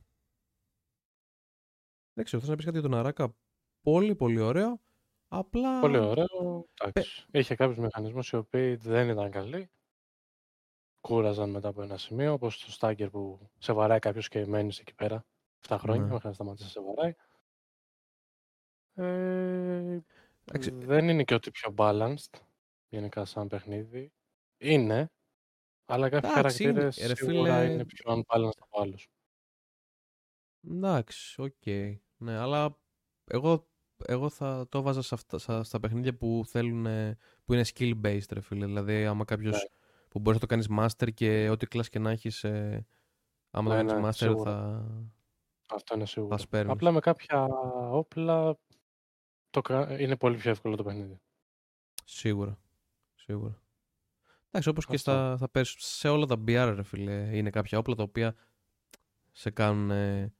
δεν 2.14 2.26
ξέρω, 2.26 2.42
θες 2.42 2.50
να 2.50 2.56
πεις 2.56 2.66
κάτι 2.66 2.80
για 2.80 2.90
τον 2.90 2.98
Αράκα; 3.00 3.36
Πολύ 3.82 4.16
πολύ 4.16 4.40
ωραίο 4.40 4.82
απλά 5.28 5.80
Πολύ 5.80 5.98
ωραίο. 5.98 6.68
Εντάξει. 6.82 7.26
Είχε 7.32 7.56
κάποιους 7.56 7.78
μηχανισμούς 7.78 8.30
οι 8.30 8.36
οποίοι 8.36 8.76
δεν 8.76 9.10
ήταν 9.10 9.32
καλοί. 9.32 9.70
Κούραζαν 11.06 11.50
μετά 11.50 11.68
από 11.68 11.82
ένα 11.82 11.98
σημείο, 11.98 12.34
όπως 12.34 12.60
το 12.66 12.78
Stagger 12.80 13.08
που 13.12 13.50
σε 13.58 13.74
βαράει 13.74 14.00
κάποιος 14.00 14.28
και 14.28 14.46
μένεις 14.46 14.80
εκεί 14.80 14.94
πέρα 14.96 15.26
7 15.68 15.78
χρόνια 15.80 16.04
Ναι. 16.06 16.12
μέχρι 16.12 16.28
να 16.28 16.34
σταματήσει 16.34 16.64
να 16.64 16.70
σε 16.70 16.82
βαράει. 16.82 17.16
Ε, 18.98 20.00
Εντάξει. 20.46 20.72
δεν 20.72 21.10
είναι 21.10 21.24
και 21.24 21.34
ότι 21.34 21.52
πιο 21.52 21.74
balanced 21.78 22.40
γενικά 22.90 23.26
σαν 23.26 23.48
παιχνίδι. 23.48 24.12
Είναι, 24.58 25.12
αλλά 25.86 26.10
κάποιοι 26.10 26.30
Εντάξει, 26.34 26.64
είναι. 26.64 26.74
χαρακτήρες 26.74 27.08
Ρε 27.08 27.16
σίγουρα 27.16 27.60
φίλε. 27.60 27.74
είναι 27.74 27.86
πιο 27.86 28.14
unbalanced 28.14 28.60
από 28.60 28.82
άλλους. 28.82 29.08
Εντάξει, 30.68 31.42
οκ. 31.42 31.66
Ναι, 32.18 32.38
αλλά 32.38 32.80
εγώ, 33.26 33.68
εγώ 34.06 34.30
θα 34.30 34.66
το 34.70 34.82
βάζα 34.82 35.02
σε 35.02 35.16
αυτά, 35.16 35.38
στα, 35.38 35.64
στα 35.64 35.80
παιχνίδια 35.80 36.18
που 36.18 36.44
θέλουν, 36.48 36.84
που 37.46 37.54
είναι 37.54 37.66
skill 37.74 38.02
based, 38.06 38.32
ρε 38.32 38.42
φίλε. 38.42 38.66
Δηλαδή, 38.66 39.06
άμα 39.06 39.26
κάποιος 39.26 39.56
Ναι. 39.64 39.75
Που 40.16 40.22
μπορείς 40.22 40.42
να 40.42 40.48
το 40.48 40.54
κάνεις 40.56 40.68
master 40.80 41.14
και 41.14 41.50
ό,τι 41.50 41.68
class 41.68 41.90
και 41.90 42.00
να 42.00 42.12
έχεις, 42.12 42.44
ε, 42.44 42.86
άμα 43.52 43.70
Ναι, 43.76 43.78
το 43.78 43.84
ναι, 43.84 44.02
κάνεις 44.02 44.08
master 44.08 44.28
σίγουρα. 44.28 44.52
θα, 44.52 45.76
Αυτό 45.76 45.96
είναι 45.96 46.06
σίγουρο. 46.06 46.36
θα 46.38 46.42
σπέρνεις. 46.44 46.72
Απλά 46.74 46.92
με 46.92 47.00
κάποια 47.00 47.44
όπλα 47.92 48.58
το, 49.50 49.62
κα- 49.62 50.00
είναι 50.02 50.16
πολύ 50.18 50.38
πιο 50.38 50.52
εύκολο 50.52 50.76
το 50.76 50.84
παιχνίδι. 50.84 51.20
Σίγουρα. 52.06 52.60
Σίγουρα. 53.16 53.62
Εντάξει, 54.48 54.70
όπως 54.70 54.86
και 54.86 54.96
Αυτό. 54.96 55.12
στα, 55.12 55.38
θα 55.38 55.50
πες, 55.50 55.76
σε 55.78 56.10
όλα 56.10 56.26
τα 56.26 56.36
BR, 56.48 56.74
ρε 56.76 56.84
φίλε, 56.84 57.38
είναι 57.38 57.50
κάποια 57.50 57.78
όπλα 57.78 57.96
τα 57.96 58.04
οποία 58.04 58.36
σε 59.32 59.50
κάνουν, 59.50 59.92
ε, 59.92 60.34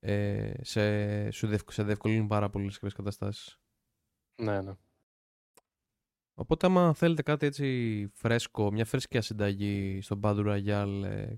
ε, 0.00 0.52
σε, 0.64 1.30
σου 1.30 1.46
διευκ, 1.46 1.72
σε 1.72 1.82
διευκολύνουν 1.82 2.26
πάρα 2.26 2.50
πολύ 2.50 2.64
σε 2.70 2.74
κάποιες 2.74 2.92
καταστάσεις. 2.94 3.60
Ναι, 4.42 4.60
ναι. 4.62 4.72
Οπότε 6.34 6.66
άμα 6.66 6.94
θέλετε 6.94 7.22
κάτι 7.22 7.46
έτσι 7.46 8.08
φρέσκο, 8.12 8.72
μια 8.72 8.84
φρέσκια 8.84 9.22
συνταγή 9.22 10.00
στο 10.00 10.20
Battle 10.22 10.46
Royale 10.46 11.02
ε, 11.04 11.34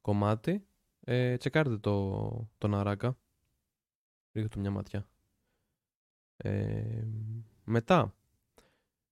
κομμάτι, 0.00 0.66
ε, 1.00 1.36
τσεκάρετε 1.36 1.78
το, 1.78 2.48
το 2.58 2.68
Naraka. 2.72 3.10
Ρίχνετε 4.32 4.48
του 4.48 4.60
μια 4.60 4.70
ματιά. 4.70 5.06
Ε, 6.36 7.04
μετά 7.64 8.14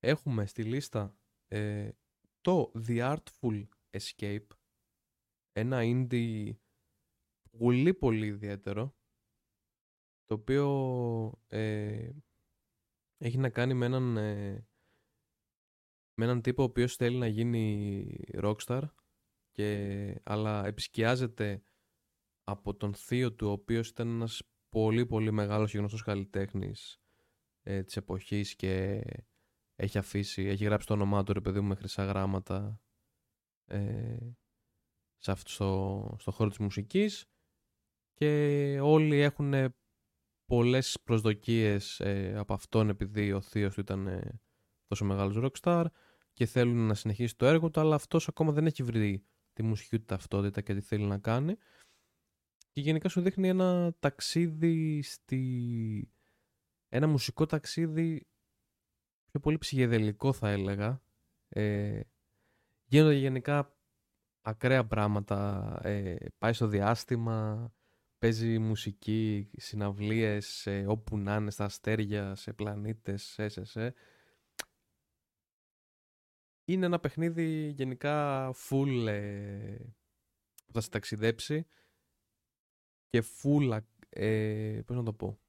έχουμε 0.00 0.46
στη 0.46 0.64
λίστα 0.64 1.16
ε, 1.48 1.90
το 2.40 2.72
The 2.86 3.16
Artful 3.16 3.64
Escape. 3.90 4.46
ένα 5.52 5.78
indie 5.82 6.50
πολύ 7.58 7.94
πολύ 7.94 8.26
ιδιαίτερο 8.26 8.94
το 10.24 10.34
οποίο 10.34 10.68
ε, 11.48 12.10
έχει 13.18 13.38
να 13.38 13.48
κάνει 13.48 13.74
με 13.74 13.86
έναν, 13.86 14.16
ε, 14.16 14.66
με 16.20 16.26
έναν 16.26 16.40
τύπο 16.40 16.62
ο 16.62 16.64
οποίος 16.64 16.96
θέλει 16.96 17.16
να 17.16 17.26
γίνει 17.26 18.06
rockstar 18.32 18.82
και, 19.50 20.20
αλλά 20.22 20.66
επισκιάζεται 20.66 21.62
από 22.44 22.74
τον 22.74 22.94
θείο 22.94 23.32
του 23.32 23.48
ο 23.48 23.50
οποίος 23.50 23.88
ήταν 23.88 24.08
ένας 24.08 24.42
πολύ 24.68 25.06
πολύ 25.06 25.30
μεγάλος 25.30 25.70
και 25.70 25.78
γνωστός 25.78 26.02
καλλιτέχνης 26.02 27.00
ε, 27.62 27.82
της 27.82 27.96
εποχής 27.96 28.56
και 28.56 29.02
έχει 29.76 29.98
αφήσει, 29.98 30.42
έχει 30.42 30.64
γράψει 30.64 30.86
το 30.86 30.92
όνομά 30.92 31.22
του 31.22 31.32
ρε 31.32 31.40
παιδί 31.40 31.60
μου 31.60 31.68
με 31.68 31.74
χρυσά 31.74 32.04
γράμματα 32.04 32.80
ε, 33.66 34.16
σε 35.16 35.30
αυτό, 35.30 35.50
στο, 35.50 36.16
στο 36.18 36.30
χώρο 36.30 36.48
της 36.48 36.58
μουσικής. 36.58 37.26
Και 38.14 38.78
όλοι 38.82 39.16
έχουν 39.20 39.74
πολλές 40.46 41.00
προσδοκίες 41.04 42.00
ε, 42.00 42.34
από 42.36 42.52
αυτόν 42.54 42.88
επειδή 42.88 43.32
ο 43.32 43.40
θείος 43.40 43.74
του 43.74 43.80
ήταν 43.80 44.06
ε, 44.06 44.40
τόσο 44.86 45.04
μεγάλος 45.04 45.36
rockstar 45.38 45.84
και 46.32 46.46
θέλουν 46.46 46.86
να 46.86 46.94
συνεχίσει 46.94 47.36
το 47.36 47.46
έργο 47.46 47.70
του 47.70 47.80
αλλά 47.80 47.94
αυτός 47.94 48.28
ακόμα 48.28 48.52
δεν 48.52 48.66
έχει 48.66 48.82
βρει 48.82 49.24
τη 49.52 49.62
μουσική 49.62 49.98
του 49.98 50.04
ταυτότητα 50.04 50.60
και 50.60 50.74
τι 50.74 50.80
θέλει 50.80 51.04
να 51.04 51.18
κάνει 51.18 51.56
και 52.72 52.80
γενικά 52.80 53.08
σου 53.08 53.20
δείχνει 53.20 53.48
ένα 53.48 53.94
ταξίδι 53.98 55.02
στη... 55.02 56.10
ένα 56.88 57.06
μουσικό 57.06 57.46
ταξίδι 57.46 58.26
πιο 59.30 59.40
πολύ 59.40 59.58
ψυχεδελικό 59.58 60.32
θα 60.32 60.48
έλεγα 60.48 61.02
ε, 61.48 62.00
γίνονται 62.84 63.14
γενικά 63.14 63.76
ακραία 64.40 64.86
πράγματα 64.86 65.78
ε, 65.82 66.16
πάει 66.38 66.52
στο 66.52 66.66
διάστημα 66.66 67.70
παίζει 68.20 68.58
μουσική, 68.58 69.50
συναυλίες 69.56 70.68
όπου 70.86 71.18
να 71.18 71.34
είναι, 71.34 71.50
στα 71.50 71.64
αστέρια, 71.64 72.34
σε 72.34 72.52
πλανήτες, 72.52 73.22
σε, 73.22 73.48
σε, 73.48 73.64
σε. 73.64 73.94
Είναι 76.70 76.86
ένα 76.86 77.00
παιχνίδι 77.00 77.68
γενικά 77.68 78.50
full 78.68 79.06
ε, 79.06 79.76
που 80.66 80.72
θα 80.72 80.80
σε 80.80 80.88
ταξιδέψει 80.88 81.66
και 83.08 83.22
full, 83.42 83.78
ε, 84.08 84.80
πώς 84.86 84.96
να 84.96 85.02
το 85.02 85.12
πω. 85.12 85.40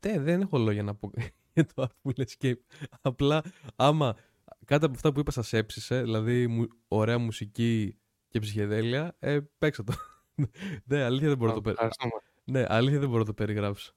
Δεν, 0.00 0.22
δεν 0.22 0.40
έχω 0.40 0.58
λόγια 0.58 0.82
να 0.82 0.94
πω 0.94 1.10
για 1.54 1.66
το 1.74 1.88
Full 2.02 2.24
Escape. 2.24 2.60
Απλά 3.00 3.42
άμα 3.76 4.16
κάτι 4.64 4.84
από 4.84 4.94
αυτά 4.94 5.12
που 5.12 5.20
είπα 5.20 5.30
σας 5.30 5.52
έψησε, 5.52 6.02
δηλαδή 6.02 6.68
ωραία 6.88 7.18
μουσική, 7.18 7.98
και 8.28 8.38
ψυχεδέλεια, 8.38 9.16
ε, 9.18 9.40
παίξα 9.58 9.84
το. 9.84 9.92
ναι, 10.84 11.02
αλήθεια 11.02 11.28
δεν 11.28 11.36
μπορώ 11.36 11.50
να 11.50 11.56
το 11.56 11.62
περιγράψω. 11.62 12.08
Ναι, 12.44 12.64
αλήθεια 12.68 12.98
δεν 12.98 13.08
μπορώ 13.08 13.20
να 13.20 13.26
το 13.26 13.34
περιγράψω. 13.34 13.94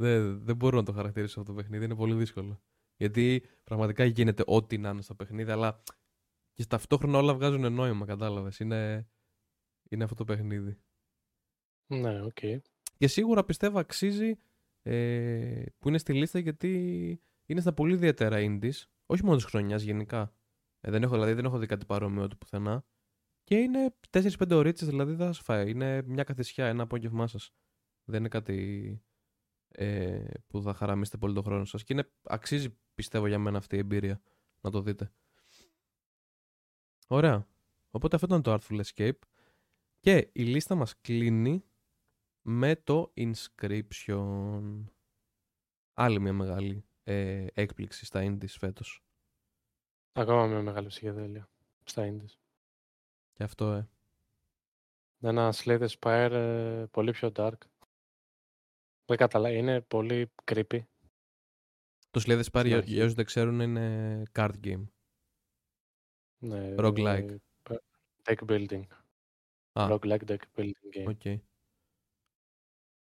Δεν, 0.00 0.44
δεν 0.44 0.56
μπορώ 0.56 0.76
να 0.76 0.84
το 0.84 0.92
χαρακτηρίσω 0.92 1.40
αυτό 1.40 1.52
το 1.52 1.58
παιχνίδι, 1.58 1.84
είναι 1.84 1.94
πολύ 1.94 2.14
δύσκολο. 2.14 2.62
Γιατί 2.96 3.42
πραγματικά 3.64 4.04
γίνεται 4.04 4.42
ό,τι 4.46 4.78
να 4.78 4.88
είναι 4.88 5.02
στο 5.02 5.14
παιχνίδι, 5.14 5.50
αλλά 5.50 5.82
και 6.52 6.66
ταυτόχρονα 6.66 7.18
όλα 7.18 7.34
βγάζουν 7.34 7.72
νόημα, 7.72 8.06
κατάλαβες. 8.06 8.58
Είναι, 8.58 9.08
είναι 9.88 10.04
αυτό 10.04 10.16
το 10.16 10.24
παιχνίδι. 10.24 10.78
Ναι, 11.86 12.22
οκ. 12.22 12.36
Okay. 12.40 12.58
Και 12.96 13.06
σίγουρα 13.06 13.44
πιστεύω 13.44 13.78
αξίζει 13.78 14.38
ε, 14.82 15.64
που 15.78 15.88
είναι 15.88 15.98
στη 15.98 16.12
λίστα 16.12 16.38
γιατί 16.38 17.22
είναι 17.46 17.60
στα 17.60 17.72
πολύ 17.72 17.94
ιδιαίτερα 17.94 18.36
indies, 18.40 18.84
όχι 19.06 19.24
μόνο 19.24 19.36
της 19.36 19.44
χρονιάς 19.44 19.82
γενικά. 19.82 20.34
Ε, 20.80 20.90
δεν 20.90 21.02
έχω, 21.02 21.12
δηλαδή 21.12 21.32
δεν 21.32 21.44
έχω 21.44 21.58
δει 21.58 21.66
κάτι 21.66 21.86
παρόμοιο 21.86 22.28
του 22.28 22.38
πουθενά. 22.38 22.84
Και 23.44 23.56
είναι 23.56 23.94
4-5 24.10 24.50
ωρίτσε, 24.50 24.86
δηλαδή 24.86 25.14
θα 25.14 25.32
σα 25.32 25.42
φάει. 25.42 25.70
Είναι 25.70 26.02
μια 26.02 26.24
καθισιά, 26.24 26.66
ένα 26.66 26.82
απόγευμά 26.82 27.26
σας. 27.26 27.52
Δεν 28.04 28.20
είναι 28.20 28.28
κάτι 28.28 29.02
ε, 29.68 30.24
που 30.46 30.62
θα 30.62 30.74
χαραμίσετε 30.74 31.16
πολύ 31.16 31.34
τον 31.34 31.44
χρόνο 31.44 31.64
σας. 31.64 31.84
Και 31.84 31.92
είναι, 31.92 32.10
αξίζει, 32.22 32.78
πιστεύω, 32.94 33.26
για 33.26 33.38
μένα 33.38 33.58
αυτή 33.58 33.76
η 33.76 33.78
εμπειρία 33.78 34.20
να 34.60 34.70
το 34.70 34.80
δείτε. 34.80 35.12
Ωραία. 37.06 37.46
Οπότε 37.90 38.14
αυτό 38.14 38.26
ήταν 38.26 38.42
το 38.42 38.58
Artful 38.58 38.80
Escape. 38.84 39.18
Και 40.00 40.30
η 40.32 40.42
λίστα 40.42 40.74
μας 40.74 41.00
κλείνει 41.00 41.64
με 42.42 42.76
το 42.76 43.12
Inscription. 43.16 44.84
Άλλη 45.92 46.20
μια 46.20 46.32
μεγάλη 46.32 46.84
ε, 47.04 47.46
έκπληξη 47.54 48.04
στα 48.04 48.22
Indies 48.24 48.54
φέτος. 48.58 49.02
Ακόμα 50.12 50.46
μια 50.46 50.62
μεγάλη 50.62 50.86
ψυχεδέλεια 50.86 51.48
στα 51.84 52.08
Indies. 52.10 52.38
Και 53.32 53.42
αυτό, 53.42 53.72
ε. 53.72 53.88
Ένα 55.20 55.52
Slay 55.54 55.88
Spire 55.98 56.30
ε, 56.30 56.84
πολύ 56.90 57.10
πιο 57.10 57.32
dark. 57.34 57.58
Δεν 59.08 59.16
καταλάβει, 59.16 59.56
είναι 59.56 59.80
πολύ 59.80 60.30
creepy. 60.44 60.80
Το 62.10 62.22
Slay 62.26 62.42
Spire, 62.52 62.66
για, 62.66 62.78
για 62.78 63.02
όσους 63.02 63.14
δεν 63.14 63.24
ξέρουν, 63.24 63.60
είναι 63.60 64.22
card 64.34 64.54
game. 64.64 64.84
Ναι, 66.38 66.74
Roguelike. 66.78 67.36
Ε, 67.70 67.76
deck 68.22 68.38
building. 68.46 68.82
Ah. 69.72 69.90
Roguelike 69.90 70.24
deck 70.26 70.40
building 70.56 70.72
game. 70.94 71.16
Okay. 71.16 71.38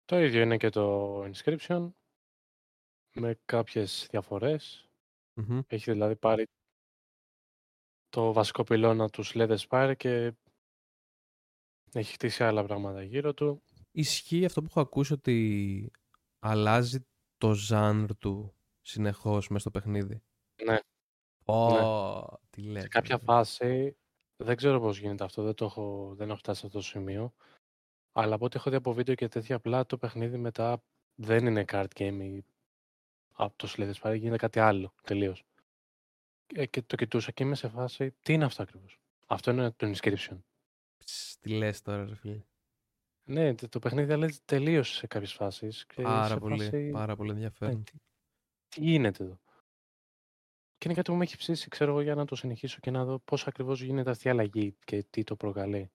Το 0.05 0.19
ίδιο 0.19 0.41
είναι 0.41 0.57
και 0.57 0.69
το 0.69 1.23
Inscription. 1.23 1.91
Με 3.13 3.39
κάποιες 3.45 4.07
διαφορές. 4.09 4.89
Mm-hmm. 5.35 5.59
Έχει 5.67 5.91
δηλαδή 5.91 6.15
πάρει 6.15 6.47
το 8.09 8.33
βασικό 8.33 8.63
πυλώνα 8.63 9.09
του 9.09 9.25
Sled 9.25 9.57
Spire 9.57 9.93
και 9.97 10.33
έχει 11.93 12.13
χτίσει 12.13 12.43
άλλα 12.43 12.63
πράγματα 12.63 13.03
γύρω 13.03 13.33
του. 13.33 13.63
Ισχύει 13.99 14.45
αυτό 14.45 14.61
που 14.61 14.67
έχω 14.69 14.79
ακούσει 14.79 15.13
ότι 15.13 15.91
αλλάζει 16.39 16.99
το 17.37 17.53
ζάνρ 17.53 18.15
του 18.17 18.55
συνεχώς 18.81 19.47
μέσα 19.47 19.59
στο 19.59 19.71
παιχνίδι; 19.71 20.21
Ναι. 20.65 20.77
Oh, 21.45 21.69
ναι. 21.71 22.37
Τι 22.49 22.61
λέτε, 22.61 22.79
σε 22.81 22.87
κάποια 22.87 23.17
φάση, 23.17 23.97
δεν 24.43 24.55
ξέρω 24.55 24.79
πώς 24.79 24.99
γίνεται 24.99 25.23
αυτό, 25.23 25.43
δεν, 25.43 25.53
το 25.53 25.65
έχω, 25.65 26.13
δεν 26.15 26.29
έχω 26.29 26.37
φτάσει 26.37 26.59
σε 26.59 26.65
αυτό 26.65 26.77
το 26.77 26.83
σημείο, 26.83 27.33
αλλά 28.11 28.35
από 28.35 28.45
ό,τι 28.45 28.57
έχω 28.57 28.69
δει 28.69 28.75
από 28.75 28.93
βίντεο 28.93 29.15
και 29.15 29.27
τέτοια 29.27 29.55
απλά 29.55 29.85
το 29.85 29.97
παιχνίδι 29.97 30.37
μετά 30.37 30.83
δεν 31.15 31.45
είναι 31.45 31.65
card 31.67 31.87
game 31.95 32.39
από 33.33 33.53
το 33.57 33.73
Sled 33.77 33.93
Spire, 33.93 34.17
γίνεται 34.17 34.37
κάτι 34.37 34.59
άλλο 34.59 34.93
τελείως. 35.01 35.43
Ε, 36.55 36.65
και 36.65 36.81
το 36.81 36.95
κοιτούσα 36.95 37.31
και 37.31 37.43
είμαι 37.43 37.55
σε 37.55 37.69
φάση, 37.69 38.11
τι 38.21 38.33
είναι 38.33 38.45
αυτό 38.45 38.63
ακριβώς; 38.63 38.99
Αυτό 39.27 39.51
είναι 39.51 39.71
το 39.71 39.93
inscription. 39.95 40.37
τι 41.39 41.49
λες 41.49 41.81
τώρα, 41.81 42.05
ρε 42.05 42.15
φίλε. 42.15 42.43
Ναι, 43.29 43.55
το 43.55 43.79
παιχνίδι 43.79 44.13
αλλάζει 44.13 44.39
τελείω 44.45 44.83
σε 44.83 45.07
κάποιες 45.07 45.33
φάσεις. 45.33 45.85
Πάρα, 45.95 46.37
πολύ, 46.37 46.63
φάση... 46.63 46.89
πάρα 46.89 47.15
πολύ 47.15 47.31
ενδιαφέρον. 47.31 47.75
Ναι, 47.75 47.83
τι, 47.83 47.91
τι 48.67 48.81
γίνεται 48.81 49.23
εδώ. 49.23 49.39
Και 50.77 50.87
είναι 50.87 50.93
κάτι 50.93 51.11
που 51.11 51.17
με 51.17 51.23
έχει 51.23 51.37
ψήσει, 51.37 51.69
ξέρω 51.69 51.91
εγώ, 51.91 52.01
για 52.01 52.15
να 52.15 52.25
το 52.25 52.35
συνεχίσω 52.35 52.79
και 52.79 52.91
να 52.91 53.05
δω 53.05 53.19
πώς 53.19 53.47
ακριβώς 53.47 53.81
γίνεται 53.81 54.09
αυτή 54.09 54.27
η 54.27 54.29
αλλαγή 54.29 54.75
και 54.83 55.03
τι 55.03 55.23
το 55.23 55.35
προκαλεί. 55.35 55.91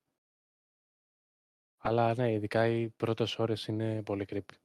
Αλλά 1.78 2.14
ναι, 2.14 2.32
ειδικά 2.32 2.66
οι 2.66 2.88
πρώτες 2.88 3.38
ώρες 3.38 3.66
είναι 3.66 4.02
πολύ 4.02 4.24
creepy. 4.28 4.56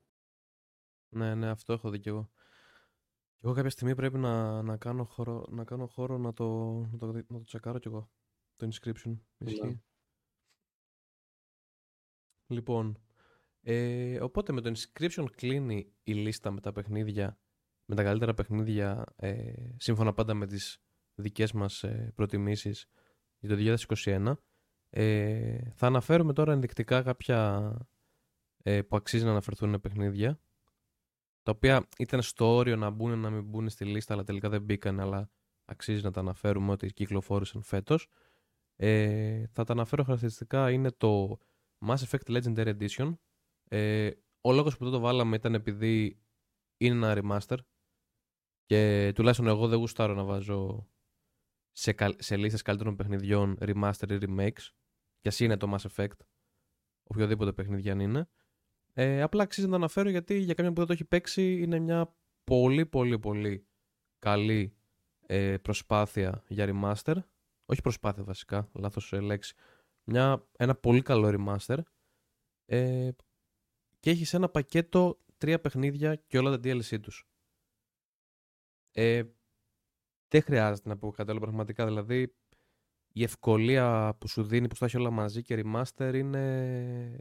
Ναι, 1.10 1.36
ναι, 1.36 1.50
αυτό 1.50 1.74
έχω 1.74 1.90
δει 1.90 2.00
κι 2.00 2.10
εγώ. 2.10 2.30
Και 3.34 3.42
εγώ 3.44 3.54
κάποια 3.54 3.70
στιγμή 3.70 3.96
πρέπει 3.96 4.18
να, 4.18 4.62
να, 4.62 4.78
κάνω, 4.78 5.04
χώρο, 5.04 5.46
να 5.50 5.64
κάνω 5.64 5.88
χώρο 5.88 6.18
να 6.18 6.34
το, 6.34 6.72
να, 6.92 6.98
το, 6.98 7.12
να 7.12 7.24
το 7.24 7.44
τσεκάρω 7.44 7.80
κι 7.80 7.88
εγώ. 7.88 8.10
Το 8.56 8.70
inscription. 8.72 9.18
Ισχύει. 9.38 9.82
Λοιπόν, 12.48 13.02
ε, 13.62 14.20
οπότε 14.22 14.54
με 14.54 14.62
το 14.62 14.72
inscription 14.76 15.26
κλείνει 15.36 15.94
η 16.04 16.14
λίστα 16.14 16.52
με 16.52 16.60
τα 16.60 16.72
παιχνίδια, 16.72 17.40
με 17.86 17.96
τα 17.96 18.04
καλύτερα 18.04 18.34
παιχνίδια, 18.34 19.04
ε, 19.16 19.54
σύμφωνα 19.78 20.14
πάντα 20.14 20.34
με 20.34 20.48
τις 20.48 20.82
δικές 21.16 21.52
μας 21.52 21.84
ε, 21.84 22.12
προτιμήσεις 22.16 22.86
για 23.40 23.50
το 23.50 23.86
2021. 24.04 24.34
Ε, 24.90 25.72
θα 25.76 25.88
αναφέρουμε 25.88 26.34
τώρα 26.34 26.52
ενδεικτικά 26.52 27.02
κάποια 27.02 27.72
ε, 28.64 28.82
που 28.82 28.96
αξίζει 28.96 29.24
να 29.24 29.32
αναφερθούν 29.32 29.80
παιχνίδια 29.80 30.42
τα 31.48 31.54
οποία 31.56 31.88
ήταν 31.98 32.22
στο 32.22 32.56
όριο 32.56 32.76
να 32.76 32.90
μπουν 32.90 33.20
να 33.20 33.30
μην 33.30 33.44
μπουν 33.44 33.70
στη 33.70 33.86
λίστα, 33.86 34.14
αλλά 34.14 34.24
τελικά 34.24 34.50
δεν 34.50 34.62
μπήκαν, 34.62 35.00
αλλά 35.00 35.30
αξίζει 35.66 36.04
να 36.04 36.12
τα 36.12 36.20
αναφέρουμε 36.20 36.72
ότι 36.72 36.94
κυκλοφόρησαν 36.94 37.62
φέτος. 37.62 38.08
Ε, 38.76 39.44
θα 39.52 39.64
τα 39.64 39.74
αναφέρω 39.74 40.04
χαρακτηριστικά, 40.04 40.72
είναι 40.72 40.92
το 40.92 41.38
Mass 41.86 41.98
Effect 41.98 42.42
Legendary 42.42 42.78
Edition. 42.78 43.18
Ε, 43.70 44.12
ο 44.42 44.52
λόγος 44.52 44.78
που 44.78 44.84
το, 44.84 44.90
το 44.90 45.00
βάλαμε 45.00 45.36
ήταν 45.36 45.54
επειδή 45.54 46.22
είναι 46.78 47.12
ένα 47.12 47.22
remaster 47.22 47.58
και 48.66 49.12
τουλάχιστον 49.16 49.48
εγώ 49.48 49.68
δεν 49.68 49.80
γουστάρω 49.80 50.14
να 50.14 50.24
βάζω 50.24 50.90
σε, 51.72 51.96
σε 52.18 52.38
λίστες 52.38 52.62
καλύτερων 52.62 52.96
παιχνιδιών 52.96 53.58
remaster 53.60 54.10
ή 54.10 54.18
remakes 54.22 54.70
και 55.20 55.28
ας 55.28 55.40
είναι 55.40 55.58
το 55.58 55.76
Mass 55.76 55.88
Effect 55.92 56.18
οποιοδήποτε 57.04 57.54
παιχνίδι 57.54 57.90
αν 57.90 58.00
είναι. 58.00 58.30
Ε, 58.94 59.22
απλά 59.22 59.44
αξίζει 59.44 59.66
να 59.66 59.72
το 59.72 59.78
αναφέρω 59.78 60.10
γιατί 60.10 60.38
για 60.38 60.54
κάποιον 60.54 60.74
που 60.74 60.80
δεν 60.80 60.88
το 60.88 60.94
έχει 60.94 61.06
παίξει 61.06 61.62
είναι 61.62 61.80
μια 61.80 62.16
πολύ 62.44 62.86
πολύ 62.86 63.20
πολύ 63.20 63.68
καλή 64.20 64.78
ε, 65.26 65.58
προσπάθεια 65.58 66.44
για 66.48 66.66
remaster. 66.70 67.16
Όχι 67.66 67.82
προσπάθεια 67.82 68.24
βασικά, 68.24 68.70
λάθος 68.74 69.14
ε, 69.14 69.20
λέξη, 69.20 69.56
μια, 70.08 70.48
ένα 70.58 70.76
πολύ 70.76 71.02
καλό 71.02 71.30
remaster 71.34 71.78
ε, 72.66 73.10
και 74.00 74.10
έχεις 74.10 74.34
ένα 74.34 74.50
πακέτο 74.50 75.20
τρία 75.38 75.62
παιχνίδια 75.62 76.16
και 76.16 76.38
όλα 76.38 76.50
τα 76.50 76.58
DLC 76.64 77.00
τους. 77.02 77.28
Ε, 78.92 79.24
δεν 80.28 80.42
χρειάζεται 80.42 80.90
να 80.90 80.98
πω 80.98 81.12
κάτι 81.12 81.32
άλλο 81.32 81.40
πραγματικά, 81.40 81.86
δηλαδή 81.86 82.36
η 83.14 83.24
ευκολία 83.24 84.16
που 84.20 84.28
σου 84.28 84.44
δίνει 84.44 84.68
που 84.68 84.76
θα 84.76 84.86
έχει 84.86 84.98
όλα 84.98 85.12
μαζί 85.12 85.42
και 85.42 85.64
remaster 85.64 86.12
είναι 86.14 87.20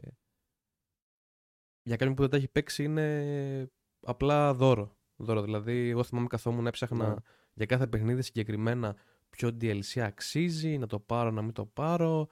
για 1.87 1.95
κάποιον 1.95 2.15
που 2.15 2.21
δεν 2.21 2.29
τα 2.29 2.37
έχει 2.37 2.47
παίξει 2.47 2.83
είναι 2.83 3.71
απλά 3.99 4.53
δώρο. 4.53 4.97
δώρο. 5.15 5.41
Δηλαδή, 5.41 5.89
εγώ 5.89 6.03
θυμάμαι 6.03 6.27
καθόμουν 6.27 6.67
έψαχνα 6.67 7.09
ναι. 7.09 7.15
για 7.53 7.65
κάθε 7.65 7.87
παιχνίδι 7.87 8.21
συγκεκριμένα 8.21 8.95
ποιο 9.29 9.49
DLC 9.61 9.99
αξίζει, 9.99 10.77
να 10.77 10.87
το 10.87 10.99
πάρω, 10.99 11.31
να 11.31 11.41
μην 11.41 11.53
το 11.53 11.65
πάρω. 11.65 12.27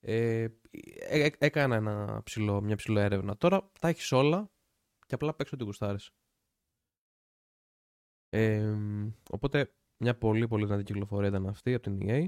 Ε, 0.00 0.42
ε, 0.42 0.50
ε 1.24 1.30
έκανα 1.38 1.76
ένα 1.76 2.20
ψηλό, 2.24 2.60
μια 2.60 2.76
ψηλό 2.76 3.00
έρευνα. 3.00 3.36
Τώρα 3.36 3.70
τα 3.80 3.88
έχεις 3.88 4.12
όλα 4.12 4.50
και 5.06 5.14
απλά 5.14 5.34
παίξω 5.34 5.56
την 5.56 5.66
κουστάρες. 5.66 6.12
Ε, 8.28 8.74
οπότε 9.30 9.74
μια 9.96 10.18
πολύ 10.18 10.48
πολύ 10.48 10.64
δυνατή 10.64 10.82
κυκλοφορία 10.82 11.28
ήταν 11.28 11.46
αυτή 11.46 11.74
από 11.74 11.82
την 11.82 11.98
EA 12.02 12.26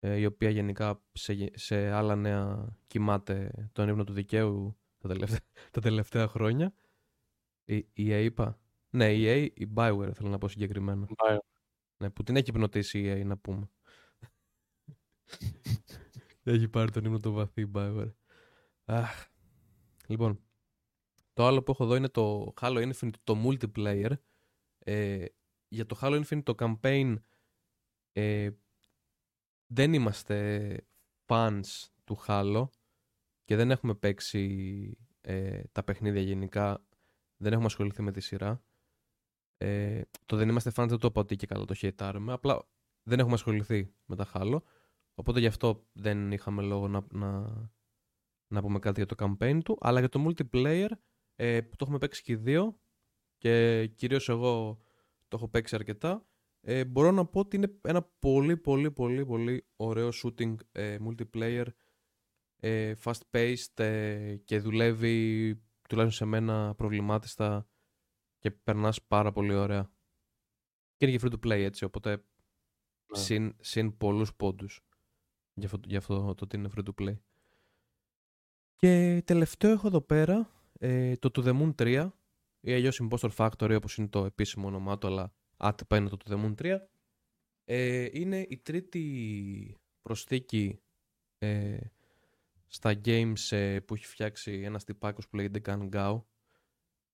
ε, 0.00 0.16
η 0.16 0.24
οποία 0.24 0.50
γενικά 0.50 1.02
σε, 1.12 1.50
σε 1.54 1.90
άλλα 1.90 2.16
νέα 2.16 2.76
κοιμάται 2.86 3.68
τον 3.72 3.88
ύπνο 3.88 4.04
του 4.04 4.12
δικαίου 4.12 4.78
τα 4.98 5.08
τελευταία, 5.08 5.40
τα 5.72 5.80
τελευταία 5.80 6.28
χρόνια. 6.28 6.74
Η, 7.64 7.76
η 7.76 8.08
EA 8.08 8.22
είπα. 8.24 8.60
Ναι, 8.90 9.12
η 9.12 9.24
EA, 9.26 9.60
η 9.60 9.72
Bioware 9.74 10.10
θέλω 10.14 10.28
να 10.28 10.38
πω 10.38 10.48
συγκεκριμένα. 10.48 11.08
Ναι, 11.96 12.10
που 12.10 12.22
την 12.22 12.36
έχει 12.36 12.50
υπνοτήσει 12.50 12.98
η 12.98 13.22
EA 13.22 13.26
να 13.26 13.38
πούμε. 13.38 13.70
Έχει 16.50 16.68
πάρει 16.68 16.90
τον 16.90 17.04
ύμνο 17.04 17.18
το 17.18 17.32
βαθύ 17.32 17.60
η 17.60 17.70
Bioware. 17.74 18.12
Αχ. 18.84 19.28
Λοιπόν, 20.06 20.40
το 21.32 21.46
άλλο 21.46 21.62
που 21.62 21.70
έχω 21.70 21.84
εδώ 21.84 21.94
είναι 21.94 22.08
το 22.08 22.54
Halo 22.60 22.92
Infinite, 22.92 23.10
το 23.24 23.36
multiplayer. 23.44 24.12
Ε, 24.78 25.24
για 25.68 25.86
το 25.86 25.98
Halo 26.00 26.24
Infinite 26.24 26.42
το 26.42 26.54
campaign 26.58 27.16
ε, 28.12 28.50
δεν 29.66 29.92
είμαστε 29.92 30.76
fans 31.26 31.62
του 32.04 32.18
Halo 32.26 32.68
και 33.44 33.56
δεν 33.56 33.70
έχουμε 33.70 33.94
παίξει 33.94 34.96
ε, 35.20 35.62
τα 35.72 35.84
παιχνίδια 35.84 36.20
γενικά, 36.22 36.84
δεν 37.36 37.52
έχουμε 37.52 37.66
ασχοληθεί 37.66 38.02
με 38.02 38.12
τη 38.12 38.20
σειρά. 38.20 38.62
Ε, 39.56 40.02
το 40.26 40.36
δεν 40.36 40.48
είμαστε 40.48 40.70
fans 40.74 40.86
δεν 40.88 40.98
το 40.98 41.06
είπα 41.06 41.20
ότι 41.20 41.36
και 41.36 41.46
καλά 41.46 41.64
το 41.64 41.74
χαιτάρουμε, 41.74 42.32
απλά 42.32 42.68
δεν 43.02 43.18
έχουμε 43.18 43.34
ασχοληθεί 43.34 43.94
με 44.04 44.16
τα 44.16 44.30
Halo, 44.32 44.58
οπότε 45.18 45.40
γι' 45.40 45.46
αυτό 45.46 45.86
δεν 45.92 46.32
είχαμε 46.32 46.62
λόγο 46.62 46.88
να, 46.88 47.06
να, 47.10 47.40
να 48.52 48.60
πούμε 48.60 48.78
κάτι 48.78 49.04
για 49.04 49.16
το 49.16 49.16
campaign 49.18 49.60
του, 49.64 49.78
αλλά 49.80 49.98
για 49.98 50.08
το 50.08 50.26
multiplayer 50.26 50.88
ε, 51.34 51.60
που 51.60 51.76
το 51.76 51.84
έχουμε 51.84 51.98
παίξει 51.98 52.22
και 52.22 52.32
οι 52.32 52.36
δύο 52.36 52.80
και 53.36 53.86
κυρίως 53.86 54.28
εγώ 54.28 54.82
το 55.28 55.36
έχω 55.36 55.48
παίξει 55.48 55.74
αρκετά, 55.74 56.26
ε, 56.60 56.84
μπορώ 56.84 57.10
να 57.10 57.26
πω 57.26 57.40
ότι 57.40 57.56
είναι 57.56 57.78
ένα 57.82 58.02
πολύ 58.02 58.56
πολύ 58.56 58.90
πολύ 58.90 59.26
πολύ 59.26 59.66
ωραίο 59.76 60.08
shooting 60.22 60.54
ε, 60.72 60.96
multiplayer 61.06 61.66
ε, 62.60 62.94
fast 63.02 63.20
paced 63.30 63.78
ε, 63.84 64.36
και 64.36 64.58
δουλεύει 64.58 65.54
τουλάχιστον 65.88 66.10
σε 66.10 66.24
μένα 66.24 66.74
προβλημάτιστα 66.74 67.68
και 68.38 68.50
περνάς 68.50 69.02
πάρα 69.02 69.32
πολύ 69.32 69.54
ωραία. 69.54 69.92
Και 70.96 71.06
είναι 71.06 71.16
και 71.16 71.26
free 71.26 71.32
to 71.32 71.46
play 71.46 71.60
έτσι, 71.64 71.84
οπότε 71.84 72.10
ναι. 72.10 73.18
συν, 73.18 73.56
συν 73.60 73.96
πολλούς 73.96 74.34
πόντους 74.34 74.87
για 75.58 75.66
αυτό, 75.66 75.80
για 75.86 75.98
αυτό 75.98 76.34
το 76.34 76.44
ότι 76.44 76.56
είναι 76.56 76.70
free 76.76 76.82
to 76.84 77.02
play. 77.02 77.16
Και 78.76 79.22
τελευταίο 79.24 79.70
έχω 79.70 79.86
εδώ 79.86 80.00
πέρα 80.00 80.50
ε, 80.72 81.16
το 81.16 81.30
To 81.34 81.46
The 81.46 81.60
Moon 81.60 81.74
3 81.82 82.10
ή 82.60 82.72
αλλιώς 82.72 83.00
Impostor 83.02 83.30
Factory 83.36 83.74
όπως 83.76 83.96
είναι 83.96 84.08
το 84.08 84.24
επίσημο 84.24 84.66
όνομά 84.66 84.98
του 84.98 85.06
αλλά 85.06 85.32
άτυπα 85.56 85.96
είναι 85.96 86.08
το 86.08 86.16
To 86.24 86.32
The 86.32 86.44
Moon 86.44 86.54
3 86.62 86.76
ε, 87.64 88.08
είναι 88.12 88.40
η 88.48 88.58
τρίτη 88.58 89.76
προσθήκη 90.02 90.80
ε, 91.38 91.78
στα 92.66 93.00
games 93.04 93.50
ε, 93.50 93.80
που 93.80 93.94
έχει 93.94 94.06
φτιάξει 94.06 94.52
ένας 94.52 94.84
τυπάκος 94.84 95.28
που 95.28 95.36
λέγεται 95.36 95.60
Gun 95.64 95.88
Gao 95.92 96.22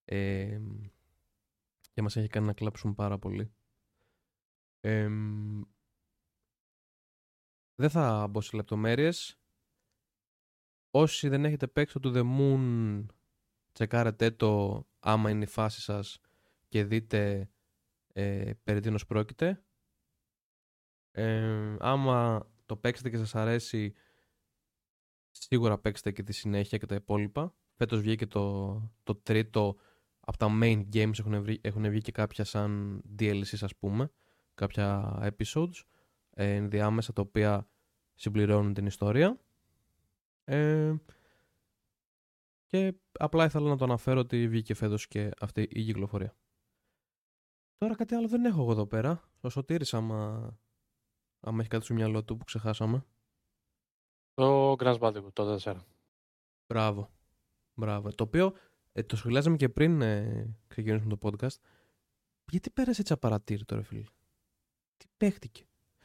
ε, 0.05 0.61
και 1.93 2.03
μας 2.03 2.17
έχει 2.17 2.29
κάνει 2.29 2.47
να 2.47 2.53
κλάψουμε 2.53 2.95
πάρα 2.95 3.19
πολύ. 3.19 3.55
Δεν 7.75 7.91
θα 7.91 8.27
μπω 8.27 8.41
σε 8.41 8.57
λεπτομέρειες. 8.57 9.39
Όσοι 10.91 11.29
δεν 11.29 11.45
έχετε 11.45 11.66
παίξει 11.66 12.01
το 12.01 12.12
The 12.14 12.39
Moon 12.39 13.05
τσεκάρετε 13.72 14.31
το 14.31 14.85
άμα 14.99 15.31
είναι 15.31 15.45
η 15.45 15.47
φάση 15.49 15.81
σας 15.81 16.20
και 16.68 16.85
δείτε 16.85 17.51
ε, 18.12 18.53
περί 18.62 18.81
τίνος 18.81 19.07
πρόκειται. 19.07 19.64
άμα 21.79 22.49
το 22.66 22.77
παίξετε 22.77 23.11
και 23.11 23.16
σας 23.16 23.35
αρέσει 23.35 23.95
Σίγουρα 25.37 25.79
παίξτε 25.79 26.12
και 26.12 26.22
τη 26.22 26.33
συνέχεια 26.33 26.79
και 26.79 26.87
τα 26.87 26.95
υπόλοιπα. 26.95 27.55
Φέτος 27.75 28.01
βγήκε 28.01 28.27
το, 28.27 28.75
το 29.03 29.14
τρίτο 29.14 29.77
από 30.20 30.37
τα 30.37 30.49
main 30.62 30.85
games 30.93 31.18
έχουν, 31.18 31.43
βγει, 31.43 31.61
έχουν 31.62 31.91
βγει 31.91 32.01
και 32.01 32.12
κάποια 32.12 32.45
σαν 32.45 33.03
DLC 33.18 33.57
ας 33.61 33.77
πούμε. 33.77 34.11
Κάποια 34.55 35.18
episodes 35.22 35.77
ε, 35.77 35.94
ενδιάμεσα 36.35 37.12
τα 37.12 37.22
οποία 37.22 37.68
συμπληρώνουν 38.14 38.74
την 38.74 38.87
ιστορία. 38.87 39.41
Ε, 40.45 40.95
και 42.66 42.95
απλά 43.12 43.45
ήθελα 43.45 43.68
να 43.68 43.76
το 43.76 43.85
αναφέρω 43.85 44.20
ότι 44.20 44.49
βγήκε 44.49 44.74
φέτος 44.74 45.09
και 45.09 45.30
αυτή 45.41 45.62
η 45.62 45.85
κυκλοφορία. 45.85 46.37
Τώρα 47.76 47.95
κάτι 47.95 48.14
άλλο 48.14 48.28
δεν 48.28 48.45
έχω 48.45 48.61
εγώ 48.61 48.70
εδώ 48.70 48.87
πέρα. 48.87 49.22
Ο 49.41 49.49
Σωτήρης 49.49 49.95
άμα, 49.95 50.53
άμα 51.41 51.61
έχει 51.61 51.68
κάτι 51.68 51.85
στο 51.85 51.95
μυαλό 51.95 52.24
του 52.24 52.37
που 52.37 52.45
ξεχάσαμε. 52.45 53.05
Το 54.35 54.72
Crash 54.72 54.99
Bandicoot, 54.99 55.32
το 55.32 55.59
4. 55.64 55.76
Μπράβο. 56.66 57.11
Μπράβο. 57.74 58.11
Το 58.11 58.24
οποίο 58.24 58.53
ε, 58.93 59.03
το 59.03 59.16
σχολιάζαμε 59.16 59.57
και 59.57 59.68
πριν 59.68 60.03
ε, 60.03 60.57
ξεκινήσουμε 60.66 61.16
το 61.16 61.28
podcast. 61.30 61.57
Γιατί 62.51 62.70
πέρασε 62.70 63.01
έτσι 63.01 63.12
απαρατήρητο, 63.12 63.74
ρε 63.74 63.82
φίλε; 63.82 64.05
Τι 64.97 65.07
παίχτηκε; 65.16 65.64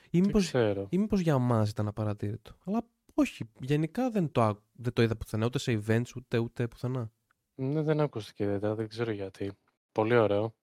Ή 0.09 0.21
μήπως, 0.21 0.51
ή 0.89 0.97
μήπως 0.97 1.19
για 1.19 1.37
μας 1.37 1.69
ήταν 1.69 1.87
απαρατήρητο. 1.87 2.55
Αλλά 2.63 2.85
όχι. 3.13 3.49
Γενικά 3.59 4.09
δεν 4.09 4.31
το, 4.31 4.61
δεν 4.71 4.93
το 4.93 5.01
είδα 5.01 5.15
πουθενά. 5.15 5.45
Ούτε 5.45 5.59
σε 5.59 5.83
events, 5.85 6.15
ούτε, 6.15 6.37
ούτε 6.37 6.67
πουθενά. 6.67 7.11
Ναι, 7.55 7.81
δεν 7.81 7.99
ακούστηκε 7.99 8.43
ιδιαίτερα. 8.43 8.75
Δεν 8.75 8.87
ξέρω 8.87 9.11
γιατί. 9.11 9.51
Πολύ 9.91 10.15
ωραίο. 10.15 10.55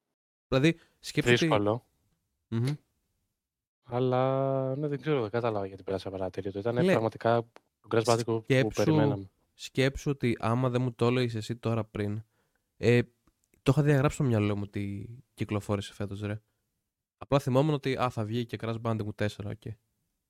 Δηλαδή, 0.49 0.79
σκέφτομαι. 1.01 1.37
Δύσκολο. 1.37 1.87
Mm-hmm. 2.51 2.75
Αλλά 3.85 4.77
ναι, 4.77 4.89
δεν 4.89 5.01
ξέρω, 5.01 5.21
δεν 5.21 5.31
κατάλαβα 5.31 5.67
γιατί 5.67 5.83
πέρασε 5.83 6.11
παρατηρητό. 6.11 6.59
Ήταν 6.59 6.75
Λέ, 6.75 6.91
πραγματικά 6.91 7.47
το 7.81 7.89
Crash 7.91 8.03
Bandicoot 8.03 8.43
που 8.47 8.69
περιμέναμε. 8.75 9.31
Σκέψου 9.55 10.11
ότι 10.11 10.37
άμα 10.41 10.69
δεν 10.69 10.83
μου 10.83 10.93
το 10.93 11.07
έλεγες 11.07 11.35
εσύ 11.35 11.57
τώρα 11.57 11.85
πριν, 11.85 12.23
ε, 12.77 13.03
το 13.63 13.73
είχα 13.73 13.83
διαγράψει 13.83 14.17
στο 14.17 14.25
μυαλό 14.25 14.57
μου 14.57 14.63
ότι 14.67 15.09
κυκλοφόρησε 15.35 15.95
φέτος, 15.95 16.21
ρε. 16.21 16.41
Απλά 17.19 17.39
θυμόμουν 17.39 17.75
ότι 17.75 17.97
α, 17.97 18.11
θα 18.11 18.25
βγει 18.25 18.47
και 18.47 18.57
Crash 18.61 18.81
Bandicoot 18.83 19.27
4, 19.27 19.29
okay. 19.29 19.75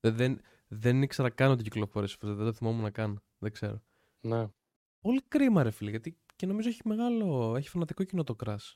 Δεν, 0.00 0.16
δεν, 0.16 0.40
δεν 0.68 1.02
ήξερα 1.02 1.30
καν 1.30 1.50
ότι 1.50 1.62
κυκλοφόρησε 1.62 2.16
φέτο, 2.20 2.34
δεν 2.34 2.46
το 2.46 2.52
θυμόμουν 2.52 2.82
να 2.82 2.90
κάνω. 2.90 3.22
Δεν 3.38 3.52
ξέρω. 3.52 3.82
Ναι. 4.20 4.48
Πολύ 5.00 5.22
κρίμα, 5.28 5.62
ρε 5.62 5.70
φίλε, 5.70 5.90
γιατί 5.90 6.16
και 6.36 6.46
νομίζω 6.46 6.68
έχει 6.68 6.80
μεγάλο, 6.84 7.54
έχει 7.56 7.68
φανατικό 7.68 8.04
κοινό 8.04 8.24
το 8.24 8.36
Crash. 8.44 8.74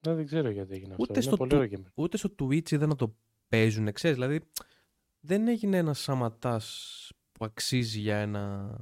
Δεν 0.00 0.26
ξέρω 0.26 0.50
γιατί 0.50 0.74
έγινε 0.74 0.90
αυτό. 0.90 1.06
Ούτε, 1.08 1.20
στο, 1.20 1.36
πολύ 1.36 1.86
ούτε 1.94 2.16
στο 2.16 2.34
Twitch 2.38 2.70
είδα 2.70 2.86
να 2.86 2.94
το 2.94 3.14
παίζουν, 3.48 3.92
ξέρεις, 3.92 4.16
δηλαδή 4.16 4.40
δεν 5.20 5.48
έγινε 5.48 5.76
ένα 5.76 5.94
σαματάς 5.94 7.12
που 7.32 7.44
αξίζει 7.44 8.00
για 8.00 8.16
ένα. 8.16 8.76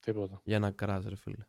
Τίποτα. 0.00 0.40
Για 0.44 0.56
ένα 0.56 0.70
κράζ, 0.70 1.06
ρε 1.06 1.16
φίλε. 1.16 1.46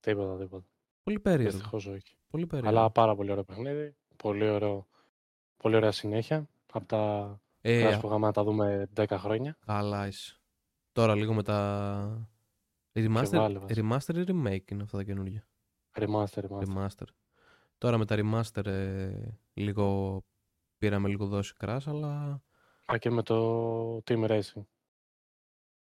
Τίποτα, 0.00 0.38
τίποτα. 0.38 0.66
Πολύ 1.02 1.20
περίεργο. 1.20 1.50
Δυστυχώς 1.50 1.86
όχι. 1.86 2.16
Πολύ 2.28 2.46
περίεργο. 2.46 2.78
Αλλά 2.78 2.90
πάρα 2.90 3.14
πολύ 3.14 3.30
ωραίο 3.30 3.44
παιχνίδι. 3.44 3.96
Πολύ, 4.16 4.48
ωραίο, 4.48 4.86
πολύ 5.56 5.76
ωραία 5.76 5.92
συνέχεια. 5.92 6.48
Από 6.72 6.86
τα 6.86 7.40
ε, 7.60 7.98
που 8.00 8.06
είχαμε 8.06 8.26
να 8.26 8.32
τα 8.32 8.44
δούμε 8.44 8.88
10 8.96 9.06
χρόνια. 9.10 9.56
Καλά 9.66 10.06
είσαι. 10.06 10.40
Τώρα 10.92 11.14
λίγο 11.14 11.34
με 11.34 11.42
τα. 11.42 12.28
Remaster, 12.92 13.60
remaster 13.68 14.14
ή 14.14 14.24
remake 14.26 14.70
είναι 14.70 14.82
αυτά 14.82 14.96
τα 14.96 15.04
καινούργια; 15.04 15.46
Remaster, 15.92 16.42
remaster. 16.48 16.64
remaster. 16.66 17.06
Τώρα 17.78 17.98
με 17.98 18.04
τα 18.04 18.16
remaster 18.18 18.66
ε, 18.66 19.38
λίγο 19.54 20.24
πήραμε 20.78 21.08
λίγο 21.08 21.26
δόση 21.26 21.54
κράς, 21.54 21.86
αλλά... 21.86 22.42
Α, 22.92 22.98
και 22.98 23.10
με 23.10 23.22
το 23.22 23.96
Team 23.96 24.28
Racing. 24.28 24.62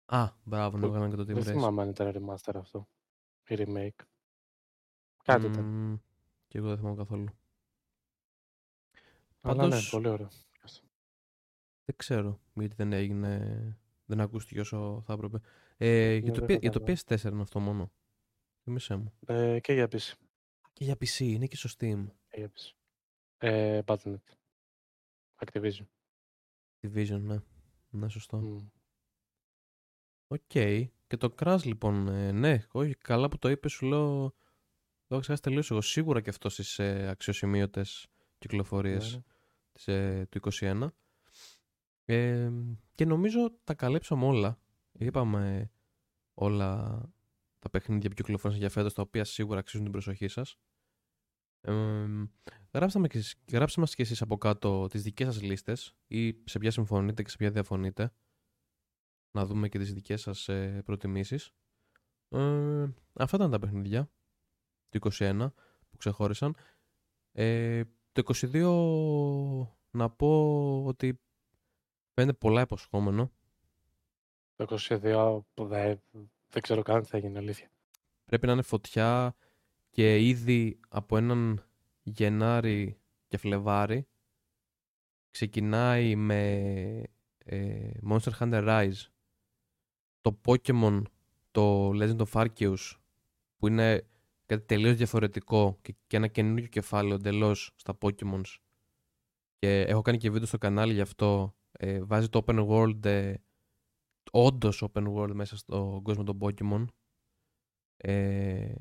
Α, 0.05 0.29
μπράβο, 0.43 0.77
να 0.77 0.87
βγάλαμε 0.87 1.09
και 1.09 1.15
το 1.15 1.21
Team 1.23 1.35
Racing. 1.37 1.41
Δεν 1.41 1.53
θυμάμαι 1.53 1.81
αν 1.81 1.89
ήταν 1.89 2.11
remaster 2.15 2.55
αυτό. 2.55 2.87
Ή 3.47 3.55
remake. 3.57 4.03
Κάτι 5.23 5.45
ήταν. 5.45 6.01
Και 6.47 6.57
εγώ 6.57 6.67
δεν 6.67 6.77
θυμάμαι 6.77 6.95
καθόλου. 6.95 7.27
Αλλά 9.45 9.63
ναι, 9.63 9.69
Πάντως... 9.69 9.83
ναι, 9.83 9.89
πολύ 9.89 10.07
ωραίο. 10.07 10.29
Δεν 11.87 11.95
ξέρω 11.97 12.39
γιατί 12.53 12.75
δεν 12.75 12.93
έγινε, 12.93 13.79
δεν 14.05 14.19
ακούστηκε 14.21 14.59
όσο 14.59 15.01
θα 15.05 15.13
έπρεπε. 15.13 15.39
Ε, 15.77 16.15
για, 16.15 16.31
Ναι, 16.31 16.37
το, 16.37 16.45
δεν 16.45 16.57
P- 16.57 16.61
για 16.61 16.71
το 16.71 16.79
κατάλαβα. 16.79 17.01
PS4 17.29 17.31
είναι 17.31 17.41
αυτό 17.41 17.59
μόνο. 17.59 17.91
Θυμήσέ 18.63 18.95
μου. 18.95 19.13
Ε, 19.27 19.59
και 19.59 19.73
για 19.73 19.85
PC. 19.91 20.13
Και 20.73 20.83
για 20.83 20.93
PC, 20.93 21.19
είναι 21.19 21.45
και 21.47 21.55
στο 21.55 21.69
Steam. 21.69 22.05
Και 22.29 22.37
για 22.39 22.51
PC. 22.51 22.71
Ε, 23.37 23.81
Battle.net. 23.85 24.15
Activision. 25.45 25.85
Division, 26.81 27.19
ναι. 27.21 27.37
Ναι, 27.89 28.09
σωστό. 28.09 28.37
Μμ. 28.37 28.67
Οκ. 30.27 30.41
Και 31.07 31.17
το 31.17 31.35
Crash 31.39 31.59
λοιπόν, 31.63 32.07
ε, 32.07 32.31
ναι, 32.31 32.63
όχι, 32.71 32.95
καλά 32.95 33.27
που 33.27 33.37
το 33.37 33.49
είπες, 33.49 33.71
σου 33.71 33.85
λέω. 33.85 34.29
Το 35.07 35.13
έχω 35.13 35.19
ξεχάσει 35.19 35.41
τελείως 35.41 35.71
εγώ. 35.71 35.81
Σίγουρα 35.81 36.21
και 36.21 36.29
αυτό 36.29 36.49
στις 36.49 36.79
ε, 36.79 37.07
αξιοσημείωτες 37.07 38.07
κυκλοφορίες 38.37 39.11
Ναι, 39.11 39.17
ναι. 39.17 39.23
ε, 39.27 39.34
του 40.29 40.39
2021. 40.51 40.87
Ε, 42.05 42.51
και 42.95 43.05
νομίζω 43.05 43.59
τα 43.63 43.73
καλύψαμε 43.73 44.25
όλα. 44.25 44.59
Είπαμε 44.91 45.71
όλα 46.33 47.01
τα 47.59 47.69
παιχνίδια 47.69 48.09
που 48.09 48.15
κυκλοφόρησαν 48.15 48.61
για 48.61 48.69
φέτος, 48.69 48.93
τα 48.93 49.01
οποία 49.01 49.23
σίγουρα 49.23 49.59
αξίζουν 49.59 49.83
την 49.83 49.91
προσοχή 49.91 50.27
σας. 50.27 50.57
Ε, 51.61 52.05
γράψτε, 52.73 52.99
με 52.99 53.07
και, 53.07 53.17
εσείς- 53.17 53.35
γράψτε 53.51 53.81
μας 53.81 53.95
και 53.95 54.01
εσείς 54.01 54.21
από 54.21 54.37
κάτω 54.37 54.87
τις 54.87 55.03
δικές 55.03 55.33
σας 55.33 55.41
λίστες 55.43 55.95
ή 56.07 56.41
σε 56.45 56.59
ποια 56.59 56.71
συμφωνείτε 56.71 57.23
και 57.23 57.29
σε 57.29 57.37
ποια 57.37 57.51
διαφωνείτε. 57.51 58.13
Να 59.31 59.45
δούμε 59.45 59.69
και 59.69 59.77
τις 59.77 59.93
δικές 59.93 60.21
σας 60.21 60.47
ε, 60.47 60.81
προτιμήσεις. 60.85 61.51
Ε, 62.29 62.87
αυτά 63.13 63.35
ήταν 63.35 63.51
τα 63.51 63.59
παιχνίδια 63.59 64.11
του 64.89 64.97
21 64.97 65.53
που 65.89 65.97
ξεχώρισαν. 65.97 66.55
Ε, 67.31 67.81
το 68.15 68.33
22 68.51 69.67
να 69.91 70.09
πω 70.09 70.83
ότι 70.85 71.19
φαίνεται 72.13 72.37
πολλά 72.37 72.61
υποσχόμενο. 72.61 73.31
Το 74.55 74.77
22 74.89 75.39
που 75.53 75.65
δεν, 75.65 76.01
δεν 76.49 76.61
ξέρω 76.61 76.81
καν 76.81 77.01
τι 77.01 77.07
θα 77.07 77.17
γίνει, 77.17 77.37
αλήθεια. 77.37 77.69
Πρέπει 78.25 78.45
να 78.45 78.51
είναι 78.51 78.61
φωτιά 78.61 79.35
και 79.89 80.27
ήδη 80.27 80.79
από 80.87 81.17
έναν 81.17 81.65
Γενάρη 82.03 82.99
και 83.27 83.37
Φλεβάρη 83.37 84.07
ξεκινάει 85.31 86.15
με 86.15 86.41
ε, 87.37 87.91
Monster 88.09 88.31
Hunter 88.39 88.67
Rise 88.67 89.07
το 90.21 90.39
Pokemon 90.45 91.01
το 91.51 91.89
Legend 91.89 92.17
of 92.17 92.31
Arceus 92.31 92.91
που 93.57 93.67
είναι 93.67 94.07
κάτι 94.45 94.65
τελείως 94.65 94.95
διαφορετικό 94.95 95.77
και, 95.81 95.95
και 96.07 96.17
ένα 96.17 96.27
καινούργιο 96.27 96.67
κεφάλαιο 96.67 97.15
εντελώς 97.15 97.73
στα 97.75 97.97
Pokemons 98.01 98.55
και 99.57 99.81
έχω 99.81 100.01
κάνει 100.01 100.17
και 100.17 100.29
βίντεο 100.29 100.47
στο 100.47 100.57
κανάλι 100.57 100.93
γι' 100.93 101.01
αυτό. 101.01 101.55
Ε, 101.71 102.03
βάζει 102.03 102.29
το 102.29 102.43
open 102.45 102.67
world 102.67 103.05
ε, 103.05 103.33
όντως 104.31 104.83
open 104.93 105.13
world 105.13 105.31
μέσα 105.33 105.57
στον 105.57 106.01
κόσμο 106.01 106.23
των 106.23 106.37
Pokemon 106.41 106.85
ε, 107.97 108.73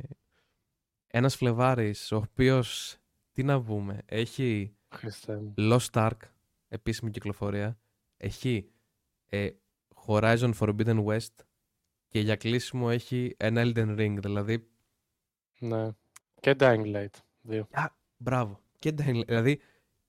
ένας 1.06 1.36
Φλεβάρης 1.36 2.12
ο 2.12 2.16
οποίος 2.16 2.96
τι 3.32 3.42
να 3.42 3.62
πούμε 3.62 4.02
έχει 4.04 4.76
Χριστέ 4.88 5.36
μου. 5.36 5.54
Lost 5.56 5.90
Ark 5.92 6.18
επίσημη 6.68 7.10
κυκλοφορία. 7.10 7.78
Έχει 8.16 8.70
ε, 9.26 9.50
Horizon 10.06 10.52
Forbidden 10.58 11.04
West 11.04 11.34
και 12.08 12.20
για 12.20 12.36
κλείσιμο 12.36 12.88
έχει 12.90 13.34
ένα 13.36 13.62
Elden 13.64 13.98
Ring. 13.98 14.16
Δηλαδή 14.20 14.68
Ναι. 15.66 15.88
Και 16.40 16.56
Dying 16.58 16.94
Light. 16.94 17.14
Δύο. 17.40 17.68
μπράβο 18.16 18.60
και 18.78 18.94
Dying 18.98 19.16
Light. 19.20 19.26
δηλαδή 19.26 19.60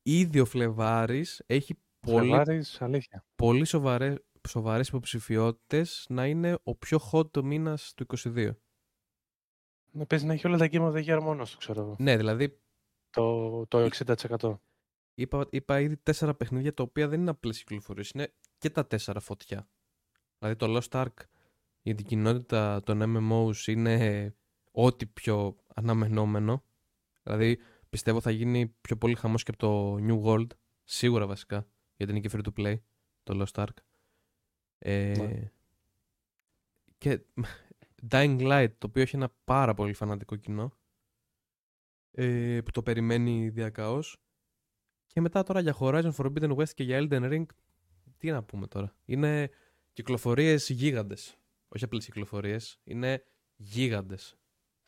ήδη 0.03 0.39
ο 0.39 0.45
Φλεβάρης 0.45 1.43
έχει 1.45 1.77
πολύ, 1.99 2.27
Φλεβάρης, 2.27 2.81
αλήθεια. 2.81 3.25
πολύ 3.35 3.65
σοβαρέ, 3.65 4.15
σοβαρές 4.47 4.87
υποψηφιότητες 4.87 6.05
να 6.09 6.25
είναι 6.27 6.57
ο 6.63 6.75
πιο 6.75 6.99
hot 7.11 7.31
το 7.31 7.43
μήνας 7.43 7.93
του 7.95 8.05
22 8.17 8.49
Ναι, 9.91 10.05
παίζει 10.05 10.25
να 10.25 10.33
έχει 10.33 10.47
όλα 10.47 10.57
τα 10.57 10.67
Game 10.71 10.91
of 10.91 10.93
the 10.93 11.05
Year 11.05 11.19
μόνος 11.21 11.51
του, 11.51 11.57
ξέρω 11.57 11.81
εγώ. 11.81 11.95
ναι 11.99 12.17
δηλαδή 12.17 12.59
Το, 13.09 13.65
το 13.67 13.89
60%. 14.39 14.59
Είπα, 15.17 15.47
είπα 15.49 15.79
ήδη 15.79 15.97
τέσσερα 15.97 16.35
παιχνίδια 16.35 16.73
τα 16.73 16.83
οποία 16.83 17.07
δεν 17.07 17.19
είναι 17.21 17.29
απλές 17.29 17.57
κυκλοφορίες. 17.57 18.09
Είναι 18.09 18.33
και 18.57 18.69
τα 18.69 18.87
τέσσερα 18.87 19.19
φωτιά. 19.19 19.69
Δηλαδή 20.37 20.55
το 20.57 20.77
Lost 20.77 21.01
Ark 21.01 21.13
για 21.81 21.95
την 21.95 22.05
κοινότητα 22.05 22.83
των 22.83 23.01
MMOs 23.05 23.67
είναι 23.67 24.35
ό,τι 24.76 25.05
πιο 25.05 25.55
αναμενόμενο. 25.76 26.63
Δηλαδή 27.23 27.57
πιστεύω 27.89 28.21
θα 28.21 28.32
γίνει 28.32 28.67
πιο 28.82 28.97
πολύ 28.97 29.15
χαμός 29.15 29.43
και 29.43 29.51
από 29.51 29.59
το 29.59 29.95
New 30.07 30.23
World. 30.23 30.47
Σίγουρα 30.84 31.28
βασικά. 31.28 31.67
Γιατί 31.95 32.11
είναι 32.11 32.21
και 32.21 32.30
free 32.34 32.45
to 32.45 32.59
play 32.59 32.80
το 33.23 33.43
Lost 33.43 33.63
Ark. 33.63 33.78
Ε, 34.80 35.13
Ναι. 35.17 35.51
Και 36.97 37.21
Dying 38.11 38.39
Light 38.39 38.71
το 38.78 38.88
οποίο 38.88 39.01
έχει 39.01 39.15
ένα 39.15 39.34
πάρα 39.43 39.73
πολύ 39.73 39.93
φανατικό 39.93 40.36
κοινό 40.36 40.71
ε, 42.11 42.61
που 42.65 42.71
το 42.71 42.84
περιμένει 42.84 43.49
διακαώς. 43.49 44.17
Και 45.07 45.21
μετά 45.21 45.43
τώρα 45.43 45.59
για 45.59 45.76
Horizon 45.80 46.11
Forbidden 46.11 46.55
West 46.55 46.69
και 46.69 46.84
για 46.84 46.99
Elden 47.01 47.32
Ring, 47.32 47.45
τι 48.17 48.32
να 48.32 48.43
πούμε 48.43 48.67
τώρα. 48.67 48.95
Είναι 49.05 49.49
κυκλοφορίες 49.93 50.69
γίγαντες. 50.69 51.38
Όχι 51.67 51.84
απλές 51.84 52.05
κυκλοφορίες, 52.05 52.80
είναι 52.84 53.26
γίγαντες. 53.55 54.38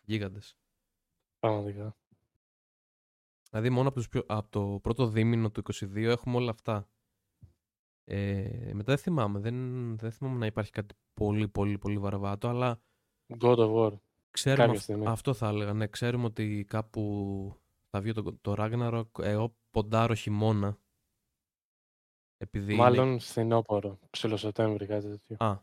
Γίγαντες. 0.08 0.58
Πραγματικά. 1.40 1.98
Δηλαδή 3.50 3.70
μόνο 3.70 3.88
από, 3.88 3.98
τους 3.98 4.10
πιο, 4.10 4.24
από 4.28 4.50
το 4.50 4.80
πρώτο 4.82 5.08
δίμηνο 5.08 5.52
του 5.52 5.62
22 5.74 5.96
έχουμε 5.96 6.36
όλα 6.38 6.50
αυτά. 6.52 6.90
Ε, 8.04 8.72
μετά 8.74 8.84
δεν 8.94 8.98
θυμάμαι, 8.98 9.40
δεν, 9.40 9.98
δεν 9.98 10.12
θυμάμαι 10.12 10.38
να 10.38 10.46
υπάρχει 10.46 10.72
κάτι 10.72 10.96
πολύ 11.14 11.48
πολύ 11.48 11.78
πολύ 11.78 11.98
βαρβάτο, 11.98 12.48
αλλά 12.48 12.82
God 13.40 13.58
of 13.58 13.74
War. 13.76 13.94
ξέρουμε, 14.32 14.62
Κάποια 14.64 14.74
αυ- 14.74 14.82
στιγμή. 14.82 15.06
αυτό 15.08 15.34
θα 15.34 15.48
έλεγα, 15.48 15.74
ναι, 15.74 15.88
ξέρουμε 15.88 16.26
ότι 16.26 16.66
κάπου 16.70 17.02
θα 17.90 18.02
βγει 18.02 18.12
το, 18.12 18.38
το 18.42 18.54
Ragnarok, 18.58 19.24
εγώ 19.24 19.56
ποντάρω 19.72 20.14
χειμώνα. 20.14 20.78
Επειδή 22.38 22.74
είναι- 22.74 22.82
Μάλλον 22.84 23.20
φθινόπωρο. 23.20 24.00
Ψήλο 24.10 24.38
Σεπτέμβρη, 24.38 24.86
κάτι 24.86 25.08
τέτοιο. 25.08 25.36
Α. 25.40 25.60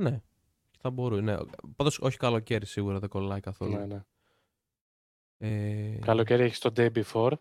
Ναι. 0.00 0.22
Θα 0.82 0.90
μπορούσε. 0.90 1.20
Ναι. 1.22 1.36
Πάντως 1.76 1.98
όχι 1.98 2.16
καλοκαίρι 2.16 2.66
σίγουρα 2.66 2.98
δεν 2.98 3.08
κολλάει 3.08 3.40
καθόλου. 3.40 3.76
Ναι, 3.76 3.86
ναι. 3.86 4.04
Ε, 5.42 5.98
Καλοκαίρι 6.00 6.42
έχεις 6.42 6.58
το 6.58 6.72
Day 6.76 6.90
Before, 7.02 7.32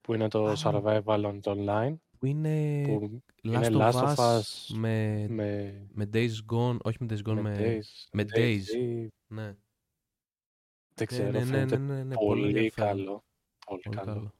που 0.00 0.14
είναι 0.14 0.28
το 0.28 0.46
Α. 0.46 0.54
Survival 0.56 1.24
on 1.24 1.38
το 1.42 1.54
Online, 1.58 1.94
Που 2.18 2.26
είναι 2.26 2.82
που 2.86 3.22
Last, 3.42 3.52
είναι 3.52 3.68
of 3.70 3.72
Last 3.92 3.92
of 3.92 4.14
Us 4.16 4.38
Us 4.38 4.74
με, 4.74 5.26
με, 5.28 5.74
με 5.92 6.10
Days 6.12 6.32
Gone. 6.52 6.76
Όχι 6.82 6.96
με 7.00 7.06
Days 7.10 7.28
Gone, 7.30 7.40
με... 7.40 7.56
Days. 7.58 8.08
με 8.12 8.24
Days. 8.34 8.66
ή- 8.76 9.08
Ναι. 9.26 9.44
Δεν 9.44 9.56
Ναι, 11.00 11.04
ξέρω, 11.06 11.30
ναι, 11.30 11.38
ναι, 11.38 11.44
φαίνεται 11.44 11.76
ναι, 11.76 11.94
ναι, 11.94 12.02
ναι, 12.04 12.14
πολύ 12.14 12.46
ενδιαφέρον. 12.46 12.88
καλό. 12.96 13.24
Πολύ, 13.66 13.80
Πολύ 13.82 13.96
καλό. 13.96 14.12
καλό. 14.14 14.32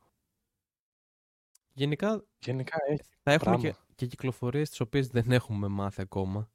Γενικά 1.74 2.24
Γενικά 2.38 2.76
έχει 2.88 3.02
θα 3.22 3.32
έχουμε 3.32 3.56
πράγμα. 3.56 3.70
και, 3.70 3.76
και 3.94 4.06
κυκλοφορίες 4.06 4.68
τις 4.68 4.80
οποίες 4.80 5.08
δεν 5.08 5.32
έχουμε 5.32 5.68
μάθει 5.68 6.00
ακόμα. 6.00 6.50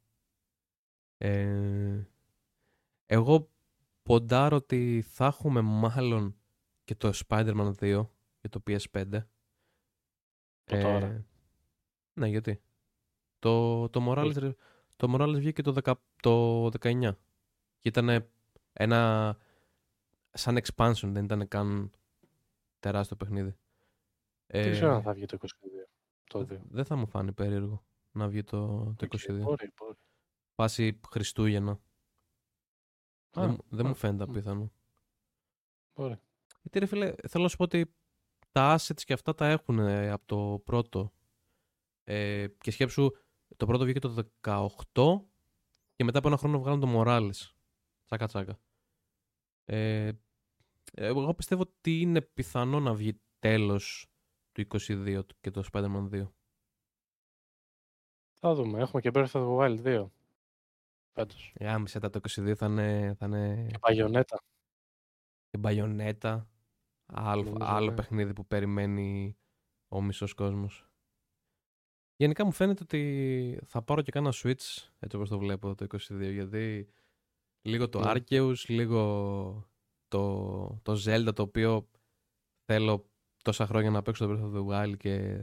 Ε, 1.18 2.08
εγώ 3.06 3.50
ποντάρω 4.04 4.56
ότι 4.56 5.02
θα 5.08 5.26
έχουμε 5.26 5.62
μάλλον 5.62 6.36
και 6.84 6.96
το 6.96 7.12
Spider-Man 7.28 7.74
2 7.80 8.08
για 8.40 8.50
το 8.50 8.62
PS5. 8.68 9.06
Από 10.66 10.82
τώρα. 10.82 11.26
ναι, 12.14 12.28
γιατί. 12.28 12.62
Το, 13.40 13.90
το, 13.90 14.06
Morales, 14.12 14.34
ρε- 14.38 14.56
το 14.96 15.16
Morales 15.16 15.36
βγήκε 15.38 15.62
το, 15.62 15.74
10, 15.84 15.94
το 16.22 16.66
19. 16.80 17.12
Και 17.80 17.90
ήταν 17.90 18.30
ένα 18.74 19.38
σαν 20.32 20.58
expansion, 20.64 21.10
δεν 21.12 21.24
ήταν 21.24 21.48
καν 21.48 21.92
τεράστιο 22.80 23.16
παιχνίδι. 23.16 23.58
Δεν 24.48 24.68
Ε, 24.68 24.72
ξέρω 24.72 24.96
αν 24.96 25.02
θα 25.02 25.14
βγει 25.14 25.26
το 25.26 25.38
22. 25.42 25.46
Το 26.24 26.40
2. 26.40 26.60
δεν 26.70 26.86
θα 26.86 26.96
μου 26.96 27.08
φάνει 27.08 27.32
περίεργο 27.34 27.86
να 28.12 28.28
βγει 28.28 28.44
το, 28.44 28.94
το 28.98 29.08
22. 29.10 29.40
Μπορεί, 29.42 29.74
μπορεί. 29.78 29.98
Πάση 30.58 31.00
Χριστούγεννα. 31.10 31.80
δεν, 33.32 33.44
Α, 33.44 33.48
μου- 33.48 33.66
δεν 33.70 33.86
α, 33.86 33.90
μου 33.90 33.96
φαίνεται 33.96 34.26
μ. 34.26 34.30
απίθανο. 34.30 34.72
Μπορεί. 35.96 36.20
Γιατί 36.62 36.80
ρε 36.80 36.86
φίλε, 36.86 37.14
θέλω 37.28 37.44
να 37.44 37.50
σου 37.50 37.58
πω 37.58 37.64
ότι 37.64 37.94
τα 38.52 38.78
assets 38.80 39.02
και 39.04 39.14
αυτά 39.14 39.36
τα 39.36 39.48
έχουν 39.48 39.80
ε, 39.80 40.10
από 40.12 40.26
το 40.26 40.62
πρώτο. 40.66 41.14
Ε, 42.04 42.48
και 42.48 42.72
σκέψου, 42.72 43.10
το 43.58 43.66
πρώτο 43.66 43.84
βγήκε 43.84 44.00
το 44.00 44.28
18 44.42 45.22
και 45.96 46.04
μετά 46.04 46.18
από 46.18 46.28
ένα 46.28 46.38
χρόνο 46.38 46.60
βγάλαν 46.60 46.80
το 46.80 46.88
Morales. 46.96 47.52
Τσάκα 48.06 48.28
τσάκα. 48.28 48.60
Ε, 49.66 50.12
εγώ 50.94 51.34
πιστεύω 51.34 51.62
ότι 51.62 52.02
είναι 52.02 52.22
πιθανό 52.22 52.80
να 52.80 52.94
βγει 52.94 53.20
τέλος 53.40 54.08
του 54.52 54.62
22 54.80 55.22
και 55.42 55.52
το 55.52 55.64
Spider-Man 55.72 56.10
2. 56.12 56.28
Θα 58.34 58.54
δούμε. 58.54 58.80
Έχουμε 58.80 59.02
και 59.02 59.12
Breath 59.14 59.32
of 59.32 59.42
the 59.42 59.58
Wild 59.58 59.84
2. 59.84 60.08
Φέτος. 61.20 61.54
Ε, 61.58 61.70
άμισε 61.70 62.00
τα 62.00 62.10
το 62.10 62.20
22 62.30 62.54
θα 62.56 62.66
είναι, 62.66 63.16
θα 63.18 63.26
είναι 63.26 63.68
Και 63.70 63.78
Bayonetta. 63.82 64.38
και 65.50 65.58
μπαϊονέτα. 65.58 66.50
Άλλο, 67.06 67.44
Νομίζω, 67.44 67.66
άλλο 67.72 67.90
ναι. 67.90 67.96
παιχνίδι 67.96 68.34
που 68.34 68.46
περιμένει 68.48 69.38
ο 69.88 70.02
μισός 70.02 70.34
κόσμος. 70.34 70.90
Γενικά 72.16 72.46
μου 72.46 72.52
φαίνεται 72.52 72.84
ότι 72.84 73.60
θα 73.66 73.82
πάρω 73.82 74.02
και 74.02 74.12
κάνα 74.12 74.32
Switch, 74.34 74.90
έτσι 75.00 75.16
όπως 75.16 75.30
το 75.30 75.38
βλέπω 75.40 75.76
το 75.76 75.86
22, 76.00 76.32
γιατί 76.32 76.90
λίγο 77.62 77.90
το 77.90 78.00
Ναι. 78.00 78.12
Arceus, 78.16 78.56
λίγο 78.68 79.02
το, 80.08 80.80
το 80.84 80.94
Zelda, 81.06 81.32
το 81.36 81.42
οποίο 81.42 81.90
θέλω 82.66 83.10
τόσα 83.44 83.66
χρόνια 83.66 83.90
να 83.92 84.02
παίξω 84.02 84.28
το 84.28 84.34
Breath 84.34 84.46
of 84.54 84.58
the 84.58 84.68
Wild 84.92 84.98
και 84.98 85.38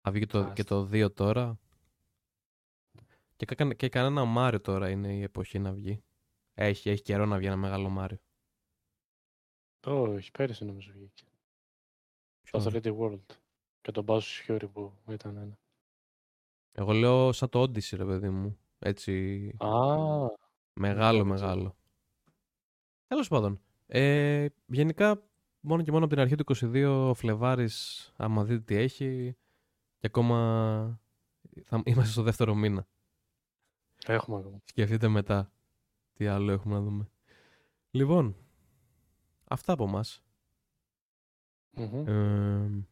θα 0.00 0.10
βγει 0.10 0.20
και 0.20 0.26
το, 0.26 0.52
και 0.52 0.60
Άστα. 0.60 0.64
το 0.64 0.88
2 0.92 1.14
τώρα. 1.14 1.58
Και, 3.36 3.44
κα- 3.44 3.74
και 3.74 3.88
κανένα 3.88 4.24
Μάριο 4.24 4.60
τώρα 4.60 4.90
είναι 4.90 5.14
η 5.14 5.22
εποχή 5.22 5.58
να 5.58 5.72
βγει. 5.72 6.02
Έχει, 6.54 6.90
έχει 6.90 7.02
καιρό 7.02 7.26
να 7.26 7.36
βγει 7.38 7.46
ένα 7.46 7.56
μεγάλο 7.56 7.88
Μάριο. 7.88 8.18
Όχι, 9.86 10.30
πέρυσι 10.30 10.64
νομίζω 10.64 10.92
βγήκε. 10.92 11.24
Το 12.50 12.70
3D 12.72 12.98
World. 12.98 13.36
Και 13.80 13.90
τον 13.92 14.04
Bowser's 14.08 14.46
Fury 14.46 14.68
που 14.72 14.92
ήταν 15.10 15.36
ένα. 15.36 15.58
Εγώ 16.72 16.92
λέω 16.92 17.32
σαν 17.32 17.48
το 17.48 17.62
Odyssey, 17.62 17.96
ρε 17.96 18.04
παιδί 18.04 18.28
μου. 18.30 18.58
Έτσι, 18.78 19.46
Α, 19.58 19.68
μεγάλο, 20.80 21.24
δεν 21.24 21.34
ξέρω. 21.34 21.48
μεγάλο. 21.48 21.76
Τέλος 23.06 23.28
πάντων. 23.28 23.60
Ε, 23.86 24.46
γενικά, 24.66 25.22
μόνο 25.60 25.82
και 25.82 25.90
μόνο 25.92 26.04
από 26.04 26.14
την 26.14 26.22
αρχή 26.22 26.34
του 26.34 26.44
22 26.56 27.08
ο 27.10 27.14
Φλεβάρης, 27.14 28.12
άμα 28.16 28.44
δείτε 28.44 28.60
τι 28.62 28.74
έχει, 28.74 29.36
και 29.98 30.06
ακόμα 30.06 31.00
θα 31.64 31.82
είμαστε 31.84 32.12
στο 32.12 32.22
δεύτερο 32.22 32.54
μήνα. 32.54 32.86
Έχουμε 34.12 34.36
ακόμα. 34.38 34.60
Σκεφτείτε 34.64 35.08
μετά 35.08 35.52
τι 36.12 36.26
άλλο 36.26 36.52
έχουμε 36.52 36.74
να 36.74 36.80
δούμε. 36.80 37.10
Λοιπόν, 37.90 38.36
αυτά 39.44 39.72
από 39.72 39.86
μας. 39.86 40.24
Μμμ. 41.70 42.06
Ε, 42.08 42.86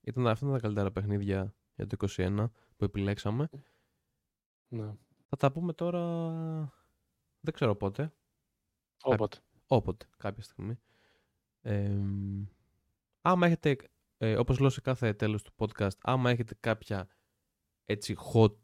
ήταν, 0.00 0.26
αυτά 0.26 0.46
ήταν 0.46 0.52
τα 0.52 0.60
καλύτερα 0.60 0.90
παιχνίδια 0.92 1.54
για 1.74 1.86
το 1.86 1.96
21 2.16 2.46
που 2.76 2.84
επιλέξαμε. 2.84 3.48
Ναι. 4.68 4.94
Θα 5.28 5.36
τα 5.36 5.52
πούμε 5.52 5.72
τώρα, 5.72 6.00
δεν 7.40 7.54
ξέρω 7.54 7.76
πότε, 7.76 8.12
Όποτε. 9.02 9.38
όποτε, 9.66 10.06
κάποια 10.16 10.42
στιγμή. 10.42 10.78
Ε, 11.60 12.00
άμα 13.20 13.46
έχετε, 13.46 13.76
ε, 14.16 14.36
όπως 14.36 14.58
λέω 14.58 14.70
σε 14.70 14.80
κάθε 14.80 15.14
τέλος 15.14 15.42
του 15.42 15.52
podcast, 15.56 15.98
άμα 16.02 16.30
έχετε 16.30 16.54
κάποια 16.60 17.08
έτσι 17.84 18.16
hot 18.32 18.58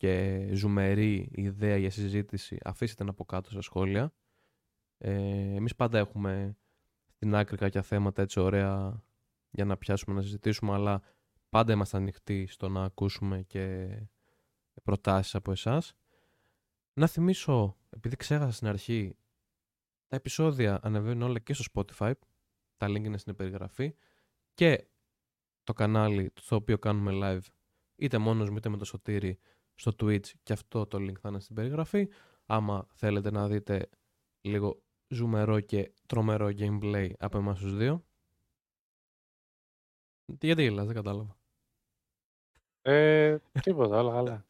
και 0.00 0.48
ζουμερή 0.52 1.28
ιδέα 1.32 1.76
για 1.76 1.90
συζήτηση, 1.90 2.58
αφήστε 2.64 2.94
την 2.94 3.08
από 3.08 3.24
κάτω 3.24 3.50
στα 3.50 3.60
σχόλια. 3.60 4.12
Ε, 4.98 5.12
εμείς 5.54 5.74
πάντα 5.74 5.98
έχουμε 5.98 6.56
στην 7.14 7.34
άκρη 7.34 7.56
κάποια 7.56 7.82
θέματα 7.82 8.22
έτσι 8.22 8.40
ωραία 8.40 9.02
για 9.50 9.64
να 9.64 9.76
πιάσουμε 9.76 10.16
να 10.16 10.22
συζητήσουμε, 10.22 10.72
αλλά 10.72 11.02
πάντα 11.48 11.72
είμαστε 11.72 11.96
ανοιχτοί 11.96 12.46
στο 12.46 12.68
να 12.68 12.84
ακούσουμε 12.84 13.42
και 13.42 13.88
προτάσεις 14.82 15.34
από 15.34 15.50
εσάς. 15.50 15.92
Να 16.92 17.06
θυμίσω, 17.06 17.76
επειδή 17.90 18.16
ξέχασα 18.16 18.52
στην 18.52 18.68
αρχή, 18.68 19.16
τα 20.06 20.16
επεισόδια 20.16 20.80
ανεβαίνουν 20.82 21.22
όλα 21.22 21.38
και 21.38 21.52
στο 21.52 21.64
Spotify, 21.74 22.12
τα 22.76 22.86
link 22.86 23.04
είναι 23.04 23.18
στην 23.18 23.36
περιγραφή 23.36 23.94
και 24.54 24.86
το 25.64 25.72
κανάλι 25.72 26.32
στο 26.34 26.56
οποίο 26.56 26.78
κάνουμε 26.78 27.12
live 27.14 27.46
είτε 27.96 28.18
μόνος 28.18 28.50
μου 28.50 28.56
είτε 28.56 28.68
με 28.68 28.76
το 28.76 28.84
σωτήρι 28.84 29.38
στο 29.80 29.92
Twitch 30.00 30.28
και 30.42 30.52
αυτό 30.52 30.86
το 30.86 30.98
link 30.98 31.18
θα 31.20 31.28
είναι 31.28 31.40
στην 31.40 31.54
περιγραφή. 31.54 32.08
Άμα 32.46 32.86
θέλετε 32.92 33.30
να 33.30 33.48
δείτε 33.48 33.88
λίγο 34.40 34.82
ζουμερό 35.08 35.60
και 35.60 35.92
τρομερό 36.06 36.46
gameplay 36.58 37.10
από 37.18 37.38
εμάς 37.38 37.58
τους 37.58 37.76
δύο. 37.76 38.04
Τι 40.38 40.46
γιατί 40.46 40.62
γελάς, 40.62 40.86
δεν 40.86 40.94
κατάλαβα. 40.94 41.36
Ε, 42.82 43.38
τίποτα, 43.62 44.00
όλα 44.00 44.12
καλά. 44.12 44.46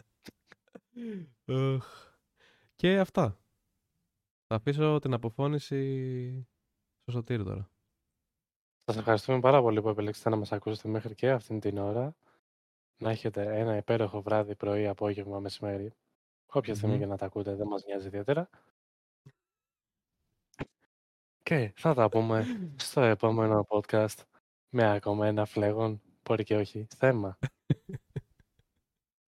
Οχ. 1.46 1.86
και 2.74 2.98
αυτά. 2.98 3.38
Θα 4.46 4.54
αφήσω 4.54 4.98
την 4.98 5.12
αποφώνηση 5.12 6.48
στο 7.02 7.10
σωτήρι 7.10 7.44
τώρα. 7.44 7.70
Σας 8.84 8.96
ευχαριστούμε 8.96 9.40
πάρα 9.40 9.60
πολύ 9.62 9.82
που 9.82 9.88
επιλέξετε 9.88 10.28
να 10.28 10.36
μας 10.36 10.52
ακούσετε 10.52 10.88
μέχρι 10.88 11.14
και 11.14 11.30
αυτήν 11.30 11.60
την 11.60 11.78
ώρα. 11.78 12.16
Να 13.00 13.10
έχετε 13.10 13.58
ένα 13.58 13.76
υπέροχο 13.76 14.22
βράδυ, 14.22 14.54
πρωί, 14.54 14.86
απόγευμα, 14.86 15.38
μεσημέρι. 15.38 15.92
Όποια 16.46 16.74
στιγμή 16.74 16.94
Μμμ. 16.94 17.00
και 17.02 17.08
να 17.08 17.16
τα 17.16 17.26
ακούτε, 17.26 17.54
δεν 17.54 17.66
μας 17.66 17.84
νοιάζει 17.84 18.06
ιδιαίτερα. 18.06 18.48
Και 21.42 21.72
θα 21.76 21.94
τα 21.94 22.08
πούμε 22.08 22.46
στο 22.76 23.00
επόμενο 23.00 23.66
podcast 23.68 24.16
με 24.68 24.90
ακόμα 24.90 25.26
ένα 25.26 25.44
φλέγον, 25.44 26.02
μπορεί 26.22 26.44
και 26.44 26.56
όχι, 26.56 26.86
θέμα. 26.96 27.38